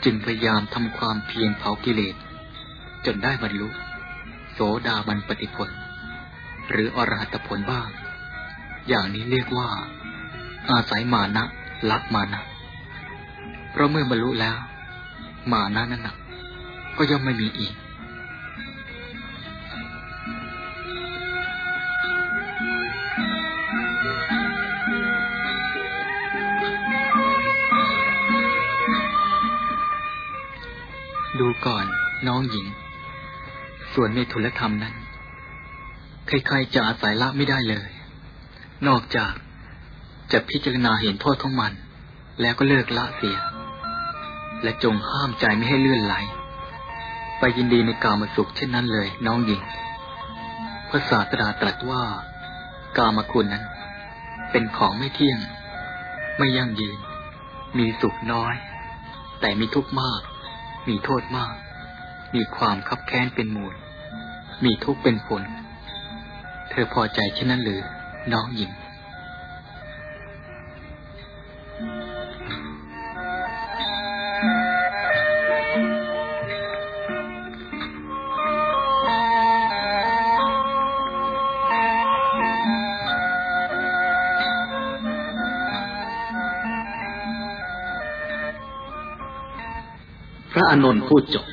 [0.04, 2.14] จึงพยายามทำความเพียรเผากิเลส
[3.06, 3.68] จนได้บรรลุ
[4.52, 5.70] โสดาบันปฏิผล
[6.70, 7.88] หรืออรหัตผลบ้าง
[8.88, 9.68] อย่างนี้เรียกว่า
[10.70, 11.44] อาศัยมานะ
[11.90, 12.40] ละมานะ
[13.70, 14.56] เพราะเมื่อบรรลุแล้ว
[15.52, 16.08] มานะนั้น
[16.96, 17.72] ก็ย่อมไม่มีอีก
[31.40, 31.86] ดูก่อน
[32.28, 32.66] น้องหญิง
[33.94, 34.94] ส่วนในทุลธรรมนั้น
[36.26, 37.90] ใครๆจะอาศัยละไม่ได้เลย
[38.88, 39.32] นอกจาก
[40.32, 41.72] จะพิจารณาเห็นโทษของมัน
[42.40, 43.38] แล้วก็เลิกละเสีย
[44.62, 46.14] และจงห้ามใจไม่ให้เลื่อนไหล
[47.38, 49.62] ไปยินดีในกามสุขเช่นนั้นเลย น้องหญิง
[50.88, 52.04] พระศาสดาตรัสว่า
[52.98, 53.64] กามคุณนั้น
[54.50, 55.38] เป็นของไม่เที่ยง
[56.38, 56.98] ไม่ยั่งยืน
[57.78, 58.54] มีสุขน้อย
[59.40, 60.20] แต่มีทุกข์มาก
[60.88, 61.52] มีโทษมาก
[62.34, 63.74] มีความคับแค้นเป็นมูล
[64.64, 65.42] มีทุกข์เป็นผล
[66.70, 67.80] เธอพอใจเช่นนั้นหรือ
[68.32, 68.70] น้องหญิง
[90.68, 91.46] อานนท์พูดจบ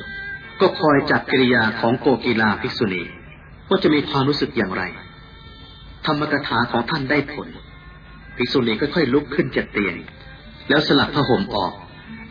[0.61, 3.03] ก็คอยจัดกิริยาของโกกีลาภิกษุณี
[3.67, 4.83] ว่าจะมีความรู้สึกอย่างไร
[6.05, 7.47] ธรรมกถาของท่านได้ผล
[8.35, 9.95] ภิกษุณีก็ค่อยลุกขึ้นจากเตียง
[10.69, 11.73] แล้วสลัดผ้าห่มออก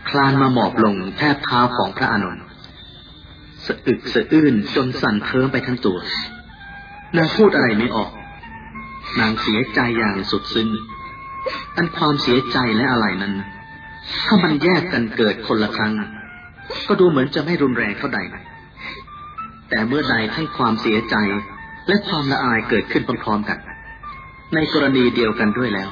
[0.08, 2.44] คลานมาหมอบลงแทบเท้าของพระอานนท์
[3.66, 5.98] สะอึกสะอื้นจนสั่นเทิมไปทั้งตัว
[7.16, 8.10] นางพูดอะไรไม่ออก
[9.20, 10.68] นางเสียใจอย่างสุดซึ้ง
[11.76, 13.34] อันความเสียใจและอะไรนั้น
[14.26, 15.92] ถ้ามันแยกกันเกิดคนละครั้ง
[16.88, 18.20] ก็ดูเหมือนจะไม่รุนแรงเท่าใด
[19.70, 21.16] แต่เมื่อใดทั้งความเสียใจ
[21.88, 23.58] และความละอายเกิดขึ้นพร้อมๆกัน
[24.54, 25.90] ในกรณีเดียวกันด้วยแล้ว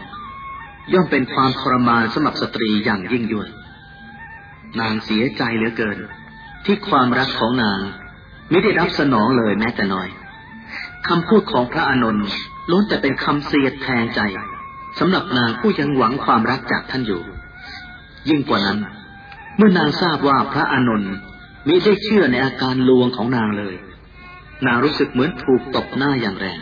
[0.93, 3.49] ย่อมเป็นความทรมานสำหรับสตรีอย่างยิ่งยวด
[4.81, 5.99] นางเสียใจเหลือเกิน
[6.65, 7.81] ที่ความรักของนาง
[8.51, 10.09] ไม่ได้รับสนองเลยแม้แต่น้อย
[11.09, 12.27] คำพูดของพระอานนท์
[12.71, 14.21] ล้วนแต่เป็นคำเสียดแทงใจ
[14.99, 17.23] สำหรับนางผู้ยังหวังความรักจากท่านอยู่
[18.29, 18.79] ยิ่งกว่านั้น
[19.57, 21.15] เมื่อนางทราบว่าพระอานนท์
[21.69, 23.75] มิได้เชื่อในอาการลวงของนางเลย
[24.67, 26.61] นางรู้สึกเหมือนถูกตบหน้าอย่างแรง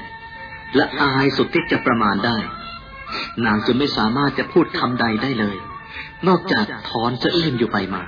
[0.77, 2.37] และอายสุดที่จะประมาณได้
[3.47, 5.57] นางจึงไม่สามารถจะพูดคำใดได้เลย
[6.29, 8.03] นอกจากถอนสะอื้นอยู่ไปมา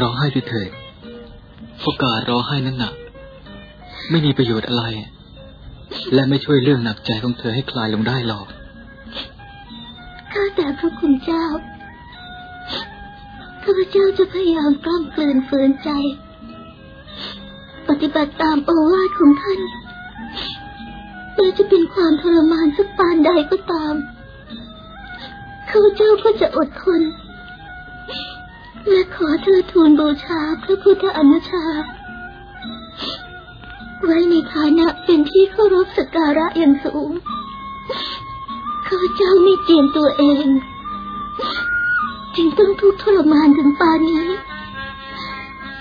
[0.00, 0.70] ร้องไห้ด้วยเถิด
[1.78, 2.94] เพราะการร้องไห้นั้นหนัก
[4.10, 4.84] ไม่มีประโยชน์อะไร
[6.14, 8.46] และไม่ช่วยเรื่องหนักใจของเธอให้คลายลงได้หรอก
[10.32, 11.44] ข้าแต่พระคุณเจ้า
[13.62, 15.90] ข้าพเจ้าจะพยายามกล้อมกลืนฝืนใจ
[17.88, 19.60] ปฏิบัติตามโอวาทของท่าน
[21.34, 23.94] แม้จะเป็นความทรมานสักปานใดก็ตาม
[25.70, 27.00] ข้าพเจ้าก็จะอดทน
[28.90, 31.64] และขอเธอทูลบูชาพระพุทธอนุชา
[34.04, 37.10] ไว้ในฐานะเป็นที่เคารพสักการะอย่างสูง
[38.86, 40.46] ข้าพเจ้าไม่เจียมตัวเอง
[42.36, 44.26] จึงต้องทุกข์ทรมานถึงป่านนี้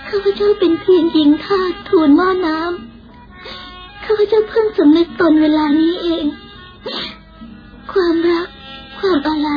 [0.10, 6.26] ข้าพเจ้าเป็นเพียงหญิงทาสทูลหม้อน้ำข้าพเจ้าเพิ่งสำนึกตนเวลานี้เอง
[7.92, 8.48] ความรัก
[9.00, 9.50] ความอะไร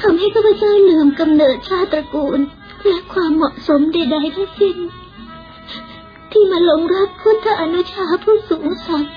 [0.00, 2.40] ทำให้ข้าพเจ้าลืมกำเนิดชาติตระกูล
[2.86, 4.76] และความเหมาะสมใดๆทั้งสิ้น
[6.30, 9.14] ที่มาหลงรักพุทธอนุชาผู้สูงสักดิ์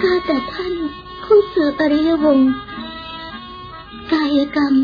[0.00, 0.74] ข้าแต่ท่าน
[1.24, 2.52] ผู้สืบอริยวงศ์
[4.12, 4.74] กายกรรม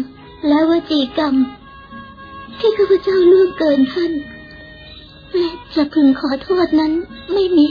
[0.48, 1.34] และวจีกรรม
[2.58, 4.12] ที่ข้าพเจ้าล่วงเกินท่าน
[5.32, 6.92] และจะพึงขอโทษนั้น
[7.32, 7.68] ไม่มี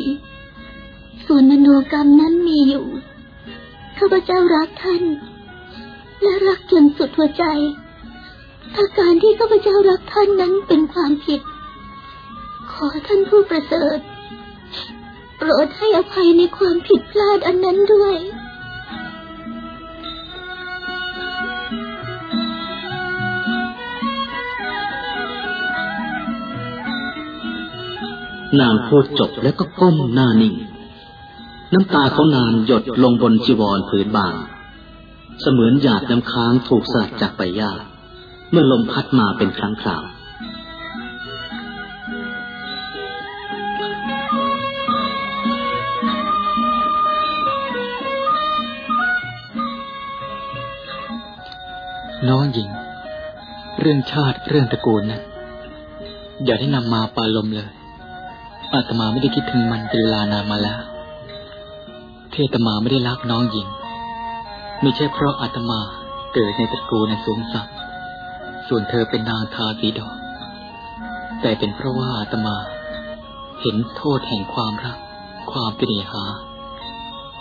[1.26, 2.86] ส่วนมโนกรรมนั้นมีอยู่
[3.98, 5.04] ข้าพเจ้ารักท่าน
[6.22, 7.46] และรักจนสุดหัวใจ
[8.76, 11.42] ถ้าการที่ข้าพเจ้ารักท่านนั้นเป็นความผิด
[12.72, 14.00] ขอท่านผู้ประเสริฐ
[15.38, 18.16] โปรดให้อภัยในความผิดพลาดอันนั้นด้วย
[28.62, 30.56] นางพูดจบแล้วก็ก้มหน้านิ่ง
[31.74, 34.34] น้ำตาของนางหยดลงบนจีวรผืนบาง
[35.42, 37.72] เสมือนหยาดน้ำค้างถูกสลัดจากใบหญ้า
[38.52, 40.04] เมื่อลมพัดมาเป็นครั้งคราว
[52.30, 52.70] น้องหญิง
[53.80, 55.22] เรื่องชาติเรื่องตระกูลนะ
[56.46, 57.68] อย่าได้นำมาปาลมเลย
[58.76, 60.82] อาตมาไม่ได้คิดถึงมันเป็นเวลานานมาแล้ว
[62.32, 63.68] ที่อาตมาไม่ได้รักน้องหญิง
[64.82, 65.80] ไม่ใช่เพราะอาตมา
[66.34, 67.68] เกิดในตระกูลในสูงสัก
[68.68, 70.14] ส่วนเธอเป็นนางทาสีดอก
[71.42, 72.56] แต่เป็นเพราะว่าอาตมา
[73.62, 74.98] เห็นโทษแห่งความรัก
[75.52, 76.24] ความเป็นเนหา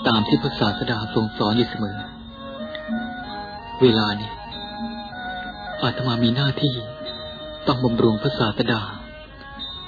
[0.06, 1.96] ตามที่พระศาสดาทรงสอนอยู่เสมอ
[3.82, 4.30] เวลานี้
[5.82, 6.74] อาตมามีหน้าที่
[7.66, 8.82] ต้องบำรุงพระศาสดา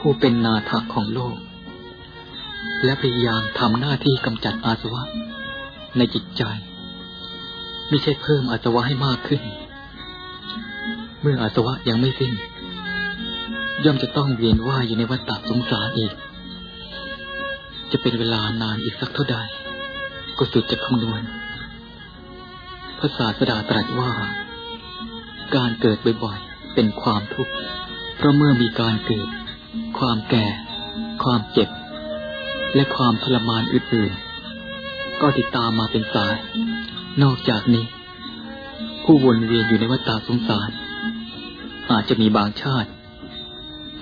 [0.07, 1.37] ผู้เป็นนาถของโลก
[2.85, 5.03] และพยายามทำหน้าที่กำจัดอาสวะ
[5.97, 6.43] ในจิตใจ
[7.89, 9.43] ไม่ใช่เพิ่มอาสวะให้มากขึ้น
[11.23, 12.33] เมื่ออาสวะยังไม่สิ้น
[13.85, 16.13] ย่อมจะต้องเวียนว่ายอยู่ในวัฏฏะสงสารอีก
[17.93, 19.37] จะเป็นเวลานานอีกสักเท่าใด
[20.39, 21.23] ก็สุดจะคำนวณ
[22.99, 24.13] พระศาสดาตรัสว่า
[25.57, 27.53] การเกิดบ่อยๆเป็นความทุกข์
[28.17, 29.29] เพราะเมื่อมีการเกิด
[29.99, 30.47] ความแก่
[31.23, 31.69] ความเจ็บ
[32.75, 36.35] และความทรมานอื่นๆ ก็ติดตามมาเป็นสาย
[37.23, 37.85] นอกจากนี้
[39.05, 40.71] ผู้วนเวียนอยู่ในวัฏสงสาร
[41.91, 42.91] อาจจะมีบางชาติ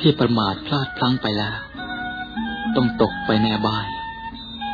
[0.00, 1.56] ที่ประมาทพลาดพลั้งไปแล้ว
[2.76, 3.86] ต้องตกไปในบาย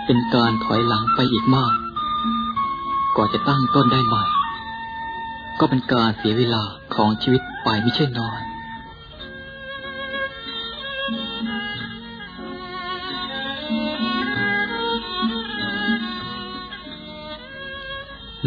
[0.06, 1.76] เป็นการถอยหลังไปอีกมาก
[3.16, 4.24] ก่อนจะตั้งต้นได้ใหม่
[5.58, 6.62] ก็เป็นการเสียเวลา
[6.94, 8.40] ของชีวิตไปไม่ใช่น้อย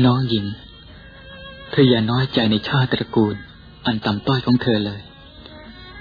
[0.05, 0.45] น้องหญิง
[1.71, 3.35] เธออย่าน้อยใจในชาติตระกูล
[3.85, 5.01] อันต่ำต้อยของเธอเลย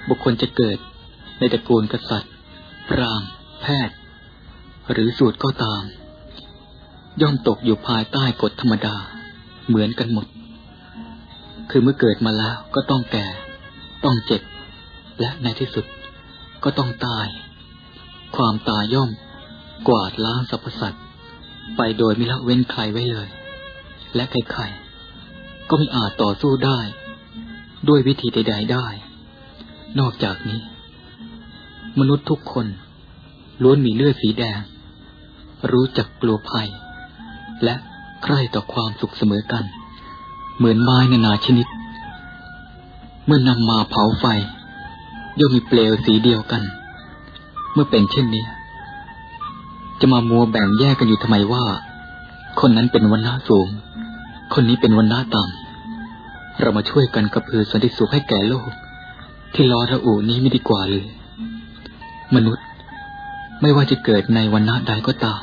[0.07, 0.77] บุคคลจะเกิด
[1.39, 2.33] ในตระกูลกษัตริย์
[2.89, 3.21] พราม
[3.61, 3.97] แพทย์
[4.91, 5.83] หรือสูตรก็ตาม
[7.21, 8.95] ย่อมตกอยู่ภายใต้กฎธรรมดา
[9.67, 10.27] เหมือนกันหมด
[11.69, 13.27] คือเมื่อเกิดมาแล้วก็ต้องแก่
[14.03, 14.41] ต้องเจ็บ
[15.19, 15.85] และในที่สุด
[16.63, 17.27] ก็ต้องตาย
[18.35, 19.09] ความตายย่อม
[19.87, 21.03] กวาดล้างสรรพสัตว์
[21.77, 23.27] ไปโดยไม่ละเว้นใครไว้เลย
[24.15, 24.63] และใคร
[25.69, 26.79] ก็ไม่อาจต่อสู้ได้
[27.87, 28.87] ด้วยวิธีใดๆได้
[29.99, 30.61] นอกจากนี้
[31.99, 32.67] มนุษย์ทุกคน
[33.63, 34.59] ล้วนมีเลือดสีแดง
[35.71, 36.69] รู้จักกลัวภัย
[37.63, 37.75] และ
[38.23, 39.63] ใคร่ต่อความสุขเสมอกัน
[40.57, 41.67] เหมือนไม้นานาชนิด
[43.25, 44.25] เมื่อนำมาเผาไฟ
[45.39, 46.63] ย่อมมีเปลวสีเดียวกัน
[47.73, 48.45] เมื่อเป็นเช่นนี้
[49.99, 51.65] จะมามัวแบ่งแยกกันอยู่ทำไมว่า
[52.59, 53.67] คนนั้นเป็นวันหน้าสูง
[54.53, 58.69] คนนี้เป็นวันหน้าต่ำเรามาช่วยกันกระพือสันติสุขให้แก่โลก
[59.53, 61.05] ที่รอระอูนี้ไม่ดีกว่าเลย
[62.35, 62.65] มนุษย์
[63.61, 65.41] ไม่ว่าจะเกิดในวันหน้าใดก็ตาม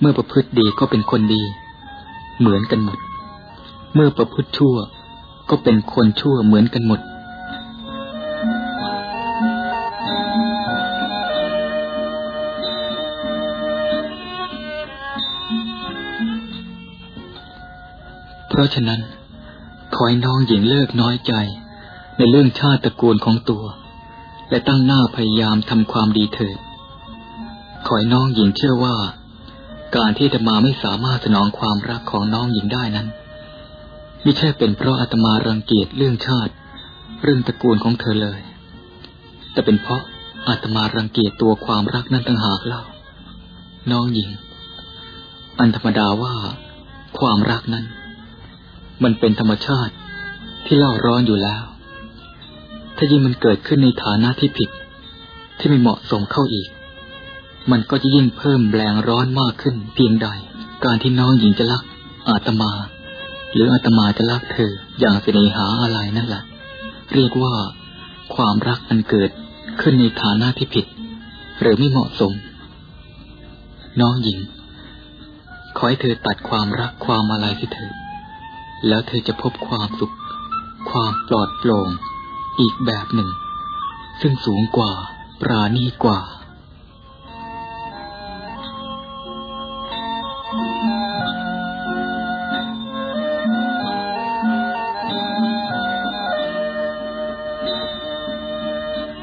[0.00, 1.42] เมื่อประพฤติดีก็เป็นคนดี
[2.40, 2.98] เหมือนกันหมด
[3.94, 4.76] เมื่อประพฤติชั่ว
[5.50, 7.00] ก็เป็นคนชั่วเหมือนกันหมด
[18.58, 19.00] ราะฉะนั้น
[19.94, 21.32] ขอให้น้องหญิงเลิกน้อยใจ
[22.16, 23.64] ในเรื่องชาติตระกูลของตัว
[24.50, 26.58] และตั้งหน้าพยายามทำความดีเถิด
[27.86, 28.96] ขอให้น้องหญิงเชื่อว่า
[29.96, 33.08] การที่อาตมาไม่สามารถสนองความรักของน้องหญิงได้นั้น
[34.22, 36.52] ไม่ใช่เป็นเพราะอาตมารังเกียจเรื่องชาติ
[37.22, 38.40] เรื่องตระกูลของเธอเลย
[39.52, 40.02] แต่เป็นเพราะ
[40.48, 42.82] อาตมารังเกียจตัวความรักนั้นต่างหากเล่า
[43.92, 44.30] น้องหญิง
[45.58, 46.34] อันธรรมดาว่า
[47.18, 47.84] ความรักนั้น
[49.02, 49.94] มันเป็นธรรมชาติ
[50.66, 51.62] ที่เล่าร้อนอยู่แล้ว
[52.96, 54.70] ถ้ายิ่งมันเกิดขึ้นในฐานะที่ผิด
[55.58, 56.68] ที่ไม่เหมาะสมเข้าอีก
[57.70, 60.28] มันก็จะยิ่งเพิ่มแรงร้อนมากขึ้นเพียงใด
[60.84, 61.82] การที่น้องหญิงจะรัก
[62.28, 62.72] อาตมา
[63.52, 66.42] หรืออาตมาจะรักเธออย่างเสน่หาอะไรนั่นแหละ
[67.14, 67.54] เรียกว่า
[68.34, 69.30] ความรักมันเกิด
[69.80, 70.86] ขึ้นในฐานะที่ผิด
[71.60, 72.32] หรือไม่เหมาะสม
[74.00, 74.38] น้องหญิง
[75.76, 77.90] ขอให้เธอตัดความรักความอะไรที่เธอ
[78.86, 80.14] แล้วเธอจะพบความสุข
[80.90, 81.88] ความปลอดโปร่ง
[82.60, 83.30] อีกแบบหนึ่ง
[84.20, 84.92] ซึ่งสูงกว่า
[85.40, 86.20] ปราณีกว่า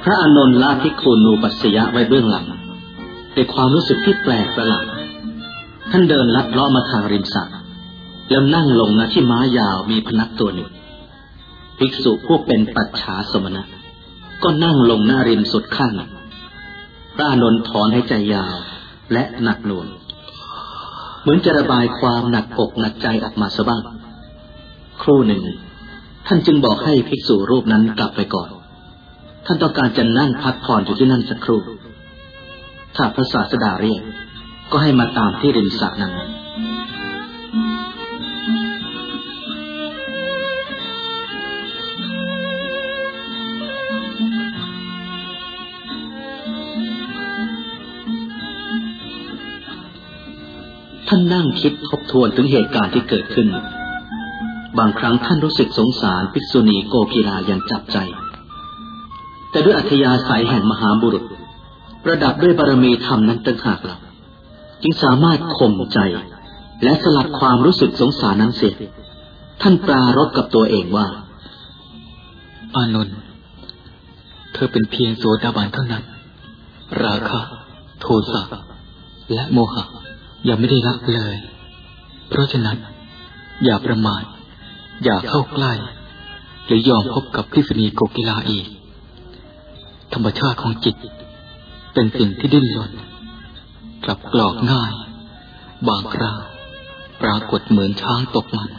[0.03, 2.45] พระอานนท์ละทิคูนูปัสยะไว้เบื้องหลัง
[3.36, 4.86] ด้วยความรู้สึกที่แปลกประหลาด
[5.91, 7.55] ท่านเดินลัดเลาะมาทางริมสระ
[8.30, 10.69] แล้วนั่งลงณที่ม้ายาวมีพนักตัวหนึ่ง
[11.77, 13.64] ภิกษุพวกเป็นปัจฉาสมณะ
[14.43, 16.11] ก็นั่งลงหน้าริมสุดข้างหนึ่ง
[17.15, 18.56] พระอานนถอนให้ใจยาว
[19.14, 19.88] และหนักหน่วง
[21.22, 23.84] เหมือนจะระบายความหนักอกหนักใจออกมาสบ้าง
[25.02, 25.43] ครู่หนึ่ง
[26.27, 28.49] ท่านจึงบอกให้ภิกษุรูปนั้นกลับไปก่อน
[29.45, 31.61] ท่านต้องการจะนั่งพักผ่อนอยู่ที่นั่นสักครู่
[32.95, 34.03] ถ้าพระศาสดาเรียก
[34.72, 53.48] ก็ให้มาตามที่ริมสระนั้นานนั่งคิดทบทวนถึงเหตุการณ์ที่เกิดขึ้น
[54.80, 57.98] บางครั้งท่านรู้สึกสงสารภิกษุณีโกกีลาอย่างจับใจ
[59.52, 61.26] แต่ด้วยอัธยาศัยแห่งมหาบุรุษ
[62.04, 63.98] ประดับด้วยบารมีธรรมนั้นตั้งหากเรา
[64.82, 66.00] จึงสามารถข่มใจ
[66.84, 68.76] และสลัดความรู้สึกสงสารนั้นเสีย
[69.62, 71.08] ท่านปรารบกับตัวเองว่า
[72.76, 73.18] อานนท์
[74.54, 76.04] เธอเป็นเพียงโสดาบันเท่านั้น
[77.04, 77.40] ราคะ
[78.02, 78.42] โทสะ
[79.34, 79.84] และโมหะ
[80.47, 81.35] ยังไม่ได้รักเลย
[82.30, 82.77] เพราะฉะนั้น
[83.63, 84.23] อย่าประมาท
[85.03, 85.73] อย่าเข้าใกล้
[86.65, 88.67] หรือยอมพบกับพิษณีโกกิลาอีก
[90.13, 90.95] ธรรมชาติของจิต
[91.93, 92.91] เป็นสิ่งที่ดิ้นรน
[94.03, 94.93] กลับกรอกง่าย
[95.88, 96.41] บางคราว
[97.22, 98.72] ปรากฏเหมือนช้างตกมัน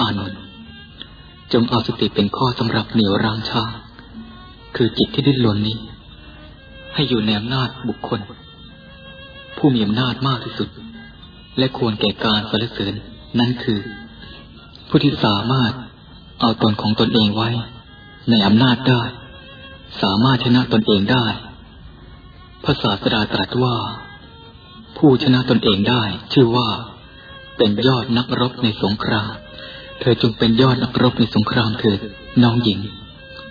[0.00, 0.40] อานนท์
[1.52, 3.70] จงเอาสติเป็นข้อสำหรับเหนี่ยวรั้งช้าง
[4.76, 5.76] คือจิตที่ดิ้นรนนี้
[6.94, 8.20] ให้อยู่ในอำนาจบุคคล
[9.58, 10.68] ผู้มีอำนาจมากที่สุด
[11.58, 12.94] และควรแก่การสรรเสริญ
[13.38, 13.80] นั่นคือ
[14.88, 15.72] ผู้ที่สามารถ
[16.40, 17.50] เอาตนของตนเองไว้
[18.30, 19.02] ในอำนาจได้
[20.02, 21.26] สามารถชนะตนเองได้
[22.64, 23.76] พระศาสดาตรัสว่า
[24.98, 26.02] ผู้ชนะตนเองได้
[26.32, 26.68] ชื่อว่า
[27.56, 29.32] เป็นยอดนักรบในสงคราม
[30.00, 31.98] เธอจงเป็นยอดนักรบในสงครามเถิด
[32.42, 32.80] น้องหญิง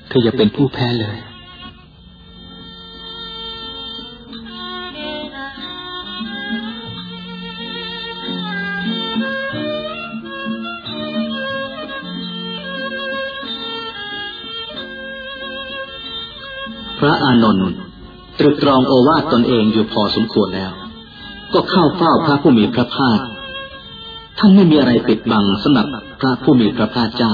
[0.08, 1.18] เธออย่าเป็นผู้แพ้เลย
[17.00, 17.70] พระอานนท์
[18.40, 20.72] ตรึกตรองโอวาทตนเองอยู่พอสมควรแล้ว
[21.54, 23.20] ก็เข้าเฝ้าพระผู้มีพระภาค
[24.40, 25.88] ท่านไม่มีอะไรปิดบังสำหรับ
[26.20, 27.34] พระผู้มีพระภาคเจ้า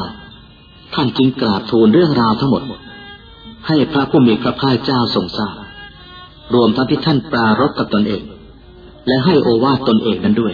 [0.93, 2.63] ท่านจึงกราบทูลเรื่องราวทั้งหมด
[3.67, 5.55] ให้พระผู้มีพระภาคเจ้าทรงทราบ
[6.53, 8.23] รวมทั้งที่ท่านปรารบกับตนเอง
[9.07, 10.53] และให้โอวาทตนเองนั้นด้วย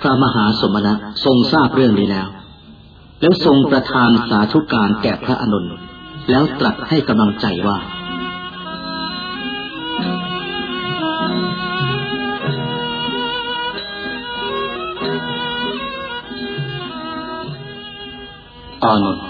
[0.00, 0.94] พระมหาสมณะ
[1.24, 2.28] ทรงทราบเรื่องนี้แล้ว
[3.20, 5.66] แล้วทรงประทานสาธุการแก่พระอนุน
[6.30, 7.78] แล้วตรัสให้กำลังใจว่า
[18.84, 19.24] อานนท์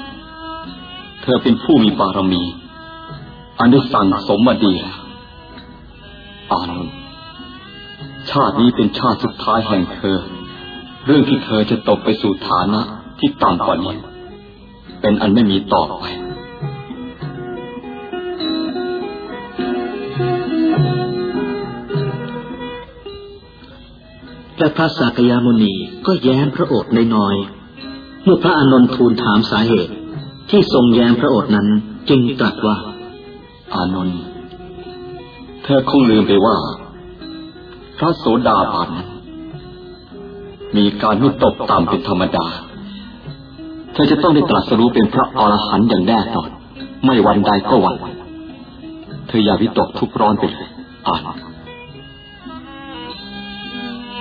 [1.23, 2.43] เธอเป็นผู้มีบารมี
[3.59, 4.99] อันด้สั่งสมมาดีแล้ว
[6.53, 6.95] อานนท์
[8.31, 10.19] ชาตินี้เป็นชาติสุดท้ายแห่งเธอ
[11.07, 12.81] เรื่องที่เธอจะตกไปสู่ฐานะ
[13.19, 13.95] ที่ต่ำกว่านี้
[15.01, 16.05] เป็นอันไม่มีต่อไป
[24.59, 25.75] และพระสากยามุนี
[26.07, 29.93] ก็แย้มพระโอษฐ์น้อยๆเมื่อพระอานนท์ทูลถามสาเหตุ
[30.51, 31.69] ที่ทรงแย้มพระโอษฐ์นั้น
[32.09, 32.77] จึงตรัสว่า
[33.75, 34.21] อานนท์
[35.65, 36.57] เธอคงลืมไปว่า
[37.99, 39.09] พระโสดาบันนั้น
[40.77, 42.47] มีการไม่ตกต่ำเป็นธรรมดา
[43.93, 46.51] เธอจะต้องได้ตรัสรู้เป็นพระอรหันต์อย่างแน่นอน
[47.05, 47.97] ไม่วันใดก็วัน
[49.29, 50.69] เธออย่าวิตกทุกข์ร้อนไปเลย
[51.07, 51.52] อาน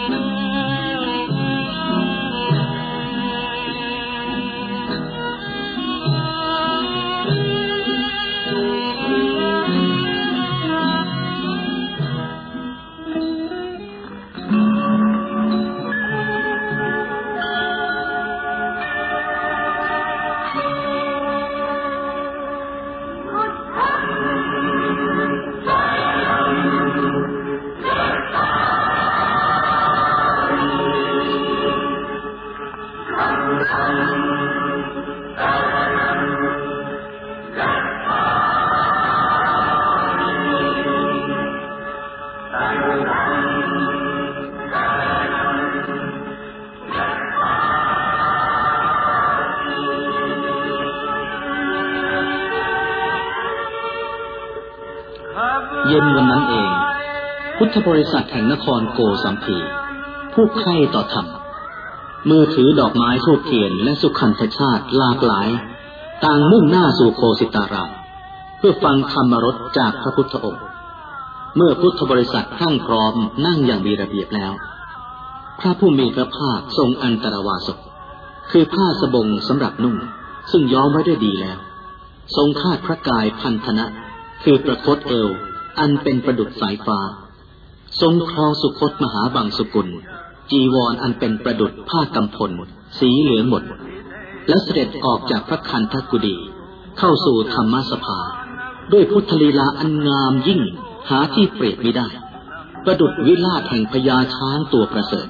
[0.10, 0.41] นท์
[55.88, 56.70] เย็นวันนั้นเอง
[57.58, 59.58] พุทธบริษัทแห่งนครโกสัมพี
[60.34, 61.28] ผู้ใคร่ต่อธรรม
[62.28, 65.50] เมื่อถือดอกไม้ทูบเทียนและสุขันธชาติหลากหลาย
[66.26, 67.90] ต่างมุ่งหน้าสู่โคสิตาราม
[68.58, 70.66] เพื่อฟังธรรมรสจากพระพุทธองค์
[71.56, 73.14] เมื่อพุทธบริษัททั้งพร้อม
[73.46, 74.54] นั่งอย่างมีระเบียบแล้ว
[75.60, 77.80] พระผู้มีพระภาคทรงอันตรวาสก
[78.52, 79.96] คือผ้าสบงสำหรับนุ่ง
[80.52, 81.58] ซึ่งย้อมไว้ด้วยดีแล้ว
[82.36, 83.86] ทรงคาดพระกายพันธนะ
[84.44, 85.30] คือประคตเอว
[85.80, 87.00] อันเป็นประดุจสายฟ้า
[88.02, 89.88] ทรงครองสุคตมหาบังสุกุล
[90.52, 92.52] จีวรออันเป็นประดุจผ้ากำพล
[93.00, 93.64] สีเหลืองหมด
[94.50, 96.36] และเสด็จออกจากพระคันธกุฎี
[97.00, 98.20] เข้าสู่ธรรมสภา
[98.92, 100.62] ด้วยพุทธลีลาอันงามยิ่ง
[101.10, 102.08] หาที่เปรียบไม่ได้
[102.86, 105.28] ประดุจวิลาศแห่งพญาช้างตัวประเสริฐ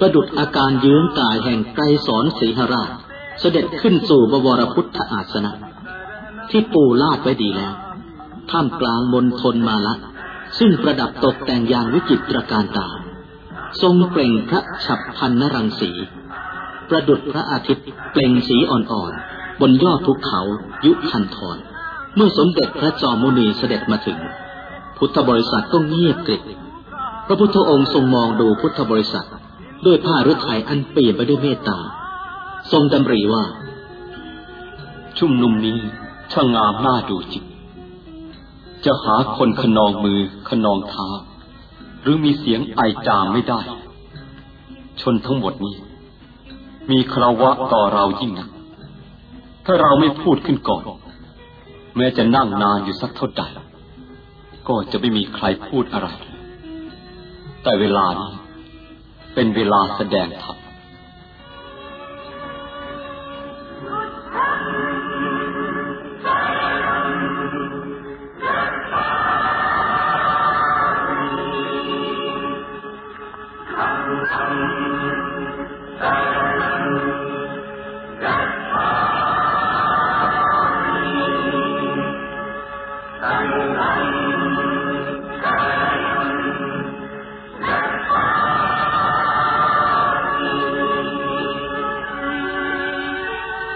[0.00, 2.90] ประดุจอาการยืนกายแห่งไกรสอนสีหราช
[3.40, 5.52] เสด็จขึ้นสู่บวรพุทธอาสนะ
[6.50, 7.74] ที่ปูลาดไว้ดีแล้ว
[8.50, 9.94] ท่ามกลางมณฑลมาละ
[10.58, 12.88] ซึ่งประดับตกแต่งอย่างวิจิตรการตา
[13.82, 15.90] ทรงเปล่งพระฉับพันนรังสี
[16.88, 20.40] ประดุจพระอาทิตย์เปล่งสีอ่อนๆ บนยอดภูเขา
[20.84, 21.58] ยุคันธร
[22.16, 24.18] เมื่อสมเด็จพระจอมมุนีเสด็จมาถึง
[24.98, 26.42] พุทธบริษัทก็เงียบกริบ
[27.26, 29.28] พระพุทธองค์ทรงมองดูพุทธบริษัท
[29.86, 31.78] ด้วยผ้าฤทัยอันเปลี่ยนไปด้วยเมตตา
[32.72, 33.44] ทรงดำริว่า
[35.18, 35.78] ชุ่มนุมนี้
[36.32, 37.44] ช่างงามน่าดูจริง
[38.84, 41.06] จะหาคนขนองมือขนองเท้า
[42.02, 43.60] หรือมีเสียงไอจามไม่ได้
[45.00, 45.76] ชนทั้งหมดนี้
[46.90, 48.48] มีคาวะต่อเรายิ่งนัก
[49.64, 50.82] ถ้าเราไม่พูดขึ้นก่อน
[51.96, 53.42] แม้จะนั่งนานอยู่สักเท่าใด
[54.68, 56.34] ก็จะไม่มีใครพูดอะไรเลย
[57.62, 58.32] แต่เวลานี้
[59.34, 60.59] เป็นเวลาแสดงธรรม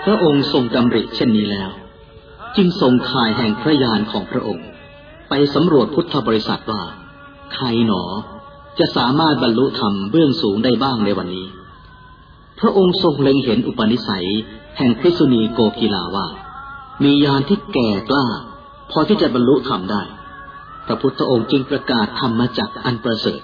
[0.04, 1.70] พระองค์ทรงดำริเช่นนี้แล้ว
[2.56, 4.66] จึงทรงข่ายแห่งพระยานของพระองค์
[5.28, 6.82] ไปสำรวจพุทธบริษัทว่า
[7.54, 8.02] ใครหนอ
[8.78, 11.46] จะสามารถบรรลุธรรมเบื้องสูงได้บ้างในวันนี้
[12.60, 14.28] พระองค์ทรงเล็งเห็นอุปนิสัย
[14.78, 16.26] แห่งพิษุณีโกกีลาว่า
[17.02, 18.26] มียานที่แก่กล้า
[18.90, 20.02] พอที่จะบรรลุธรรมได้
[20.86, 23.40] พระพุทธองค์จึงประกาศธรรมจักอันประเสริฐ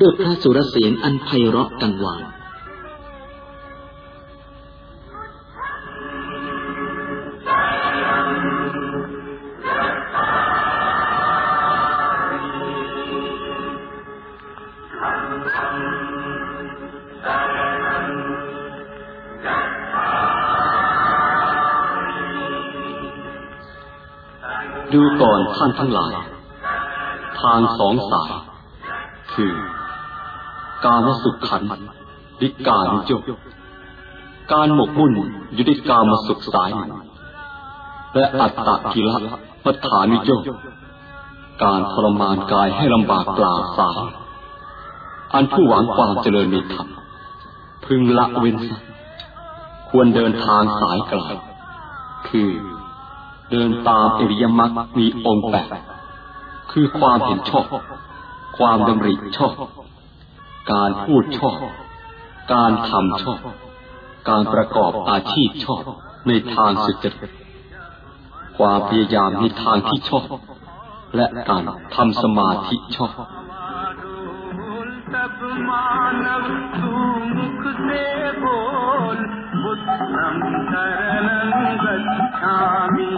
[0.00, 2.22] ด้วยพระสุรเสียงอันไพเราะกังวาน
[24.94, 26.12] ดูก่อนท่านทั้งหลาย
[27.40, 28.30] ทางสองสาย
[29.34, 29.52] คือ
[30.86, 31.62] การมสุขขัน
[32.40, 33.22] ดิการนิยม
[34.52, 35.12] การหมกมุ่น
[35.54, 36.90] อยู่ในการมาสุขสายหนึ่ง
[38.14, 39.16] และอัตตะกิละ
[39.64, 40.40] มัฐานิยม
[41.62, 44.00] การทรมานกายให้ลำบากเปล่าสาย
[45.34, 46.88] อันผู้หวังความเจริญในธรรม
[47.84, 48.56] พึงละเว้น
[49.88, 51.36] ควรเดินทางสายกลาง
[52.28, 52.48] คือ
[53.51, 55.67] เดินตามอริยมรรคมีองค์แปด
[56.71, 57.65] คือความเห็นชอบ
[58.57, 59.53] ความดำริชอบ
[60.73, 61.57] การพูดชอบ
[62.53, 63.39] การทำชอบ
[64.29, 65.83] การประกอบอาชีพชอบ
[66.27, 67.31] ในทางสุจริต
[68.57, 70.27] ความพยายามในทางที่ชอบ
[71.15, 71.63] และการ
[71.95, 73.13] ทำสมาธิชอบ
[74.67, 76.43] गच्छामि सब मानव
[76.75, 76.91] तू
[77.37, 77.99] मुख से
[78.41, 79.19] बोल
[79.63, 80.37] बुद्धम
[80.71, 81.51] शरणम
[81.83, 83.09] गच्छामि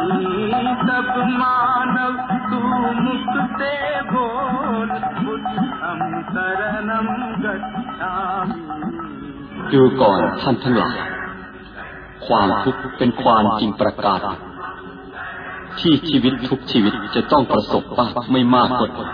[9.73, 10.97] ดูก่อนท่านทั้งหลาย
[12.27, 14.19] ความทุกข์เป็นความจริงประกาศ
[15.79, 19.11] ที่ชีวิตทุกชีวิตจะต้องประสบบ้างไม่มากก็น้อย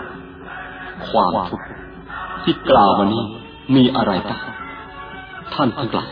[1.08, 1.66] ความทุกข์
[2.44, 3.24] ที่กล่าวมานี้
[3.74, 4.40] มีอะไรบ้าง
[5.54, 6.08] ท่านทั้งหลาย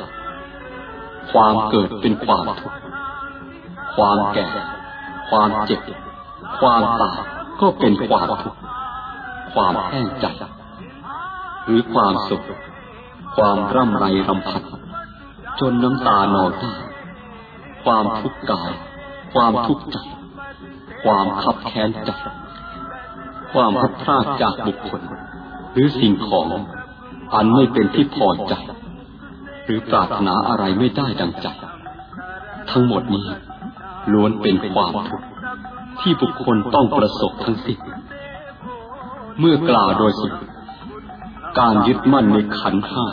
[1.34, 2.80] ความเกิดเป็นความทุกข์
[3.96, 4.48] ความแก่
[5.30, 5.82] ความเจ็บ
[6.62, 7.20] ความตาย
[7.62, 8.60] ก็เป็นความทุกข์
[9.54, 10.26] ความแห้งใจ
[11.66, 12.44] หรือความสุข
[13.36, 14.64] ความร่ำไรรำพัน
[15.60, 16.72] จนน้ำตานองตา
[17.84, 18.72] ความทุกข์กาย
[19.34, 19.98] ความทุกข์ใจ
[21.04, 22.12] ความขับแค้นใจ
[23.54, 25.02] ความพัดพลาดจากบุคคล
[25.74, 26.48] หรือสิ่งของ
[27.34, 28.54] อันไม่เป็นที่พอใจ
[29.70, 31.48] รือปรารถนาอะไรไม่ได้ดังใจ
[32.72, 33.26] ทั้งหมดนี้
[34.14, 35.28] ล้วนเป็นความทุกข์
[36.02, 37.80] ที่บุคคลต้องประสบทั้งสิ้น
[39.40, 40.34] เมื่อกล่าวโดยสุด
[41.60, 43.06] การยึดมั่นในขันห้า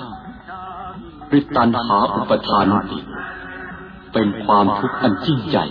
[1.32, 2.98] ริตันหาอุปทานุติ
[4.12, 5.66] เป็นความทุกข์อันยิ่งใหญ่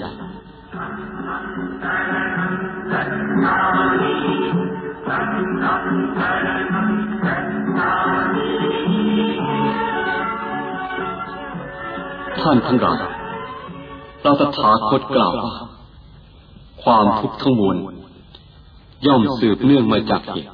[12.45, 12.99] ท่านทั้งหลาย
[14.23, 15.53] เราตถาคตกล่าวว่า
[16.83, 17.77] ความทุกข์ทั้งมวล
[19.05, 20.51] ย่อมสืบเนื่องมาจากเหตุ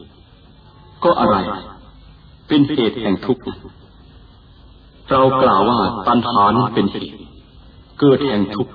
[1.04, 1.38] ก็อะไร
[2.48, 3.44] เป็นเหตุแห่งทุกข์
[5.12, 7.16] เรากล่าวว่าตัณหานั้นเป็นเหตุ
[8.00, 8.74] เกิดแห่งทุกข์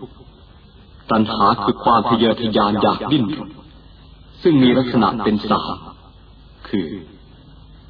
[1.10, 3.50] ตัณหาคือความทะเยอทะยานอยากดิ้นรน
[4.42, 5.76] ซึ่งมีลักษณะเป็นสาม
[6.68, 6.88] คือ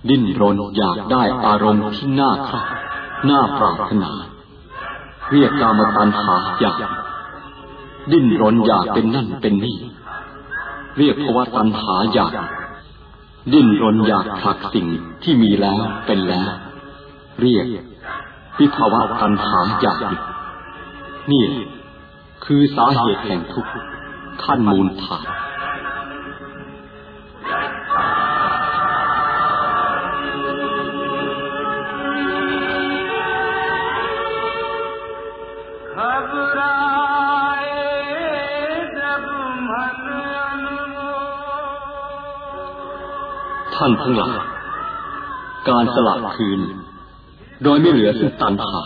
[0.09, 2.63] ดิ้นรนอยากได้อารมณ์ที่น่าใคร่
[3.31, 4.13] น่าปรารถนา
[5.33, 6.77] เรียกกามตัณหาอยาก
[8.13, 9.77] ดิ้นรนอยากเป็นนั่นเป็นนี่
[10.99, 12.33] เรียกภาวะตัณหาอยาก
[13.53, 14.87] ดิ้นรนอยากผลักสิ่ง
[15.23, 15.77] ที่มีแล้ว
[16.07, 16.49] เป็นแล้ว
[17.41, 17.67] เรียก
[18.59, 19.99] วิภาวะตัณหาอยาก
[21.33, 21.45] นี่
[22.45, 23.73] คือสาเหตุแห่งทุกข์
[24.45, 25.25] ขั้นมูลฐาน
[43.77, 44.37] ท่านทั้งหลาย
[45.69, 46.61] การสละคืน
[47.65, 48.83] โดยไม่เหลือซึ่งตันหา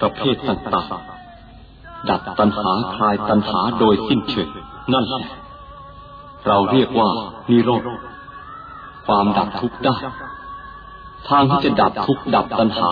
[0.00, 4.48] ประเภทต่างๆดับตันหาคลายตันหาโดยสิ้นเชิง
[4.92, 5.24] นั่นแหละ
[6.46, 7.08] เราเรียกว่า
[7.50, 7.82] นิโรธ
[9.06, 9.96] ความดับทุกข์ได้
[11.28, 12.90] ทางที่จะดับทุกข์ดับตันหา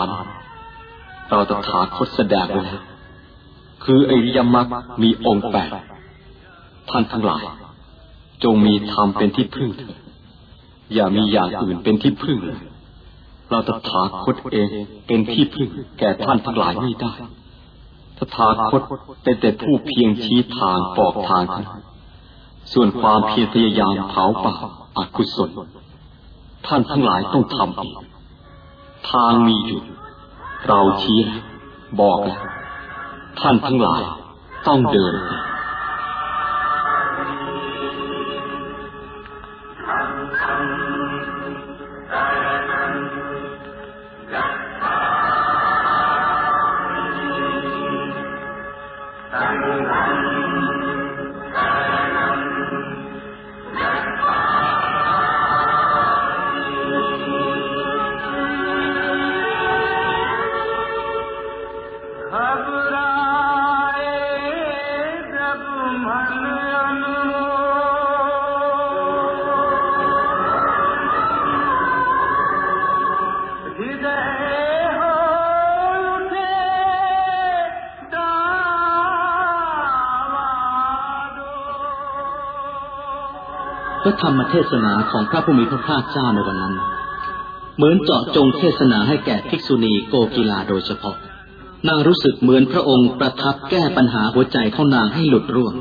[1.28, 2.82] เราตถาคตแสดงไว้แล้ว
[3.84, 4.66] คืออริยมรรค
[5.02, 5.70] มีองค์แปด
[6.90, 7.44] ท่านทั้งหลาย
[8.44, 10.05] จงมีธรรมเป็นที่พึ่งเถิด
[10.94, 12.58] อย่ามีอย่างอื่นเป็นที่พึ่งเลย
[13.50, 14.68] เราตถาคตเอง
[15.06, 15.68] เป็นที่พึ่ง
[15.98, 17.12] แก่ท่านทั้งหลายไม่ได้
[18.18, 18.82] ตถาคต
[19.22, 21.44] เป็นแต่ผู้เพียงชี้ทางบอกทาง
[22.72, 24.54] ส่วนความเพียรพยายามเผาป่า
[24.96, 25.50] อกุศล
[26.66, 27.94] ท่านทั้งหลายต้องทำเอง
[29.10, 29.82] ทางมีอยู่
[30.68, 31.20] เราชี้
[32.00, 32.40] บอกแล้ว
[33.40, 34.02] ท่านทั้งหลาย
[34.66, 35.14] ต้องเดิน
[84.22, 86.74] ธรรมเทศนาของพระผู้มีพระภาคเจ้าในวันนั้น
[87.76, 91.16] เหมือนเจาะจงเทศนาให้แก่ภิกษุณีโกกีลาโดยเฉพาะ
[91.88, 95.74] นางรู้สึกเหมือนพระองค์ประทับแก้ปัญหาหัวใจของนางให้หลุดร่วง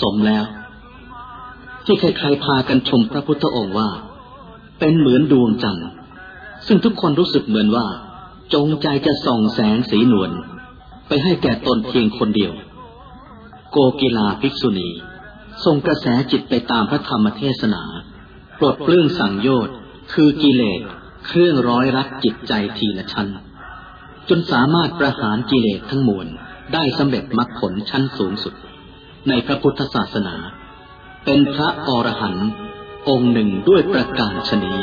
[0.00, 0.44] สมแล้ว
[1.84, 3.90] ที่ใครๆพากันชมพระพุทธองค์ว่า
[4.78, 5.88] เป็นเหมือนดวงจันทร์
[6.66, 7.86] ซึ่งทุกคนรู้สึกเหมือนว่า
[8.54, 10.30] จงใจจะส่องแสงสีนวล
[11.08, 12.52] ไปให้แก่ตนเพียงคนเดียว
[13.70, 14.88] โกกีลาภิกษุณี
[15.64, 17.82] ทรงกระแสจิตไปตามพระธรรมเทศนา
[18.58, 19.74] ปลดเปลื้องสังโยชน์
[20.12, 20.80] คือกิเลส
[21.26, 23.28] เครื่องร้อยรัดจิตใจทีละชั้น
[24.28, 26.26] จนสามารถประหารกิเลสทั้งมวล
[26.74, 28.54] ได้สำเร็จมรรคผลชั้นสูงสุด
[29.28, 30.36] ในพระพุทธศาสนา
[31.24, 32.48] เป็นพระอรหันต์
[33.08, 34.74] องค์หนึ่งด้วยประการชนี